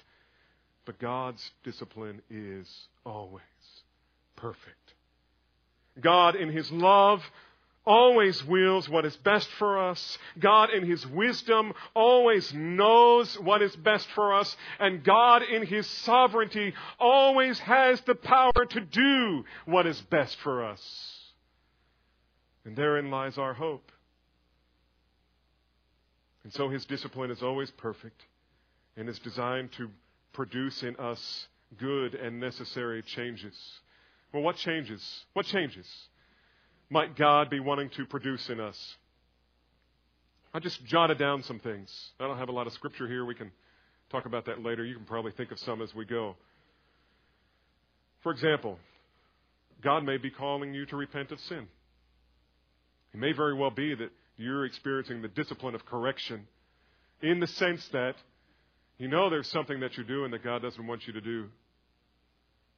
but 0.87 0.99
God's 0.99 1.51
discipline 1.63 2.23
is 2.31 2.67
always 3.05 3.43
perfect. 4.37 4.95
God, 6.01 6.37
in 6.37 6.49
His 6.51 6.71
love, 6.73 7.23
always 7.85 8.45
wills 8.45 8.89
what 8.89 9.05
is 9.05 9.17
best 9.17 9.49
for 9.59 9.79
us. 9.91 10.19
God, 10.39 10.71
in 10.71 10.87
His 10.87 11.07
wisdom, 11.07 11.73
always 11.95 12.53
knows 12.55 13.39
what 13.41 13.63
is 13.63 13.75
best 13.77 14.09
for 14.15 14.35
us. 14.35 14.57
And 14.79 15.05
God, 15.05 15.43
in 15.43 15.67
His 15.67 15.87
sovereignty, 15.87 16.73
always 16.99 17.59
has 17.61 18.01
the 18.03 18.15
power 18.15 18.65
to 18.71 18.81
do 18.81 19.45
what 19.67 19.87
is 19.87 20.01
best 20.03 20.37
for 20.41 20.65
us. 20.65 20.83
And 22.65 22.77
therein 22.77 23.11
lies 23.11 23.39
our 23.39 23.55
hope. 23.55 23.91
And 26.49 26.55
so 26.55 26.71
his 26.71 26.87
discipline 26.87 27.31
is 27.31 27.43
always 27.43 27.71
perfect 27.73 28.23
and 28.97 29.07
is 29.07 29.19
designed 29.19 29.71
to 29.73 29.91
produce 30.33 30.83
in 30.83 30.97
us 30.97 31.47
good 31.77 32.15
and 32.15 32.41
necessary 32.41 33.03
changes. 33.03 33.55
Well, 34.33 34.43
what 34.43 34.57
changes? 34.57 35.27
What 35.35 35.45
changes 35.45 35.87
might 36.89 37.17
God 37.17 37.51
be 37.51 37.61
wanting 37.61 37.91
to 37.91 38.07
produce 38.07 38.49
in 38.49 38.61
us? 38.61 38.97
I 40.55 40.59
just 40.61 40.83
jotted 40.87 41.19
down 41.19 41.43
some 41.43 41.59
things. 41.59 42.13
I 42.19 42.27
don't 42.27 42.39
have 42.39 42.49
a 42.49 42.53
lot 42.53 42.67
of 42.67 42.73
scripture 42.73 43.07
here. 43.07 43.27
We 43.27 43.35
can 43.35 43.53
talk 44.09 44.25
about 44.25 44.47
that 44.47 44.63
later. 44.65 44.87
You 44.87 44.95
can 44.95 45.05
probably 45.05 45.33
think 45.33 45.53
of 45.53 45.59
some 45.59 45.83
as 45.83 45.95
we 45.95 46.07
go. 46.07 46.35
For 48.23 48.33
example, 48.33 48.79
God 49.83 50.03
may 50.03 50.17
be 50.17 50.31
calling 50.31 50.73
you 50.73 50.87
to 50.87 50.97
repent 50.97 51.31
of 51.31 51.41
sin. 51.41 51.69
It 53.13 53.21
may 53.21 53.33
very 53.33 53.53
well 53.53 53.71
be 53.71 53.95
that 53.95 54.13
You're 54.39 54.65
experiencing 54.65 55.21
the 55.21 55.29
discipline 55.29 55.75
of 55.75 55.85
correction 55.85 56.47
in 57.21 57.41
the 57.41 57.47
sense 57.49 57.87
that 57.89 58.15
you 58.97 59.09
know 59.09 59.29
there's 59.29 59.49
something 59.49 59.81
that 59.81 59.97
you're 59.97 60.07
doing 60.07 60.31
that 60.31 60.45
God 60.45 60.63
doesn't 60.63 60.87
want 60.87 61.07
you 61.07 61.13
to 61.13 61.21
do. 61.21 61.47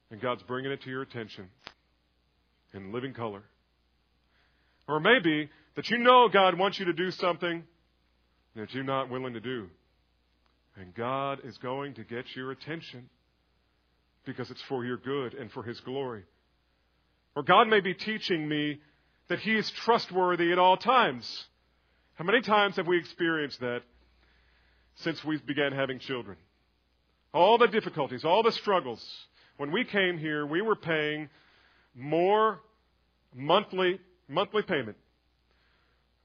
And 0.09 0.19
God's 0.19 0.43
bringing 0.43 0.71
it 0.71 0.81
to 0.81 0.89
your 0.89 1.03
attention 1.03 1.49
in 2.73 2.91
living 2.91 3.13
color. 3.13 3.43
Or 4.87 4.99
maybe 4.99 5.49
that 5.75 5.89
you 5.89 5.99
know 5.99 6.27
God 6.27 6.57
wants 6.57 6.79
you 6.79 6.85
to 6.85 6.93
do 6.93 7.11
something 7.11 7.63
that 8.55 8.73
you're 8.73 8.83
not 8.83 9.09
willing 9.09 9.33
to 9.33 9.39
do. 9.39 9.69
And 10.75 10.93
God 10.95 11.39
is 11.43 11.57
going 11.59 11.93
to 11.93 12.03
get 12.03 12.25
your 12.35 12.51
attention 12.51 13.09
because 14.25 14.49
it's 14.49 14.61
for 14.63 14.83
your 14.83 14.97
good 14.97 15.35
and 15.35 15.51
for 15.51 15.63
His 15.63 15.79
glory. 15.81 16.23
Or 17.35 17.43
God 17.43 17.67
may 17.67 17.79
be 17.81 17.93
teaching 17.93 18.49
me 18.49 18.81
that 19.29 19.39
He 19.39 19.55
is 19.55 19.69
trustworthy 19.71 20.51
at 20.51 20.59
all 20.59 20.75
times. 20.75 21.45
How 22.15 22.25
many 22.25 22.41
times 22.41 22.75
have 22.75 22.87
we 22.87 22.97
experienced 22.97 23.59
that 23.61 23.81
since 24.95 25.23
we 25.23 25.37
began 25.37 25.71
having 25.71 25.99
children? 25.99 26.37
All 27.33 27.57
the 27.57 27.67
difficulties, 27.67 28.25
all 28.25 28.43
the 28.43 28.51
struggles. 28.51 29.03
When 29.57 29.71
we 29.71 29.85
came 29.85 30.17
here, 30.17 30.45
we 30.45 30.61
were 30.61 30.75
paying 30.75 31.29
more 31.95 32.59
monthly 33.33 33.99
monthly 34.27 34.63
payment. 34.63 34.97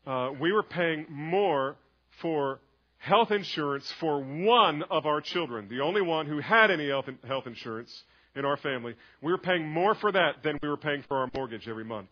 Uh, 0.07 0.30
we 0.41 0.53
were 0.53 0.62
paying 0.62 1.07
more 1.11 1.76
for 2.22 2.61
health 2.99 3.30
insurance 3.30 3.93
for 4.01 4.22
one 4.22 4.82
of 4.84 5.07
our 5.07 5.20
children, 5.20 5.68
the 5.68 5.80
only 5.80 6.01
one 6.01 6.26
who 6.26 6.39
had 6.39 6.70
any 6.70 6.89
health, 6.89 7.07
health 7.26 7.47
insurance 7.47 8.05
in 8.34 8.45
our 8.45 8.57
family. 8.57 8.95
We 9.20 9.32
were 9.32 9.39
paying 9.39 9.68
more 9.68 9.95
for 9.95 10.12
that 10.12 10.43
than 10.43 10.59
we 10.62 10.68
were 10.68 10.76
paying 10.76 11.05
for 11.09 11.18
our 11.18 11.30
mortgage 11.34 11.68
every 11.68 11.84
month. 11.84 12.09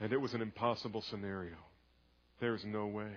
And 0.00 0.12
it 0.12 0.20
was 0.20 0.34
an 0.34 0.42
impossible 0.42 1.02
scenario. 1.02 1.56
There's 2.40 2.64
no 2.64 2.86
way. 2.86 3.10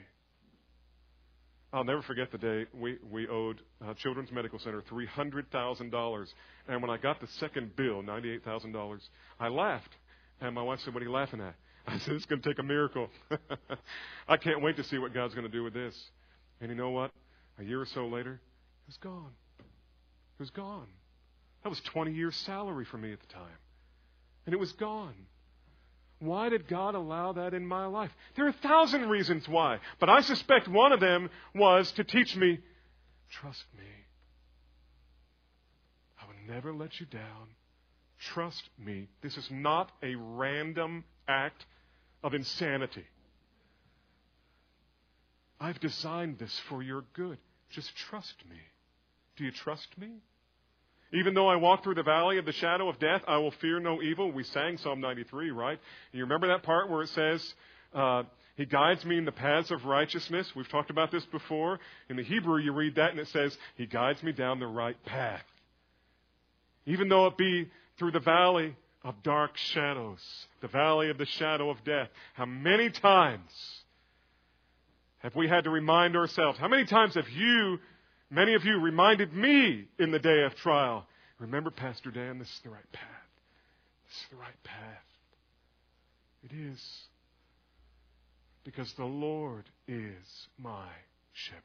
I'll 1.73 1.85
never 1.85 2.01
forget 2.01 2.31
the 2.31 2.37
day 2.37 2.65
we, 2.73 2.97
we 3.09 3.27
owed 3.27 3.61
uh, 3.85 3.93
Children's 3.93 4.31
Medical 4.31 4.59
Center 4.59 4.83
$300,000. 4.91 6.27
And 6.67 6.81
when 6.81 6.91
I 6.91 6.97
got 6.97 7.21
the 7.21 7.27
second 7.39 7.75
bill, 7.77 8.03
$98,000, 8.03 8.99
I 9.39 9.47
laughed. 9.47 9.95
And 10.41 10.53
my 10.53 10.63
wife 10.63 10.79
said, 10.81 10.93
What 10.93 11.01
are 11.01 11.05
you 11.05 11.11
laughing 11.11 11.39
at? 11.39 11.55
I 11.87 11.97
said, 11.99 12.15
It's 12.15 12.25
going 12.25 12.41
to 12.41 12.49
take 12.49 12.59
a 12.59 12.63
miracle. 12.63 13.07
I 14.27 14.37
can't 14.37 14.61
wait 14.61 14.75
to 14.77 14.83
see 14.83 14.97
what 14.97 15.13
God's 15.13 15.33
going 15.33 15.49
to 15.49 15.51
do 15.51 15.63
with 15.63 15.73
this. 15.73 15.95
And 16.59 16.69
you 16.69 16.75
know 16.75 16.89
what? 16.89 17.11
A 17.57 17.63
year 17.63 17.79
or 17.79 17.85
so 17.85 18.07
later, 18.07 18.33
it 18.33 18.87
was 18.87 18.97
gone. 18.97 19.31
It 19.59 20.39
was 20.39 20.49
gone. 20.49 20.87
That 21.63 21.69
was 21.69 21.79
20 21.81 22.13
years' 22.13 22.35
salary 22.37 22.85
for 22.85 22.97
me 22.97 23.13
at 23.13 23.19
the 23.19 23.33
time. 23.33 23.57
And 24.45 24.53
it 24.53 24.59
was 24.59 24.71
gone. 24.73 25.13
Why 26.21 26.49
did 26.49 26.67
God 26.67 26.93
allow 26.93 27.33
that 27.33 27.55
in 27.55 27.65
my 27.65 27.87
life? 27.87 28.11
There 28.35 28.45
are 28.45 28.49
a 28.49 28.53
thousand 28.53 29.09
reasons 29.09 29.49
why, 29.49 29.79
but 29.99 30.07
I 30.07 30.21
suspect 30.21 30.67
one 30.67 30.93
of 30.93 30.99
them 30.99 31.31
was 31.55 31.91
to 31.93 32.03
teach 32.03 32.35
me 32.35 32.59
trust 33.31 33.63
me. 33.75 33.85
I 36.21 36.27
will 36.27 36.53
never 36.53 36.73
let 36.73 36.99
you 36.99 37.07
down. 37.07 37.47
Trust 38.19 38.61
me. 38.77 39.07
This 39.23 39.35
is 39.35 39.47
not 39.49 39.91
a 40.03 40.13
random 40.13 41.05
act 41.27 41.65
of 42.23 42.35
insanity. 42.35 43.05
I've 45.59 45.79
designed 45.79 46.37
this 46.37 46.59
for 46.69 46.83
your 46.83 47.03
good. 47.13 47.39
Just 47.71 47.95
trust 47.95 48.35
me. 48.47 48.57
Do 49.37 49.43
you 49.43 49.51
trust 49.51 49.87
me? 49.97 50.21
Even 51.13 51.33
though 51.33 51.47
I 51.47 51.57
walk 51.57 51.83
through 51.83 51.95
the 51.95 52.03
valley 52.03 52.37
of 52.37 52.45
the 52.45 52.53
shadow 52.53 52.87
of 52.87 52.97
death, 52.99 53.21
I 53.27 53.37
will 53.37 53.51
fear 53.51 53.79
no 53.79 54.01
evil. 54.01 54.31
We 54.31 54.43
sang 54.43 54.77
Psalm 54.77 55.01
93, 55.01 55.51
right? 55.51 55.79
You 56.13 56.21
remember 56.21 56.47
that 56.47 56.63
part 56.63 56.89
where 56.89 57.01
it 57.01 57.09
says, 57.09 57.53
uh, 57.93 58.23
He 58.55 58.65
guides 58.65 59.03
me 59.03 59.17
in 59.17 59.25
the 59.25 59.31
paths 59.31 59.71
of 59.71 59.85
righteousness? 59.85 60.49
We've 60.55 60.69
talked 60.69 60.89
about 60.89 61.11
this 61.11 61.25
before. 61.25 61.79
In 62.09 62.15
the 62.15 62.23
Hebrew, 62.23 62.59
you 62.59 62.71
read 62.71 62.95
that 62.95 63.11
and 63.11 63.19
it 63.19 63.27
says, 63.27 63.57
He 63.75 63.85
guides 63.85 64.23
me 64.23 64.31
down 64.31 64.59
the 64.59 64.67
right 64.67 65.01
path. 65.03 65.43
Even 66.85 67.09
though 67.09 67.27
it 67.27 67.37
be 67.37 67.69
through 67.97 68.11
the 68.11 68.19
valley 68.19 68.75
of 69.03 69.21
dark 69.23 69.57
shadows, 69.57 70.19
the 70.61 70.67
valley 70.67 71.09
of 71.09 71.17
the 71.17 71.25
shadow 71.25 71.69
of 71.69 71.83
death. 71.83 72.09
How 72.35 72.45
many 72.45 72.89
times 72.89 73.51
have 75.19 75.35
we 75.35 75.47
had 75.47 75.65
to 75.65 75.69
remind 75.69 76.15
ourselves? 76.15 76.57
How 76.57 76.67
many 76.67 76.85
times 76.85 77.15
have 77.15 77.29
you, 77.29 77.79
many 78.31 78.55
of 78.55 78.65
you, 78.65 78.79
reminded 78.79 79.33
me 79.33 79.85
in 79.99 80.11
the 80.11 80.19
day 80.19 80.43
of 80.43 80.55
trial? 80.55 81.05
Remember, 81.39 81.69
Pastor 81.69 82.09
Dan, 82.09 82.39
this 82.39 82.47
is 82.47 82.59
the 82.63 82.69
right 82.69 82.91
path. 82.91 83.05
This 84.07 84.15
is 84.15 84.29
the 84.31 84.37
right 84.37 84.63
path. 84.63 85.03
It 86.43 86.51
is. 86.53 86.81
Because 88.63 88.91
the 88.93 89.05
Lord 89.05 89.65
is 89.87 90.47
my 90.57 90.87
shepherd. 91.33 91.61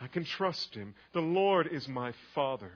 I 0.00 0.06
can 0.08 0.24
trust 0.24 0.74
him. 0.74 0.94
The 1.12 1.20
Lord 1.20 1.68
is 1.68 1.88
my 1.88 2.12
Father. 2.34 2.72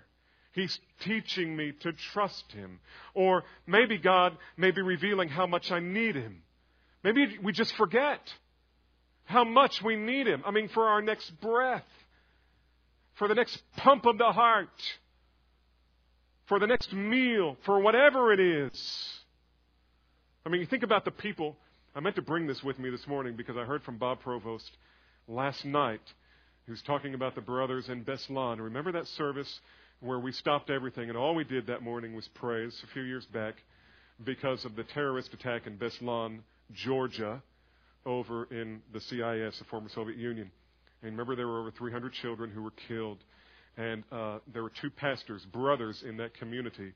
He's 0.57 0.81
teaching 1.01 1.55
me 1.55 1.73
to 1.81 1.93
trust 1.93 2.51
Him. 2.53 2.81
Or 3.13 3.45
maybe 3.67 3.99
God 3.99 4.37
may 4.57 4.71
be 4.71 4.81
revealing 4.81 5.29
how 5.29 5.47
much 5.47 5.71
I 5.71 5.81
need 5.81 6.17
Him. 6.17 6.43
Maybe 7.05 7.39
we 7.43 7.53
just 7.53 7.77
forget 7.77 8.21
how 9.27 9.45
much 9.45 9.83
we 9.83 9.97
need 9.97 10.27
Him. 10.27 10.43
I 10.47 10.51
mean, 10.51 10.69
for 10.69 10.87
our 10.87 11.03
next 11.03 11.31
breath, 11.41 11.85
for 13.15 13.29
the 13.29 13.35
next 13.35 13.61
pump 13.77 14.07
of 14.07 14.19
the 14.19 14.33
heart, 14.33 14.69
for 16.47 16.59
the 16.59 16.67
next 16.67 16.93
meal, 16.93 17.57
for 17.65 17.81
whatever 17.81 18.33
it 18.33 18.41
is. 18.41 19.21
I 20.45 20.49
mean, 20.49 20.61
you 20.61 20.67
think 20.67 20.85
about 20.85 21.05
the 21.05 21.11
people. 21.11 21.57
I 21.95 22.01
meant 22.01 22.17
to 22.17 22.23
bring 22.23 22.47
this 22.47 22.63
with 22.63 22.79
me 22.79 22.89
this 22.89 23.07
morning 23.07 23.37
because 23.37 23.57
I 23.57 23.65
heard 23.65 23.83
from 23.83 23.99
Bob 23.99 24.21
Provost 24.21 24.71
last 25.29 25.65
night. 25.65 26.01
Was 26.69 26.83
talking 26.83 27.15
about 27.15 27.37
the 27.37 27.41
brothers 27.41 27.89
in 27.89 28.05
Beslan. 28.05 28.59
Remember 28.59 28.91
that 28.91 29.07
service 29.07 29.61
where 30.01 30.19
we 30.19 30.33
stopped 30.33 30.69
everything 30.69 31.09
and 31.09 31.17
all 31.17 31.37
we 31.37 31.45
did 31.45 31.69
that 31.69 31.81
morning 31.81 32.15
was 32.15 32.27
praise 32.35 32.77
a 32.83 32.93
few 32.93 33.03
years 33.03 33.25
back 33.27 33.55
because 34.25 34.65
of 34.65 34.75
the 34.75 34.83
terrorist 34.83 35.33
attack 35.33 35.69
in 35.69 35.77
Beslan, 35.79 36.41
Georgia, 36.73 37.41
over 38.07 38.45
in 38.45 38.81
the 38.93 39.01
CIS, 39.01 39.59
the 39.59 39.65
former 39.69 39.89
Soviet 39.89 40.17
Union. 40.17 40.51
And 41.03 41.13
remember, 41.13 41.37
there 41.37 41.49
were 41.49 41.61
over 41.61 41.71
300 41.71 42.13
children 42.15 42.51
who 42.51 42.63
were 42.63 42.73
killed. 42.89 43.19
And 43.77 44.05
uh, 44.11 44.39
there 44.53 44.63
were 44.63 44.73
two 44.81 44.91
pastors, 44.91 45.45
brothers 45.53 46.03
in 46.07 46.17
that 46.19 46.35
community. 46.35 46.95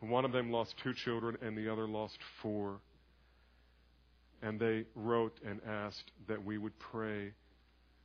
One 0.00 0.24
of 0.24 0.32
them 0.32 0.50
lost 0.50 0.74
two 0.82 0.92
children, 1.04 1.36
and 1.40 1.56
the 1.56 1.70
other 1.72 1.86
lost 1.86 2.18
four. 2.42 2.80
And 4.42 4.58
they 4.58 4.84
wrote 4.94 5.38
and 5.46 5.60
asked 5.66 6.10
that 6.28 6.44
we 6.44 6.58
would 6.58 6.78
pray, 6.78 7.32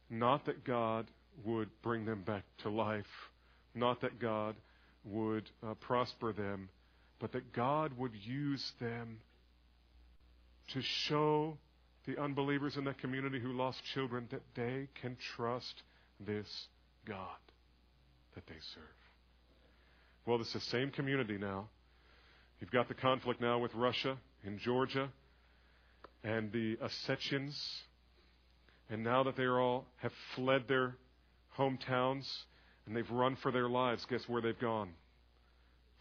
not 0.10 0.46
that 0.46 0.64
God 0.64 1.08
would 1.44 1.70
bring 1.82 2.06
them 2.06 2.22
back 2.22 2.44
to 2.64 2.70
life, 2.70 3.06
not 3.74 4.02
that 4.02 4.20
God 4.20 4.56
would 5.04 5.50
uh, 5.66 5.74
prosper 5.76 6.32
them, 6.32 6.70
but 7.20 7.32
that 7.32 7.54
God 7.54 7.98
would 7.98 8.14
use 8.16 8.72
them 8.80 9.20
to 10.74 10.82
show 10.82 11.58
the 12.06 12.20
unbelievers 12.22 12.78
in 12.78 12.84
that 12.86 13.00
community 13.00 13.40
who 13.40 13.54
lost 13.54 13.80
children 13.94 14.28
that 14.32 14.42
they 14.56 14.88
can 15.02 15.18
trust 15.36 15.84
this 16.20 16.48
God 17.06 17.38
that 18.36 18.46
they 18.48 18.56
serve. 18.74 18.84
Well, 20.26 20.40
it's 20.40 20.54
the 20.54 20.60
same 20.60 20.92
community 20.92 21.38
now. 21.38 21.70
You've 22.60 22.72
got 22.72 22.88
the 22.88 22.94
conflict 22.94 23.42
now 23.42 23.60
with 23.60 23.74
Russia 23.74 24.18
in 24.46 24.60
Georgia 24.60 25.10
and 26.24 26.52
the 26.52 26.78
Ossetians. 26.78 27.56
And 28.90 29.04
now 29.04 29.24
that 29.24 29.36
they 29.36 29.44
are 29.44 29.60
all 29.60 29.86
have 29.98 30.12
fled 30.36 30.64
their 30.68 30.96
hometowns, 31.58 32.28
and 32.86 32.96
they've 32.96 33.10
run 33.10 33.36
for 33.42 33.52
their 33.52 33.70
lives. 33.70 34.06
Guess 34.10 34.28
where 34.28 34.42
they've 34.42 34.60
gone? 34.60 34.90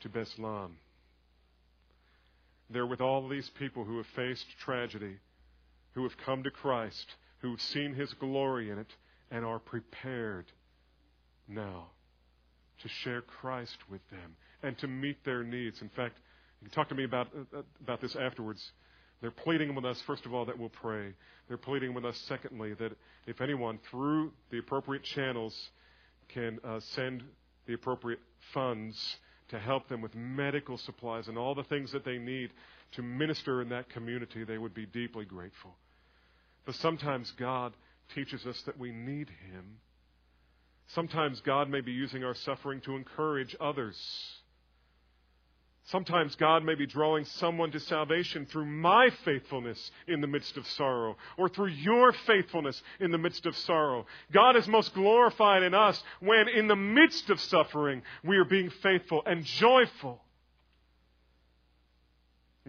To 0.03 0.09
Beslan. 0.09 0.71
They're 2.69 2.87
with 2.87 3.01
all 3.01 3.29
these 3.29 3.49
people 3.59 3.85
who 3.85 3.97
have 3.97 4.07
faced 4.15 4.45
tragedy, 4.65 5.17
who 5.95 6.03
have 6.05 6.17
come 6.19 6.43
to 6.43 6.51
Christ, 6.51 7.15
who 7.39 7.51
have 7.51 7.61
seen 7.61 7.95
His 7.95 8.13
glory 8.15 8.71
in 8.71 8.79
it, 8.79 8.95
and 9.31 9.45
are 9.45 9.59
prepared 9.59 10.47
now 11.49 11.87
to 12.83 12.89
share 12.89 13.21
Christ 13.21 13.77
with 13.91 14.01
them 14.11 14.37
and 14.63 14.77
to 14.79 14.89
meet 14.89 15.25
their 15.25 15.45
needs. 15.45 15.81
In 15.83 15.89
fact, 15.91 16.19
you 16.61 16.69
can 16.69 16.75
talk 16.75 16.89
to 16.89 16.95
me 16.95 17.05
about, 17.05 17.29
uh, 17.35 17.63
about 17.83 18.01
this 18.01 18.17
afterwards. 18.17 18.73
They're 19.21 19.31
pleading 19.31 19.75
with 19.75 19.85
us, 19.85 20.01
first 20.03 20.25
of 20.27 20.35
all, 20.35 20.47
that 20.47 20.59
we'll 20.59 20.71
pray. 20.71 21.13
They're 21.49 21.59
pleading 21.59 21.95
with 21.95 22.05
us, 22.05 22.17
secondly, 22.27 22.75
that 22.75 22.93
if 23.27 23.41
anyone, 23.41 23.79
through 23.91 24.33
the 24.51 24.59
appropriate 24.59 25.05
channels, 25.05 25.55
can 26.29 26.59
uh, 26.65 26.81
send 26.81 27.23
the 27.67 27.75
appropriate 27.75 28.21
funds 28.55 29.17
to 29.49 29.59
help 29.59 29.89
them 29.89 30.01
with 30.01 30.15
medical 30.15 30.79
supplies 30.79 31.29
and 31.29 31.37
all 31.37 31.55
the 31.55 31.65
things 31.65 31.93
that 31.93 32.05
they 32.05 32.19
need 32.19 32.51
to 32.93 33.03
minister 33.03 33.63
in 33.63 33.69
that 33.71 33.89
community, 33.91 34.45
they 34.45 34.59
would 34.59 34.75
be 34.75 34.87
deeply 34.87 35.25
grateful. 35.25 35.77
But 36.67 36.75
sometimes 36.77 37.31
God 37.33 37.73
teaches 38.15 38.45
us 38.47 38.61
that 38.63 38.79
we 38.79 38.91
need 38.91 39.31
Him. 39.53 39.79
Sometimes 40.89 41.41
God 41.41 41.71
may 41.71 41.81
be 41.81 41.93
using 41.93 42.25
our 42.25 42.35
suffering 42.35 42.81
to 42.83 42.97
encourage 42.97 43.55
others. 43.61 43.97
Sometimes 45.85 46.37
God 46.37 46.65
may 46.65 46.75
be 46.75 46.87
drawing 46.87 47.25
someone 47.25 47.73
to 47.73 47.81
salvation 47.81 48.47
through 48.47 48.67
my 48.67 49.11
faithfulness 49.25 49.91
in 50.07 50.21
the 50.21 50.27
midst 50.27 50.57
of 50.57 50.67
sorrow, 50.69 51.17
or 51.37 51.49
through 51.49 51.69
your 51.69 52.13
faithfulness 52.13 52.81
in 53.01 53.11
the 53.11 53.19
midst 53.19 53.45
of 53.47 53.57
sorrow. 53.57 54.07
God 54.33 54.57
is 54.57 54.69
most 54.69 54.95
glorified 54.95 55.63
in 55.63 55.75
us 55.75 56.01
when, 56.21 56.49
in 56.49 56.69
the 56.69 56.77
midst 56.77 57.31
of 57.31 57.41
suffering, 57.41 58.03
we 58.23 58.37
are 58.37 58.45
being 58.45 58.71
faithful 58.71 59.23
and 59.27 59.45
joyful. 59.45 60.21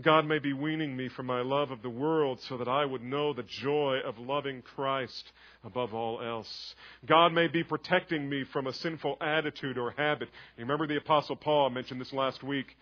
God 0.01 0.25
may 0.25 0.39
be 0.39 0.53
weaning 0.53 0.95
me 0.95 1.09
from 1.09 1.25
my 1.25 1.41
love 1.41 1.71
of 1.71 1.81
the 1.81 1.89
world 1.89 2.39
so 2.41 2.57
that 2.57 2.67
I 2.67 2.85
would 2.85 3.03
know 3.03 3.33
the 3.33 3.43
joy 3.43 3.99
of 4.05 4.17
loving 4.17 4.61
Christ 4.61 5.31
above 5.63 5.93
all 5.93 6.21
else. 6.21 6.75
God 7.05 7.33
may 7.33 7.47
be 7.47 7.63
protecting 7.63 8.29
me 8.29 8.43
from 8.45 8.67
a 8.67 8.73
sinful 8.73 9.17
attitude 9.21 9.77
or 9.77 9.91
habit. 9.97 10.29
You 10.57 10.63
remember 10.63 10.87
the 10.87 10.97
Apostle 10.97 11.35
Paul, 11.35 11.69
mentioned 11.69 11.99
this 11.99 12.13
last 12.13 12.43
week. 12.43 12.77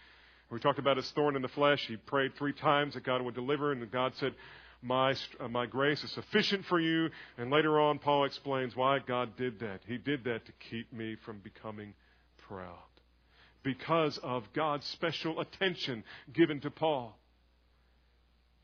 We 0.51 0.59
talked 0.59 0.79
about 0.79 0.97
his 0.97 1.09
thorn 1.11 1.35
in 1.35 1.41
the 1.41 1.47
flesh. 1.47 1.85
He 1.87 1.97
prayed 1.97 2.35
three 2.35 2.53
times 2.53 2.95
that 2.95 3.03
God 3.03 3.21
would 3.21 3.35
deliver, 3.35 3.71
and 3.71 3.91
God 3.91 4.13
said, 4.15 4.33
my, 4.81 5.15
uh, 5.39 5.47
my 5.47 5.65
grace 5.65 6.03
is 6.03 6.11
sufficient 6.11 6.65
for 6.65 6.79
you. 6.79 7.09
And 7.37 7.51
later 7.51 7.79
on, 7.79 7.99
Paul 7.99 8.25
explains 8.25 8.75
why 8.75 8.99
God 8.99 9.35
did 9.35 9.59
that. 9.59 9.81
He 9.87 9.97
did 9.97 10.23
that 10.23 10.45
to 10.45 10.51
keep 10.69 10.91
me 10.93 11.17
from 11.23 11.39
becoming 11.39 11.93
proud 12.47 12.88
because 13.63 14.17
of 14.19 14.51
God's 14.53 14.85
special 14.87 15.39
attention 15.39 16.03
given 16.31 16.59
to 16.61 16.71
Paul. 16.71 17.17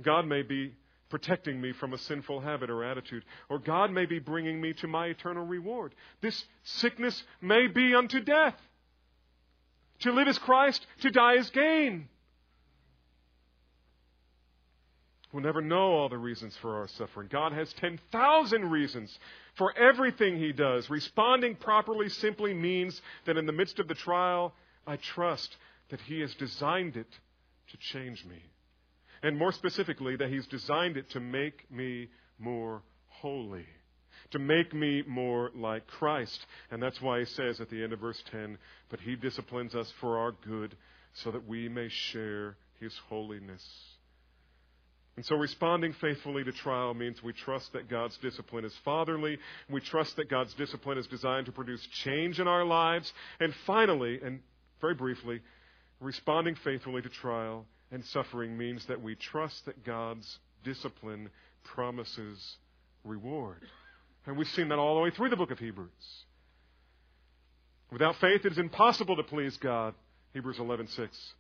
God 0.02 0.28
may 0.28 0.42
be 0.42 0.74
protecting 1.10 1.62
me 1.62 1.72
from 1.72 1.94
a 1.94 1.98
sinful 1.98 2.42
habit 2.42 2.70
or 2.70 2.84
attitude, 2.84 3.24
or 3.50 3.60
God 3.60 3.92
may 3.92 4.06
be 4.06 4.20
bringing 4.20 4.60
me 4.60 4.74
to 4.74 4.88
my 4.88 5.08
eternal 5.08 5.46
reward. 5.46 5.94
This 6.22 6.46
sickness 6.64 7.24
may 7.42 7.68
be 7.68 7.94
unto 7.94 8.20
death. 8.20 8.60
To 10.00 10.12
live 10.12 10.28
is 10.28 10.38
Christ, 10.38 10.86
to 11.02 11.12
die 11.12 11.36
is 11.36 11.50
gain. 11.52 12.10
We'll 15.32 15.44
never 15.44 15.62
know 15.62 15.92
all 15.92 16.10
the 16.10 16.18
reasons 16.18 16.56
for 16.58 16.78
our 16.78 16.88
suffering. 16.88 17.28
God 17.30 17.52
has 17.52 17.72
10,000 17.74 18.72
reasons 18.72 19.20
for 19.56 19.78
everything 19.78 20.38
He 20.38 20.54
does. 20.54 20.90
Responding 20.90 21.56
properly 21.56 22.08
simply 22.08 22.54
means 22.54 23.02
that 23.26 23.38
in 23.38 23.46
the 23.46 23.52
midst 23.52 23.80
of 23.80 23.88
the 23.90 23.96
trial, 23.96 24.54
I 24.88 24.98
trust 24.98 25.56
that 25.90 26.02
He 26.02 26.22
has 26.22 26.34
designed 26.36 26.96
it 26.96 27.10
to 27.72 27.78
change 27.78 28.24
me. 28.26 28.42
And 29.24 29.38
more 29.38 29.52
specifically, 29.52 30.16
that 30.18 30.30
He's 30.30 30.48
designed 30.48 30.98
it 30.98 31.10
to 31.12 31.20
make 31.20 31.70
me 31.72 32.10
more 32.38 32.84
holy, 33.08 33.66
to 34.32 34.40
make 34.40 34.74
me 34.74 35.04
more 35.08 35.52
like 35.56 35.88
Christ. 35.88 36.46
And 36.72 36.82
that's 36.82 37.02
why 37.02 37.20
He 37.20 37.26
says 37.26 37.60
at 37.60 37.70
the 37.70 37.84
end 37.84 37.94
of 37.94 38.00
verse 38.00 38.22
10, 38.32 38.58
But 38.90 39.00
He 39.00 39.16
disciplines 39.16 39.74
us 39.76 39.92
for 40.00 40.18
our 40.18 40.32
good, 40.32 40.76
so 41.14 41.32
that 41.32 41.48
we 41.48 41.70
may 41.70 41.90
share 41.90 42.58
His 42.80 42.94
holiness. 43.10 43.64
And 45.16 45.26
so 45.26 45.36
responding 45.38 45.94
faithfully 45.94 46.44
to 46.44 46.52
trial 46.52 46.94
means 46.94 47.24
we 47.24 47.32
trust 47.32 47.72
that 47.72 47.90
God's 47.90 48.18
discipline 48.18 48.66
is 48.66 48.76
fatherly. 48.84 49.38
We 49.70 49.80
trust 49.80 50.18
that 50.18 50.30
God's 50.30 50.54
discipline 50.56 50.98
is 50.98 51.08
designed 51.08 51.46
to 51.46 51.54
produce 51.54 51.86
change 52.04 52.42
in 52.42 52.50
our 52.50 52.66
lives. 52.66 53.14
And 53.40 53.54
finally, 53.66 54.20
and 54.22 54.42
very 54.86 54.94
briefly, 54.94 55.42
responding 56.00 56.54
faithfully 56.64 57.02
to 57.02 57.10
trial 57.10 57.66
and 57.92 58.06
suffering 58.06 58.56
means 58.56 58.86
that 58.86 59.02
we 59.02 59.16
trust 59.16 59.66
that 59.66 59.84
God's 59.84 60.38
discipline 60.64 61.30
promises 61.64 62.58
reward. 63.04 63.64
And 64.28 64.38
we've 64.38 64.48
seen 64.50 64.70
that 64.70 64.78
all 64.78 64.94
the 64.94 65.02
way 65.02 65.10
through 65.10 65.30
the 65.30 65.36
book 65.36 65.50
of 65.50 65.58
Hebrews. 65.58 65.90
Without 67.92 68.16
faith, 68.18 68.46
it 68.46 68.52
is 68.52 68.60
impossible 68.60 69.16
to 69.16 69.24
please 69.24 69.58
God. 69.58 69.96
Hebrews 70.34 70.58
11:6. 70.60 71.34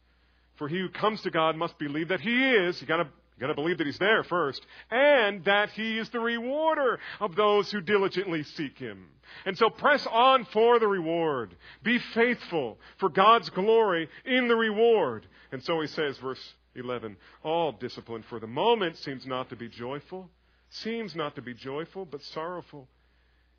For 0.56 0.68
he 0.68 0.80
who 0.80 0.89
comes 0.89 1.22
to 1.22 1.30
God 1.30 1.56
must 1.56 1.78
believe 1.78 2.08
that 2.08 2.22
he 2.22 2.52
is. 2.52 2.82
You 2.82 2.88
got 2.88 2.98
to 2.98 3.08
You've 3.36 3.42
got 3.42 3.48
to 3.48 3.62
believe 3.62 3.80
that 3.80 3.88
He's 3.88 3.98
there 3.98 4.24
first, 4.24 4.66
and 4.90 5.44
that 5.44 5.70
He 5.72 5.98
is 5.98 6.10
the 6.10 6.22
rewarder 6.22 7.00
of 7.20 7.36
those 7.36 7.70
who 7.70 7.82
diligently 7.82 8.44
seek 8.44 8.78
Him. 8.78 9.08
And 9.46 9.58
so 9.58 9.70
press 9.70 10.08
on 10.10 10.46
for 10.46 10.80
the 10.80 10.88
reward. 10.88 11.56
Be 11.84 12.00
faithful 12.14 12.78
for 12.98 13.10
God's 13.10 13.50
glory 13.50 14.08
in 14.24 14.48
the 14.48 14.56
reward. 14.56 15.28
And 15.52 15.62
so 15.64 15.82
He 15.82 15.88
says, 15.88 16.18
verse 16.20 16.40
11, 16.76 17.18
all 17.44 17.74
discipline 17.74 18.24
for 18.30 18.40
the 18.40 18.48
moment 18.48 18.98
seems 18.98 19.26
not 19.26 19.50
to 19.50 19.58
be 19.58 19.68
joyful, 19.68 20.30
seems 20.70 21.14
not 21.14 21.36
to 21.36 21.42
be 21.42 21.54
joyful, 21.54 22.06
but 22.06 22.24
sorrowful. 22.24 22.88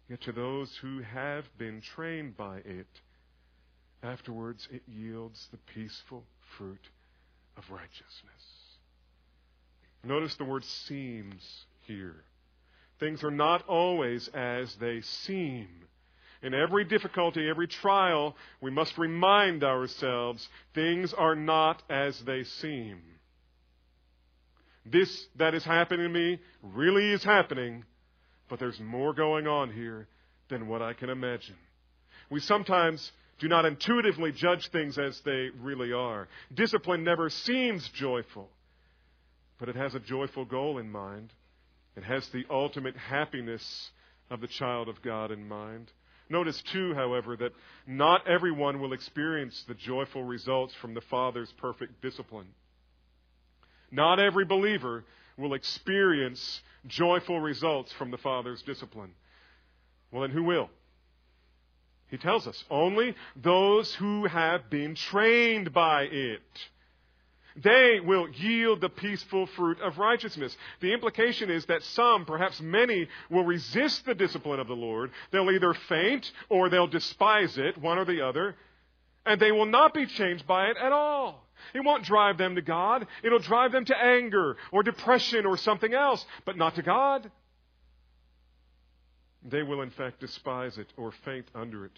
Yet 0.08 0.22
to 0.22 0.32
those 0.32 0.74
who 0.76 1.02
have 1.02 1.44
been 1.58 1.82
trained 1.82 2.36
by 2.36 2.58
it, 2.58 2.86
afterwards 4.02 4.68
it 4.70 4.82
yields 4.86 5.48
the 5.50 5.58
peaceful 5.74 6.24
fruit 6.56 6.88
of 7.56 7.64
righteousness. 7.70 8.55
Notice 10.06 10.36
the 10.36 10.44
word 10.44 10.64
seems 10.64 11.42
here. 11.82 12.14
Things 13.00 13.24
are 13.24 13.30
not 13.30 13.66
always 13.66 14.28
as 14.28 14.72
they 14.76 15.00
seem. 15.00 15.68
In 16.42 16.54
every 16.54 16.84
difficulty, 16.84 17.48
every 17.48 17.66
trial, 17.66 18.36
we 18.60 18.70
must 18.70 18.96
remind 18.98 19.64
ourselves 19.64 20.48
things 20.74 21.12
are 21.12 21.34
not 21.34 21.82
as 21.90 22.18
they 22.20 22.44
seem. 22.44 23.02
This 24.84 25.26
that 25.36 25.54
is 25.54 25.64
happening 25.64 26.06
to 26.06 26.08
me 26.08 26.38
really 26.62 27.10
is 27.10 27.24
happening, 27.24 27.84
but 28.48 28.60
there's 28.60 28.78
more 28.78 29.12
going 29.12 29.48
on 29.48 29.72
here 29.72 30.06
than 30.48 30.68
what 30.68 30.82
I 30.82 30.92
can 30.92 31.10
imagine. 31.10 31.56
We 32.30 32.38
sometimes 32.38 33.10
do 33.40 33.48
not 33.48 33.64
intuitively 33.64 34.30
judge 34.30 34.68
things 34.68 34.98
as 34.98 35.20
they 35.22 35.48
really 35.60 35.92
are. 35.92 36.28
Discipline 36.54 37.02
never 37.02 37.28
seems 37.28 37.88
joyful 37.88 38.48
but 39.58 39.68
it 39.68 39.76
has 39.76 39.94
a 39.94 40.00
joyful 40.00 40.44
goal 40.44 40.78
in 40.78 40.90
mind. 40.90 41.32
It 41.96 42.04
has 42.04 42.28
the 42.28 42.44
ultimate 42.50 42.96
happiness 42.96 43.90
of 44.30 44.40
the 44.40 44.48
child 44.48 44.88
of 44.88 45.02
God 45.02 45.30
in 45.30 45.48
mind. 45.48 45.90
Notice, 46.28 46.60
too, 46.72 46.92
however, 46.94 47.36
that 47.36 47.52
not 47.86 48.26
everyone 48.26 48.80
will 48.80 48.92
experience 48.92 49.64
the 49.68 49.74
joyful 49.74 50.24
results 50.24 50.74
from 50.74 50.94
the 50.94 51.00
Father's 51.02 51.52
perfect 51.52 52.02
discipline. 52.02 52.48
Not 53.90 54.18
every 54.18 54.44
believer 54.44 55.04
will 55.38 55.54
experience 55.54 56.60
joyful 56.86 57.40
results 57.40 57.92
from 57.92 58.10
the 58.10 58.18
Father's 58.18 58.62
discipline. 58.62 59.12
Well, 60.10 60.22
then 60.22 60.30
who 60.30 60.42
will? 60.42 60.68
He 62.08 62.16
tells 62.16 62.46
us 62.46 62.64
only 62.70 63.14
those 63.36 63.94
who 63.94 64.26
have 64.26 64.70
been 64.70 64.94
trained 64.94 65.72
by 65.72 66.02
it 66.02 66.42
they 67.62 68.00
will 68.00 68.28
yield 68.28 68.80
the 68.80 68.88
peaceful 68.88 69.46
fruit 69.46 69.80
of 69.80 69.98
righteousness. 69.98 70.56
The 70.80 70.92
implication 70.92 71.50
is 71.50 71.64
that 71.66 71.82
some, 71.82 72.24
perhaps 72.24 72.60
many, 72.60 73.08
will 73.30 73.44
resist 73.44 74.04
the 74.04 74.14
discipline 74.14 74.60
of 74.60 74.68
the 74.68 74.74
Lord. 74.74 75.10
They'll 75.30 75.50
either 75.50 75.74
faint 75.88 76.30
or 76.48 76.68
they'll 76.68 76.86
despise 76.86 77.56
it, 77.56 77.78
one 77.78 77.98
or 77.98 78.04
the 78.04 78.26
other, 78.26 78.56
and 79.24 79.40
they 79.40 79.52
will 79.52 79.66
not 79.66 79.94
be 79.94 80.06
changed 80.06 80.46
by 80.46 80.66
it 80.66 80.76
at 80.76 80.92
all. 80.92 81.46
It 81.74 81.80
won't 81.80 82.04
drive 82.04 82.36
them 82.36 82.54
to 82.56 82.62
God. 82.62 83.06
It'll 83.22 83.38
drive 83.38 83.72
them 83.72 83.86
to 83.86 83.96
anger 83.96 84.56
or 84.70 84.82
depression 84.82 85.46
or 85.46 85.56
something 85.56 85.94
else, 85.94 86.24
but 86.44 86.56
not 86.56 86.74
to 86.74 86.82
God. 86.82 87.30
They 89.42 89.62
will, 89.62 89.80
in 89.80 89.90
fact, 89.90 90.20
despise 90.20 90.76
it 90.76 90.92
or 90.96 91.12
faint 91.24 91.46
under 91.54 91.86
it. 91.86 91.92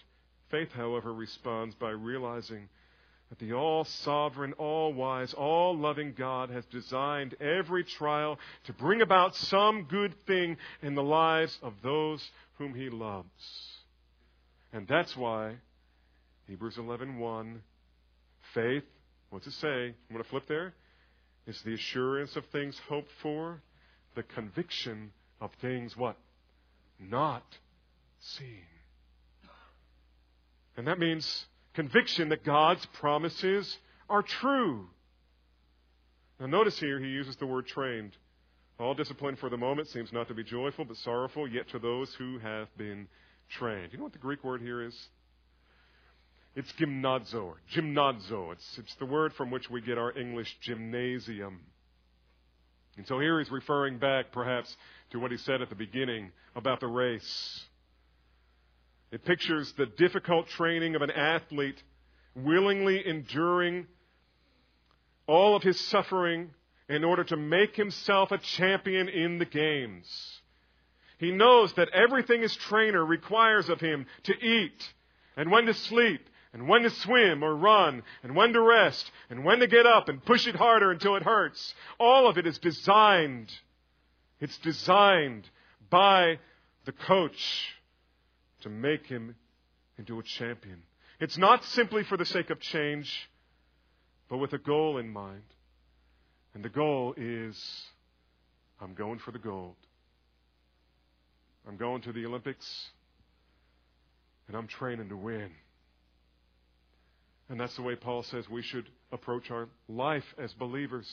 Faith, 0.50 0.70
however, 0.72 1.12
responds 1.12 1.74
by 1.74 1.90
realizing 1.90 2.68
that 3.28 3.38
the 3.38 3.52
all 3.52 3.84
sovereign, 3.84 4.54
all 4.54 4.92
wise, 4.92 5.34
all 5.34 5.76
loving 5.76 6.14
God 6.16 6.50
has 6.50 6.64
designed 6.66 7.34
every 7.40 7.84
trial 7.84 8.38
to 8.64 8.72
bring 8.72 9.02
about 9.02 9.36
some 9.36 9.84
good 9.84 10.14
thing 10.26 10.56
in 10.82 10.94
the 10.94 11.02
lives 11.02 11.58
of 11.62 11.74
those 11.82 12.30
whom 12.56 12.74
he 12.74 12.88
loves. 12.88 13.28
And 14.72 14.86
that's 14.86 15.16
why 15.16 15.56
Hebrews 16.46 16.76
11:1 16.76 17.60
faith, 18.54 18.84
what's 19.30 19.46
it 19.46 19.52
say? 19.52 19.86
I'm 19.88 19.94
going 20.10 20.22
to 20.22 20.30
flip 20.30 20.46
there. 20.48 20.74
It's 21.46 21.62
the 21.62 21.74
assurance 21.74 22.36
of 22.36 22.46
things 22.46 22.78
hoped 22.88 23.10
for, 23.22 23.62
the 24.14 24.22
conviction 24.22 25.12
of 25.40 25.50
things 25.60 25.96
what? 25.96 26.16
Not 26.98 27.44
seen. 28.20 28.64
And 30.76 30.86
that 30.86 30.98
means 30.98 31.46
conviction 31.78 32.30
that 32.30 32.42
God's 32.42 32.84
promises 32.86 33.78
are 34.10 34.20
true. 34.20 34.88
Now, 36.40 36.46
notice 36.46 36.76
here 36.80 36.98
he 36.98 37.06
uses 37.06 37.36
the 37.36 37.46
word 37.46 37.68
trained. 37.68 38.16
All 38.80 38.94
discipline 38.94 39.36
for 39.36 39.48
the 39.48 39.56
moment 39.56 39.86
seems 39.86 40.12
not 40.12 40.26
to 40.26 40.34
be 40.34 40.42
joyful, 40.42 40.84
but 40.84 40.96
sorrowful, 40.96 41.46
yet 41.46 41.68
to 41.68 41.78
those 41.78 42.12
who 42.14 42.40
have 42.40 42.66
been 42.76 43.06
trained. 43.48 43.92
You 43.92 43.98
know 43.98 44.04
what 44.04 44.12
the 44.12 44.18
Greek 44.18 44.42
word 44.42 44.60
here 44.60 44.82
is? 44.82 45.08
It's 46.56 46.72
gymnazo, 46.72 47.44
or 47.44 47.56
gymnazo. 47.72 48.54
It's, 48.54 48.78
it's 48.78 48.94
the 48.96 49.06
word 49.06 49.32
from 49.34 49.52
which 49.52 49.70
we 49.70 49.80
get 49.80 49.98
our 49.98 50.18
English 50.18 50.58
gymnasium. 50.60 51.60
And 52.96 53.06
so 53.06 53.20
here 53.20 53.38
he's 53.38 53.52
referring 53.52 53.98
back, 53.98 54.32
perhaps, 54.32 54.76
to 55.12 55.20
what 55.20 55.30
he 55.30 55.36
said 55.36 55.62
at 55.62 55.68
the 55.68 55.76
beginning 55.76 56.32
about 56.56 56.80
the 56.80 56.88
race. 56.88 57.67
It 59.10 59.24
pictures 59.24 59.72
the 59.72 59.86
difficult 59.86 60.48
training 60.48 60.94
of 60.94 61.02
an 61.02 61.10
athlete 61.10 61.82
willingly 62.34 63.06
enduring 63.06 63.86
all 65.26 65.56
of 65.56 65.62
his 65.62 65.80
suffering 65.80 66.50
in 66.88 67.04
order 67.04 67.24
to 67.24 67.36
make 67.36 67.76
himself 67.76 68.32
a 68.32 68.38
champion 68.38 69.08
in 69.08 69.38
the 69.38 69.44
games. 69.44 70.40
He 71.18 71.32
knows 71.32 71.72
that 71.74 71.88
everything 71.90 72.42
his 72.42 72.54
trainer 72.56 73.04
requires 73.04 73.68
of 73.68 73.80
him 73.80 74.06
to 74.24 74.34
eat 74.38 74.94
and 75.36 75.50
when 75.50 75.66
to 75.66 75.74
sleep 75.74 76.28
and 76.52 76.68
when 76.68 76.82
to 76.82 76.90
swim 76.90 77.42
or 77.42 77.54
run 77.54 78.02
and 78.22 78.34
when 78.34 78.52
to 78.52 78.60
rest 78.60 79.10
and 79.28 79.44
when 79.44 79.58
to 79.58 79.66
get 79.66 79.86
up 79.86 80.08
and 80.08 80.24
push 80.24 80.46
it 80.46 80.54
harder 80.54 80.90
until 80.90 81.16
it 81.16 81.22
hurts. 81.22 81.74
All 81.98 82.28
of 82.28 82.38
it 82.38 82.46
is 82.46 82.58
designed. 82.58 83.52
It's 84.40 84.58
designed 84.58 85.48
by 85.90 86.38
the 86.84 86.92
coach 86.92 87.74
to 88.60 88.68
make 88.68 89.06
him 89.06 89.34
into 89.98 90.18
a 90.18 90.22
champion. 90.22 90.82
It's 91.20 91.36
not 91.36 91.64
simply 91.64 92.04
for 92.04 92.16
the 92.16 92.24
sake 92.24 92.50
of 92.50 92.60
change, 92.60 93.30
but 94.28 94.38
with 94.38 94.52
a 94.52 94.58
goal 94.58 94.98
in 94.98 95.08
mind. 95.08 95.42
And 96.54 96.64
the 96.64 96.68
goal 96.68 97.14
is 97.16 97.56
I'm 98.80 98.94
going 98.94 99.18
for 99.18 99.32
the 99.32 99.38
gold. 99.38 99.76
I'm 101.66 101.76
going 101.76 102.00
to 102.02 102.12
the 102.12 102.24
Olympics, 102.24 102.66
and 104.46 104.56
I'm 104.56 104.66
training 104.66 105.10
to 105.10 105.16
win. 105.16 105.50
And 107.48 107.58
that's 107.58 107.76
the 107.76 107.82
way 107.82 107.94
Paul 107.96 108.22
says 108.22 108.48
we 108.48 108.62
should 108.62 108.88
approach 109.12 109.50
our 109.50 109.68
life 109.88 110.24
as 110.38 110.52
believers. 110.54 111.08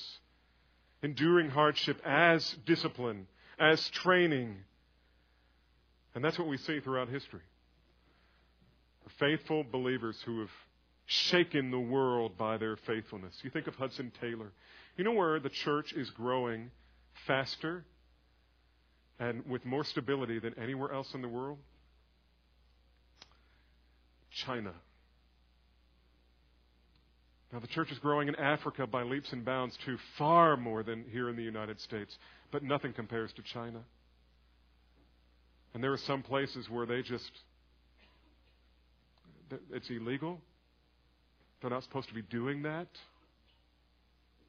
Enduring 1.02 1.50
hardship 1.50 2.02
as 2.06 2.56
discipline, 2.66 3.28
as 3.60 3.90
training. 3.90 4.58
And 6.16 6.24
that's 6.24 6.40
what 6.40 6.48
we 6.48 6.58
see 6.58 6.80
throughout 6.80 7.10
history. 7.10 7.42
Faithful 9.20 9.64
believers 9.64 10.18
who 10.26 10.40
have 10.40 10.50
shaken 11.06 11.70
the 11.70 11.80
world 11.80 12.38
by 12.38 12.58
their 12.58 12.78
faithfulness. 12.78 13.36
You 13.44 13.50
think 13.50 13.68
of 13.68 13.76
Hudson 13.76 14.12
Taylor. 14.20 14.52
You 14.98 15.04
know 15.04 15.12
where 15.12 15.40
the 15.40 15.50
church 15.50 15.94
is 15.94 16.10
growing 16.10 16.72
faster 17.28 17.86
and 19.20 19.46
with 19.46 19.64
more 19.66 19.84
stability 19.84 20.40
than 20.40 20.58
anywhere 20.58 20.92
else 20.92 21.14
in 21.14 21.22
the 21.22 21.28
world? 21.28 21.60
China. 24.32 24.74
Now, 27.54 27.60
the 27.60 27.68
church 27.68 27.92
is 27.92 28.00
growing 28.00 28.28
in 28.28 28.36
Africa 28.36 28.88
by 28.88 29.04
leaps 29.04 29.32
and 29.32 29.46
bounds, 29.46 29.78
too, 29.86 29.98
far 30.18 30.58
more 30.58 30.84
than 30.84 31.06
here 31.12 31.30
in 31.30 31.38
the 31.38 31.44
United 31.44 31.80
States, 31.80 32.18
but 32.52 32.64
nothing 32.64 32.92
compares 32.92 33.32
to 33.34 33.42
China. 33.44 33.80
And 35.76 35.84
there 35.84 35.92
are 35.92 36.00
some 36.08 36.24
places 36.24 36.70
where 36.70 36.86
they 36.86 37.02
just, 37.02 37.30
it's 39.74 39.90
illegal. 39.90 40.40
They're 41.60 41.70
not 41.70 41.84
supposed 41.84 42.08
to 42.08 42.14
be 42.14 42.22
doing 42.22 42.64
that. 42.64 42.88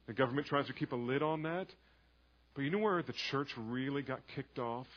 The 0.07 0.13
government 0.13 0.47
tries 0.47 0.67
to 0.67 0.73
keep 0.73 0.93
a 0.93 0.95
lid 0.95 1.21
on 1.21 1.43
that. 1.43 1.67
But 2.55 2.61
you 2.61 2.71
know 2.71 2.77
where 2.77 3.03
the 3.03 3.13
church 3.29 3.49
really 3.57 4.03
got 4.03 4.21
kicked 4.35 4.57
off? 4.57 4.87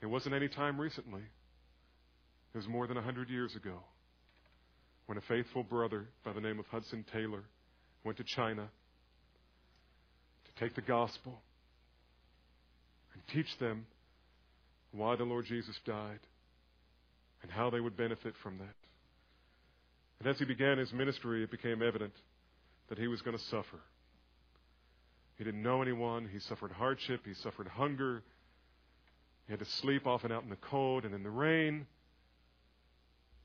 It 0.00 0.06
wasn't 0.06 0.36
any 0.36 0.46
time 0.46 0.80
recently. 0.80 1.22
It 2.54 2.56
was 2.56 2.68
more 2.68 2.86
than 2.86 2.96
a 2.96 3.02
hundred 3.02 3.28
years 3.28 3.56
ago 3.56 3.80
when 5.06 5.18
a 5.18 5.22
faithful 5.22 5.64
brother 5.64 6.06
by 6.24 6.32
the 6.32 6.40
name 6.40 6.60
of 6.60 6.66
Hudson 6.66 7.04
Taylor 7.12 7.42
went 8.04 8.16
to 8.18 8.24
China 8.24 8.68
to 10.44 10.64
take 10.64 10.76
the 10.76 10.82
gospel 10.82 11.42
and 13.12 13.22
teach 13.34 13.58
them 13.58 13.86
why 14.92 15.16
the 15.16 15.24
Lord 15.24 15.46
Jesus 15.46 15.78
died 15.84 16.20
and 17.42 17.50
how 17.50 17.70
they 17.70 17.80
would 17.80 17.96
benefit 17.96 18.34
from 18.42 18.58
that. 18.58 18.74
And 20.18 20.28
as 20.28 20.38
he 20.38 20.44
began 20.44 20.78
his 20.78 20.92
ministry, 20.92 21.44
it 21.44 21.50
became 21.50 21.82
evident 21.82 22.12
that 22.88 22.98
he 22.98 23.06
was 23.06 23.22
going 23.22 23.36
to 23.36 23.42
suffer. 23.44 23.78
He 25.36 25.44
didn't 25.44 25.62
know 25.62 25.82
anyone. 25.82 26.28
He 26.32 26.40
suffered 26.40 26.72
hardship. 26.72 27.20
He 27.24 27.34
suffered 27.34 27.68
hunger. 27.68 28.22
He 29.46 29.52
had 29.52 29.60
to 29.60 29.64
sleep 29.64 30.06
often 30.06 30.32
out 30.32 30.42
in 30.42 30.50
the 30.50 30.56
cold 30.56 31.04
and 31.04 31.14
in 31.14 31.22
the 31.22 31.30
rain. 31.30 31.86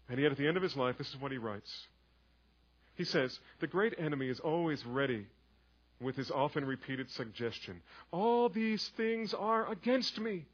And 0.09 0.19
yet, 0.19 0.31
at 0.31 0.37
the 0.37 0.47
end 0.47 0.57
of 0.57 0.63
his 0.63 0.75
life, 0.75 0.97
this 0.97 1.09
is 1.09 1.21
what 1.21 1.31
he 1.31 1.37
writes. 1.37 1.87
He 2.95 3.03
says, 3.03 3.39
The 3.59 3.67
great 3.67 3.93
enemy 3.97 4.27
is 4.27 4.39
always 4.39 4.85
ready 4.85 5.27
with 6.01 6.15
his 6.15 6.31
often 6.31 6.65
repeated 6.65 7.09
suggestion 7.11 7.81
All 8.11 8.49
these 8.49 8.91
things 8.97 9.33
are 9.33 9.71
against 9.71 10.19
me. 10.19 10.45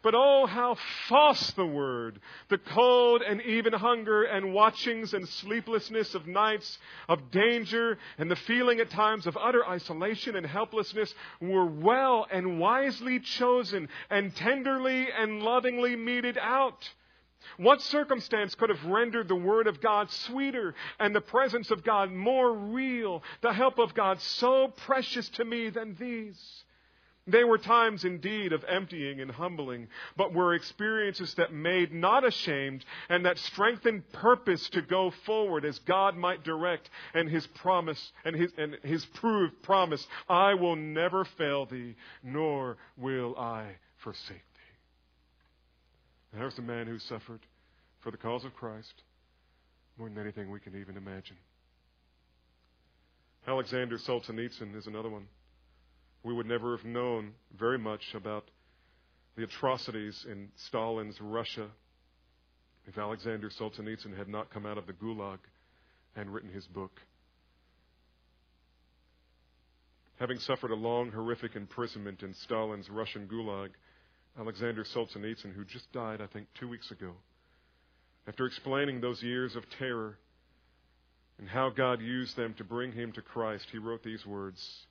But 0.00 0.14
oh, 0.14 0.46
how 0.46 0.76
false 1.08 1.50
the 1.52 1.66
word! 1.66 2.20
The 2.48 2.58
cold 2.58 3.20
and 3.20 3.42
even 3.42 3.72
hunger 3.72 4.22
and 4.22 4.54
watchings 4.54 5.12
and 5.12 5.28
sleeplessness 5.28 6.14
of 6.14 6.28
nights 6.28 6.78
of 7.08 7.32
danger 7.32 7.98
and 8.16 8.30
the 8.30 8.36
feeling 8.36 8.78
at 8.78 8.90
times 8.90 9.26
of 9.26 9.36
utter 9.36 9.66
isolation 9.66 10.36
and 10.36 10.46
helplessness 10.46 11.12
were 11.40 11.66
well 11.66 12.26
and 12.30 12.60
wisely 12.60 13.18
chosen 13.18 13.88
and 14.08 14.34
tenderly 14.36 15.10
and 15.10 15.42
lovingly 15.42 15.96
meted 15.96 16.38
out. 16.38 16.88
What 17.56 17.82
circumstance 17.82 18.54
could 18.54 18.70
have 18.70 18.84
rendered 18.84 19.26
the 19.26 19.34
Word 19.34 19.66
of 19.66 19.80
God 19.80 20.10
sweeter 20.10 20.74
and 21.00 21.14
the 21.14 21.20
presence 21.20 21.72
of 21.72 21.82
God 21.82 22.12
more 22.12 22.52
real, 22.52 23.22
the 23.40 23.52
help 23.52 23.78
of 23.78 23.94
God 23.94 24.20
so 24.20 24.68
precious 24.68 25.28
to 25.30 25.44
me 25.44 25.70
than 25.70 25.96
these? 25.96 26.64
They 27.28 27.44
were 27.44 27.58
times 27.58 28.04
indeed 28.06 28.54
of 28.54 28.64
emptying 28.64 29.20
and 29.20 29.30
humbling, 29.30 29.88
but 30.16 30.32
were 30.32 30.54
experiences 30.54 31.34
that 31.34 31.52
made 31.52 31.92
not 31.92 32.24
ashamed 32.24 32.86
and 33.10 33.26
that 33.26 33.38
strengthened 33.38 34.10
purpose 34.12 34.66
to 34.70 34.80
go 34.80 35.10
forward 35.26 35.66
as 35.66 35.78
God 35.80 36.16
might 36.16 36.42
direct 36.42 36.88
and 37.12 37.28
his 37.28 37.46
promise 37.48 38.12
and 38.24 38.34
his, 38.34 38.50
and 38.56 38.78
his 38.82 39.04
proved 39.04 39.62
promise, 39.62 40.06
I 40.26 40.54
will 40.54 40.74
never 40.74 41.26
fail 41.26 41.66
thee, 41.66 41.96
nor 42.22 42.78
will 42.96 43.36
I 43.38 43.76
forsake 43.98 44.28
thee. 44.28 44.74
And 46.32 46.40
there's 46.40 46.58
a 46.58 46.62
man 46.62 46.86
who 46.86 46.98
suffered 46.98 47.40
for 48.00 48.10
the 48.10 48.16
cause 48.16 48.46
of 48.46 48.54
Christ 48.54 49.02
more 49.98 50.08
than 50.08 50.16
anything 50.16 50.50
we 50.50 50.60
can 50.60 50.80
even 50.80 50.96
imagine. 50.96 51.36
Alexander 53.46 53.98
Solzhenitsyn 53.98 54.74
is 54.74 54.86
another 54.86 55.10
one 55.10 55.26
we 56.22 56.34
would 56.34 56.46
never 56.46 56.76
have 56.76 56.84
known 56.84 57.32
very 57.58 57.78
much 57.78 58.02
about 58.14 58.44
the 59.36 59.44
atrocities 59.44 60.26
in 60.28 60.48
Stalin's 60.66 61.20
Russia 61.20 61.68
if 62.86 62.98
Alexander 62.98 63.50
Solzhenitsyn 63.50 64.16
had 64.16 64.28
not 64.28 64.50
come 64.50 64.66
out 64.66 64.78
of 64.78 64.86
the 64.86 64.92
Gulag 64.92 65.38
and 66.16 66.32
written 66.32 66.50
his 66.50 66.66
book. 66.66 67.00
Having 70.18 70.38
suffered 70.40 70.72
a 70.72 70.76
long, 70.76 71.12
horrific 71.12 71.54
imprisonment 71.54 72.22
in 72.22 72.34
Stalin's 72.34 72.90
Russian 72.90 73.28
Gulag, 73.28 73.70
Alexander 74.38 74.84
Solzhenitsyn, 74.84 75.54
who 75.54 75.64
just 75.64 75.92
died, 75.92 76.20
I 76.20 76.26
think, 76.26 76.48
two 76.58 76.68
weeks 76.68 76.90
ago, 76.90 77.12
after 78.26 78.46
explaining 78.46 79.00
those 79.00 79.22
years 79.22 79.54
of 79.54 79.62
terror 79.78 80.18
and 81.38 81.48
how 81.48 81.70
God 81.70 82.00
used 82.00 82.36
them 82.36 82.54
to 82.54 82.64
bring 82.64 82.92
him 82.92 83.12
to 83.12 83.22
Christ, 83.22 83.66
he 83.70 83.78
wrote 83.78 84.02
these 84.02 84.26
words 84.26 84.86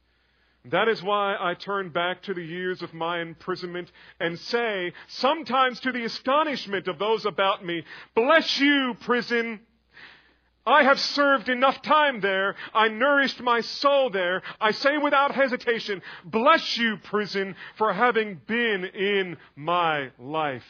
that 0.71 0.87
is 0.87 1.03
why 1.03 1.35
I 1.39 1.53
turn 1.53 1.89
back 1.89 2.23
to 2.23 2.33
the 2.33 2.43
years 2.43 2.81
of 2.81 2.93
my 2.93 3.21
imprisonment 3.21 3.91
and 4.19 4.39
say, 4.39 4.93
sometimes 5.07 5.79
to 5.81 5.91
the 5.91 6.05
astonishment 6.05 6.87
of 6.87 6.99
those 6.99 7.25
about 7.25 7.65
me, 7.65 7.83
Bless 8.15 8.59
you, 8.59 8.95
prison! 9.01 9.61
I 10.65 10.83
have 10.83 10.99
served 10.99 11.47
enough 11.47 11.81
time 11.81 12.19
there. 12.19 12.55
I 12.73 12.89
nourished 12.89 13.39
my 13.39 13.61
soul 13.61 14.09
there. 14.09 14.41
I 14.59 14.71
say 14.71 14.97
without 14.97 15.33
hesitation, 15.33 16.01
Bless 16.25 16.77
you, 16.77 16.97
prison, 16.97 17.55
for 17.77 17.93
having 17.93 18.41
been 18.47 18.83
in 18.83 19.37
my 19.55 20.11
life. 20.19 20.65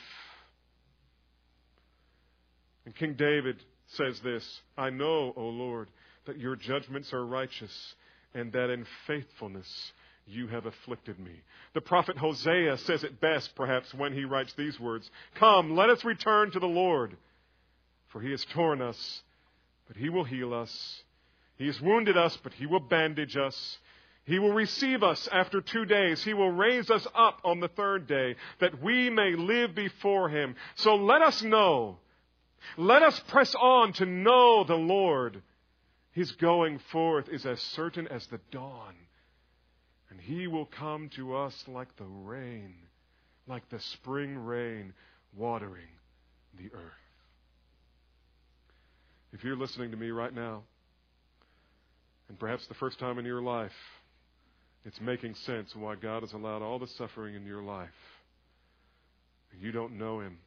And 2.85 2.95
King 2.95 3.15
David 3.15 3.57
says 3.87 4.19
this 4.19 4.61
I 4.77 4.91
know, 4.91 5.33
O 5.35 5.47
Lord, 5.47 5.89
that 6.25 6.37
your 6.37 6.55
judgments 6.55 7.11
are 7.11 7.25
righteous 7.25 7.95
and 8.33 8.51
that 8.53 8.69
in 8.69 8.85
faithfulness 9.05 9.93
you 10.25 10.47
have 10.47 10.65
afflicted 10.65 11.19
me. 11.19 11.41
The 11.73 11.81
prophet 11.81 12.17
Hosea 12.17 12.77
says 12.79 13.03
it 13.03 13.21
best, 13.21 13.55
perhaps, 13.55 13.93
when 13.93 14.13
he 14.13 14.25
writes 14.25 14.53
these 14.53 14.79
words 14.79 15.09
Come, 15.35 15.75
let 15.75 15.89
us 15.89 16.03
return 16.03 16.51
to 16.51 16.59
the 16.59 16.67
Lord, 16.67 17.15
for 18.09 18.21
he 18.21 18.31
has 18.31 18.43
torn 18.45 18.81
us, 18.81 19.21
but 19.87 19.97
he 19.97 20.09
will 20.09 20.25
heal 20.25 20.53
us. 20.53 21.03
He 21.57 21.65
has 21.67 21.81
wounded 21.81 22.17
us, 22.17 22.37
but 22.43 22.53
he 22.53 22.65
will 22.65 22.79
bandage 22.79 23.35
us. 23.35 23.79
He 24.25 24.39
will 24.39 24.51
receive 24.51 25.03
us 25.03 25.27
after 25.31 25.61
two 25.61 25.85
days. 25.85 26.21
He 26.23 26.33
will 26.33 26.51
raise 26.51 26.91
us 26.91 27.07
up 27.15 27.39
on 27.45 27.61
the 27.61 27.69
third 27.69 28.07
day, 28.07 28.35
that 28.59 28.83
we 28.83 29.09
may 29.09 29.35
live 29.35 29.73
before 29.73 30.27
him. 30.29 30.55
So 30.75 30.95
let 30.95 31.21
us 31.21 31.41
know. 31.41 31.97
Let 32.77 33.03
us 33.03 33.17
press 33.29 33.55
on 33.55 33.93
to 33.93 34.05
know 34.05 34.65
the 34.65 34.75
Lord. 34.75 35.41
His 36.17 36.31
going 36.31 36.79
forth 36.91 37.29
is 37.29 37.45
as 37.45 37.61
certain 37.61 38.07
as 38.07 38.25
the 38.25 38.39
dawn. 38.49 38.95
And 40.09 40.19
he 40.19 40.47
will 40.47 40.65
come 40.65 41.11
to 41.15 41.35
us 41.35 41.53
like 41.67 41.95
the 41.95 42.05
rain, 42.05 42.73
like 43.45 43.69
the 43.69 43.79
spring 43.79 44.35
rain 44.35 44.93
watering 45.35 45.91
the 46.57 46.73
earth. 46.73 46.81
If 49.31 49.43
you're 49.43 49.55
listening 49.55 49.91
to 49.91 49.97
me 49.97 50.09
right 50.09 50.33
now, 50.33 50.63
And 52.29 52.39
perhaps 52.39 52.65
the 52.65 52.73
first 52.73 52.97
time 52.97 53.19
in 53.19 53.25
your 53.25 53.43
life, 53.43 53.71
it's 54.85 54.99
making 54.99 55.35
sense 55.35 55.75
why 55.75 55.93
God 55.95 56.23
has 56.23 56.33
allowed 56.33 56.63
all 56.63 56.79
the 56.79 56.87
suffering 56.87 57.35
in 57.35 57.45
your 57.45 57.61
life. 57.61 57.89
You 59.61 59.71
don't 59.71 59.99
know 59.99 60.19
Him. 60.21 60.39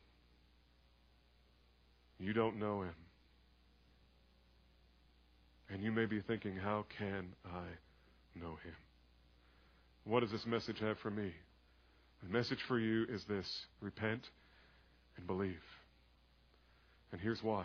You 2.18 2.32
don't 2.32 2.58
know 2.58 2.82
Him. 2.82 2.94
And 5.72 5.82
you 5.82 5.92
may 5.92 6.06
be 6.06 6.20
thinking, 6.20 6.56
how 6.56 6.84
can 6.98 7.28
I 7.44 7.64
know 8.38 8.58
Him? 8.64 8.74
What 10.04 10.20
does 10.20 10.30
this 10.30 10.46
message 10.46 10.80
have 10.80 10.98
for 10.98 11.10
me? 11.10 11.32
The 12.22 12.32
message 12.32 12.58
for 12.66 12.78
you 12.78 13.06
is 13.08 13.24
this 13.24 13.46
repent 13.80 14.22
and 15.16 15.26
believe. 15.26 15.62
And 17.12 17.20
here's 17.20 17.42
why. 17.42 17.64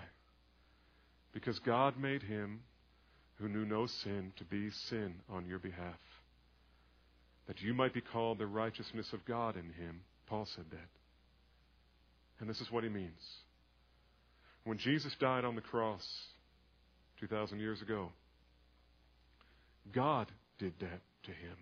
Because 1.33 1.59
God 1.59 1.97
made 1.97 2.23
him 2.23 2.61
who 3.35 3.49
knew 3.49 3.65
no 3.65 3.87
sin 3.87 4.31
to 4.37 4.45
be 4.45 4.69
sin 4.89 5.15
on 5.29 5.45
your 5.45 5.59
behalf, 5.59 5.99
that 7.47 7.61
you 7.61 7.73
might 7.73 7.93
be 7.93 8.01
called 8.01 8.37
the 8.37 8.47
righteousness 8.47 9.11
of 9.11 9.25
God 9.25 9.55
in 9.55 9.65
him. 9.65 10.01
Paul 10.27 10.47
said 10.55 10.65
that. 10.71 10.89
And 12.39 12.49
this 12.49 12.61
is 12.61 12.71
what 12.71 12.83
he 12.83 12.89
means. 12.89 13.21
When 14.63 14.77
Jesus 14.77 15.13
died 15.19 15.45
on 15.45 15.55
the 15.55 15.61
cross 15.61 16.05
2,000 17.27 17.59
years 17.59 17.81
ago, 17.81 18.11
God 19.91 20.31
did 20.59 20.73
that 20.79 21.01
to 21.23 21.31
him 21.31 21.57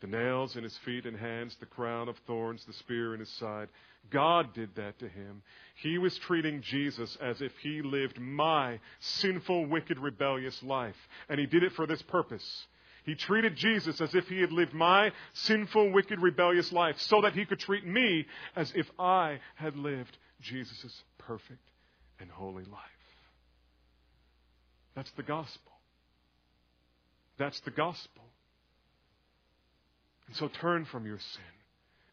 the 0.00 0.06
nails 0.06 0.56
in 0.56 0.62
his 0.62 0.76
feet 0.78 1.06
and 1.06 1.16
hands, 1.16 1.56
the 1.58 1.66
crown 1.66 2.08
of 2.08 2.16
thorns, 2.26 2.64
the 2.66 2.72
spear 2.74 3.14
in 3.14 3.20
his 3.20 3.30
side. 3.30 3.68
God 4.10 4.52
did 4.54 4.74
that 4.76 4.98
to 4.98 5.08
him. 5.08 5.42
He 5.76 5.98
was 5.98 6.16
treating 6.18 6.60
Jesus 6.60 7.16
as 7.20 7.40
if 7.40 7.52
he 7.62 7.82
lived 7.82 8.20
my 8.20 8.78
sinful, 9.00 9.66
wicked, 9.66 9.98
rebellious 9.98 10.62
life. 10.62 10.96
And 11.28 11.40
he 11.40 11.46
did 11.46 11.62
it 11.62 11.72
for 11.72 11.86
this 11.86 12.02
purpose. 12.02 12.66
He 13.04 13.14
treated 13.14 13.56
Jesus 13.56 14.00
as 14.00 14.14
if 14.14 14.28
he 14.28 14.40
had 14.40 14.52
lived 14.52 14.74
my 14.74 15.12
sinful, 15.32 15.92
wicked, 15.92 16.20
rebellious 16.20 16.72
life 16.72 16.96
so 16.98 17.22
that 17.22 17.34
he 17.34 17.46
could 17.46 17.60
treat 17.60 17.86
me 17.86 18.26
as 18.54 18.72
if 18.74 18.90
I 18.98 19.40
had 19.54 19.76
lived 19.76 20.18
Jesus' 20.40 21.02
perfect 21.18 21.70
and 22.20 22.30
holy 22.30 22.64
life. 22.64 22.95
That's 24.96 25.10
the 25.12 25.22
gospel. 25.22 25.72
That's 27.38 27.60
the 27.60 27.70
gospel. 27.70 28.24
And 30.26 30.36
so 30.36 30.48
turn 30.48 30.86
from 30.86 31.06
your 31.06 31.18
sin 31.18 31.42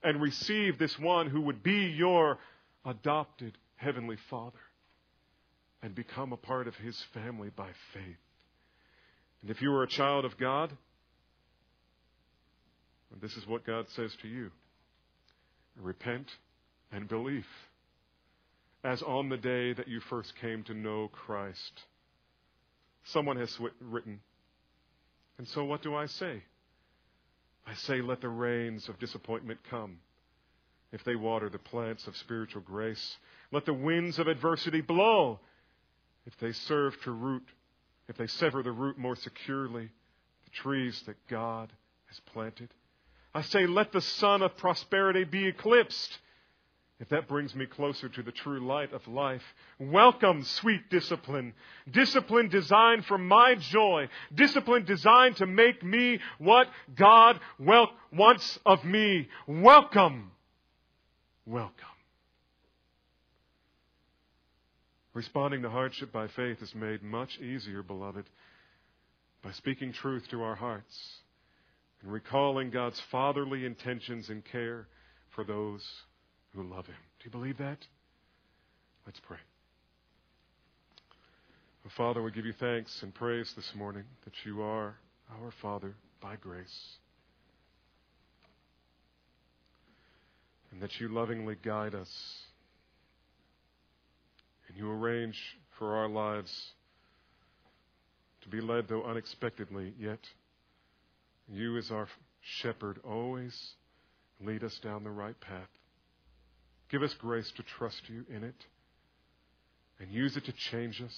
and 0.03 0.21
receive 0.21 0.77
this 0.77 0.99
one 0.99 1.29
who 1.29 1.41
would 1.41 1.63
be 1.63 1.93
your 1.97 2.37
adopted 2.85 3.57
Heavenly 3.77 4.17
Father 4.29 4.59
and 5.81 5.95
become 5.95 6.33
a 6.33 6.37
part 6.37 6.67
of 6.67 6.75
His 6.75 7.01
family 7.13 7.49
by 7.55 7.69
faith. 7.93 8.17
And 9.41 9.49
if 9.49 9.61
you 9.61 9.73
are 9.73 9.83
a 9.83 9.87
child 9.87 10.25
of 10.25 10.37
God, 10.37 10.71
this 13.21 13.35
is 13.37 13.47
what 13.47 13.65
God 13.65 13.85
says 13.95 14.15
to 14.21 14.27
you 14.27 14.51
repent 15.81 16.29
and 16.91 17.07
believe, 17.07 17.47
as 18.83 19.01
on 19.01 19.29
the 19.29 19.37
day 19.37 19.73
that 19.73 19.87
you 19.87 19.99
first 20.01 20.33
came 20.39 20.63
to 20.63 20.73
know 20.73 21.09
Christ. 21.11 21.81
Someone 23.05 23.37
has 23.37 23.57
written, 23.79 24.21
and 25.37 25.47
so 25.47 25.65
what 25.65 25.81
do 25.81 25.95
I 25.95 26.05
say? 26.05 26.43
I 27.65 27.73
say, 27.75 28.01
let 28.01 28.21
the 28.21 28.29
rains 28.29 28.89
of 28.89 28.99
disappointment 28.99 29.59
come. 29.69 29.99
If 30.91 31.03
they 31.03 31.15
water 31.15 31.49
the 31.49 31.59
plants 31.59 32.07
of 32.07 32.15
spiritual 32.17 32.61
grace, 32.61 33.17
let 33.51 33.65
the 33.65 33.73
winds 33.73 34.19
of 34.19 34.27
adversity 34.27 34.81
blow. 34.81 35.39
If 36.25 36.37
they 36.37 36.51
serve 36.51 36.99
to 37.01 37.11
root, 37.11 37.47
if 38.07 38.17
they 38.17 38.27
sever 38.27 38.63
the 38.63 38.71
root 38.71 38.97
more 38.97 39.15
securely, 39.15 39.89
the 40.45 40.49
trees 40.51 41.01
that 41.05 41.15
God 41.27 41.71
has 42.07 42.19
planted. 42.31 42.69
I 43.33 43.41
say, 43.41 43.65
let 43.65 43.91
the 43.91 44.01
sun 44.01 44.41
of 44.41 44.55
prosperity 44.57 45.23
be 45.23 45.47
eclipsed 45.47 46.19
if 47.03 47.09
that 47.09 47.27
brings 47.27 47.53
me 47.53 47.65
closer 47.65 48.07
to 48.07 48.23
the 48.23 48.31
true 48.31 48.65
light 48.65 48.93
of 48.93 49.05
life. 49.09 49.43
Welcome, 49.77 50.41
sweet 50.45 50.89
discipline. 50.89 51.53
Discipline 51.91 52.47
designed 52.47 53.03
for 53.03 53.17
my 53.17 53.55
joy. 53.55 54.07
Discipline 54.33 54.85
designed 54.85 55.35
to 55.35 55.45
make 55.45 55.83
me 55.83 56.19
what 56.37 56.69
God 56.95 57.41
wel- 57.59 57.91
wants 58.13 58.57
of 58.65 58.85
me. 58.85 59.27
Welcome. 59.47 60.31
Welcome. 61.45 61.73
Responding 65.13 65.63
to 65.63 65.69
hardship 65.69 66.13
by 66.13 66.29
faith 66.29 66.61
is 66.61 66.73
made 66.73 67.03
much 67.03 67.37
easier, 67.39 67.83
beloved, 67.83 68.29
by 69.43 69.51
speaking 69.51 69.91
truth 69.91 70.25
to 70.29 70.41
our 70.41 70.55
hearts 70.55 71.17
and 72.01 72.13
recalling 72.13 72.69
God's 72.69 73.01
fatherly 73.11 73.65
intentions 73.65 74.29
and 74.29 74.41
care 74.45 74.87
for 75.31 75.43
those 75.43 75.85
who 76.55 76.63
love 76.63 76.85
him. 76.85 76.95
Do 77.19 77.25
you 77.25 77.31
believe 77.31 77.57
that? 77.57 77.77
Let's 79.05 79.19
pray. 79.19 79.37
Father, 81.97 82.23
we 82.23 82.31
give 82.31 82.45
you 82.45 82.53
thanks 82.53 83.03
and 83.03 83.13
praise 83.13 83.51
this 83.55 83.69
morning 83.75 84.03
that 84.23 84.33
you 84.45 84.61
are 84.61 84.95
our 85.29 85.51
Father 85.61 85.93
by 86.21 86.37
grace. 86.37 86.95
And 90.71 90.81
that 90.81 90.99
you 90.99 91.09
lovingly 91.09 91.57
guide 91.61 91.93
us. 91.93 92.09
And 94.67 94.77
you 94.77 94.89
arrange 94.89 95.37
for 95.77 95.95
our 95.97 96.07
lives 96.07 96.51
to 98.43 98.49
be 98.49 98.61
led, 98.61 98.87
though 98.87 99.03
unexpectedly, 99.03 99.93
yet 99.99 100.19
you, 101.51 101.77
as 101.77 101.91
our 101.91 102.07
shepherd, 102.61 102.99
always 103.03 103.53
lead 104.39 104.63
us 104.63 104.79
down 104.81 105.03
the 105.03 105.11
right 105.11 105.39
path. 105.41 105.69
Give 106.93 107.01
us 107.01 107.15
grace 107.15 107.51
to 107.57 107.63
trust 107.63 108.03
you 108.07 108.23
in 108.29 108.43
it 108.43 108.67
and 109.99 110.11
use 110.11 110.37
it 110.37 110.45
to 110.45 110.51
change 110.51 111.01
us 111.01 111.15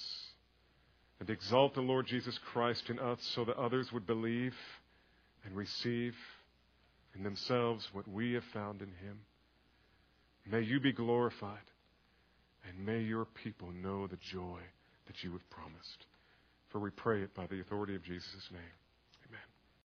and 1.20 1.28
exalt 1.28 1.74
the 1.74 1.82
Lord 1.82 2.06
Jesus 2.06 2.38
Christ 2.50 2.88
in 2.88 2.98
us 2.98 3.18
so 3.34 3.44
that 3.44 3.58
others 3.58 3.92
would 3.92 4.06
believe 4.06 4.54
and 5.44 5.54
receive 5.54 6.14
in 7.14 7.24
themselves 7.24 7.86
what 7.92 8.08
we 8.08 8.32
have 8.32 8.44
found 8.54 8.80
in 8.80 8.88
Him. 8.88 9.18
May 10.50 10.62
you 10.62 10.80
be 10.80 10.92
glorified 10.92 11.58
and 12.66 12.86
may 12.86 13.02
your 13.02 13.26
people 13.26 13.68
know 13.70 14.06
the 14.06 14.16
joy 14.32 14.60
that 15.06 15.22
you 15.22 15.32
have 15.32 15.50
promised. 15.50 16.06
For 16.70 16.78
we 16.78 16.88
pray 16.88 17.20
it 17.20 17.34
by 17.34 17.48
the 17.48 17.60
authority 17.60 17.94
of 17.94 18.02
Jesus' 18.02 18.48
name. 18.50 18.85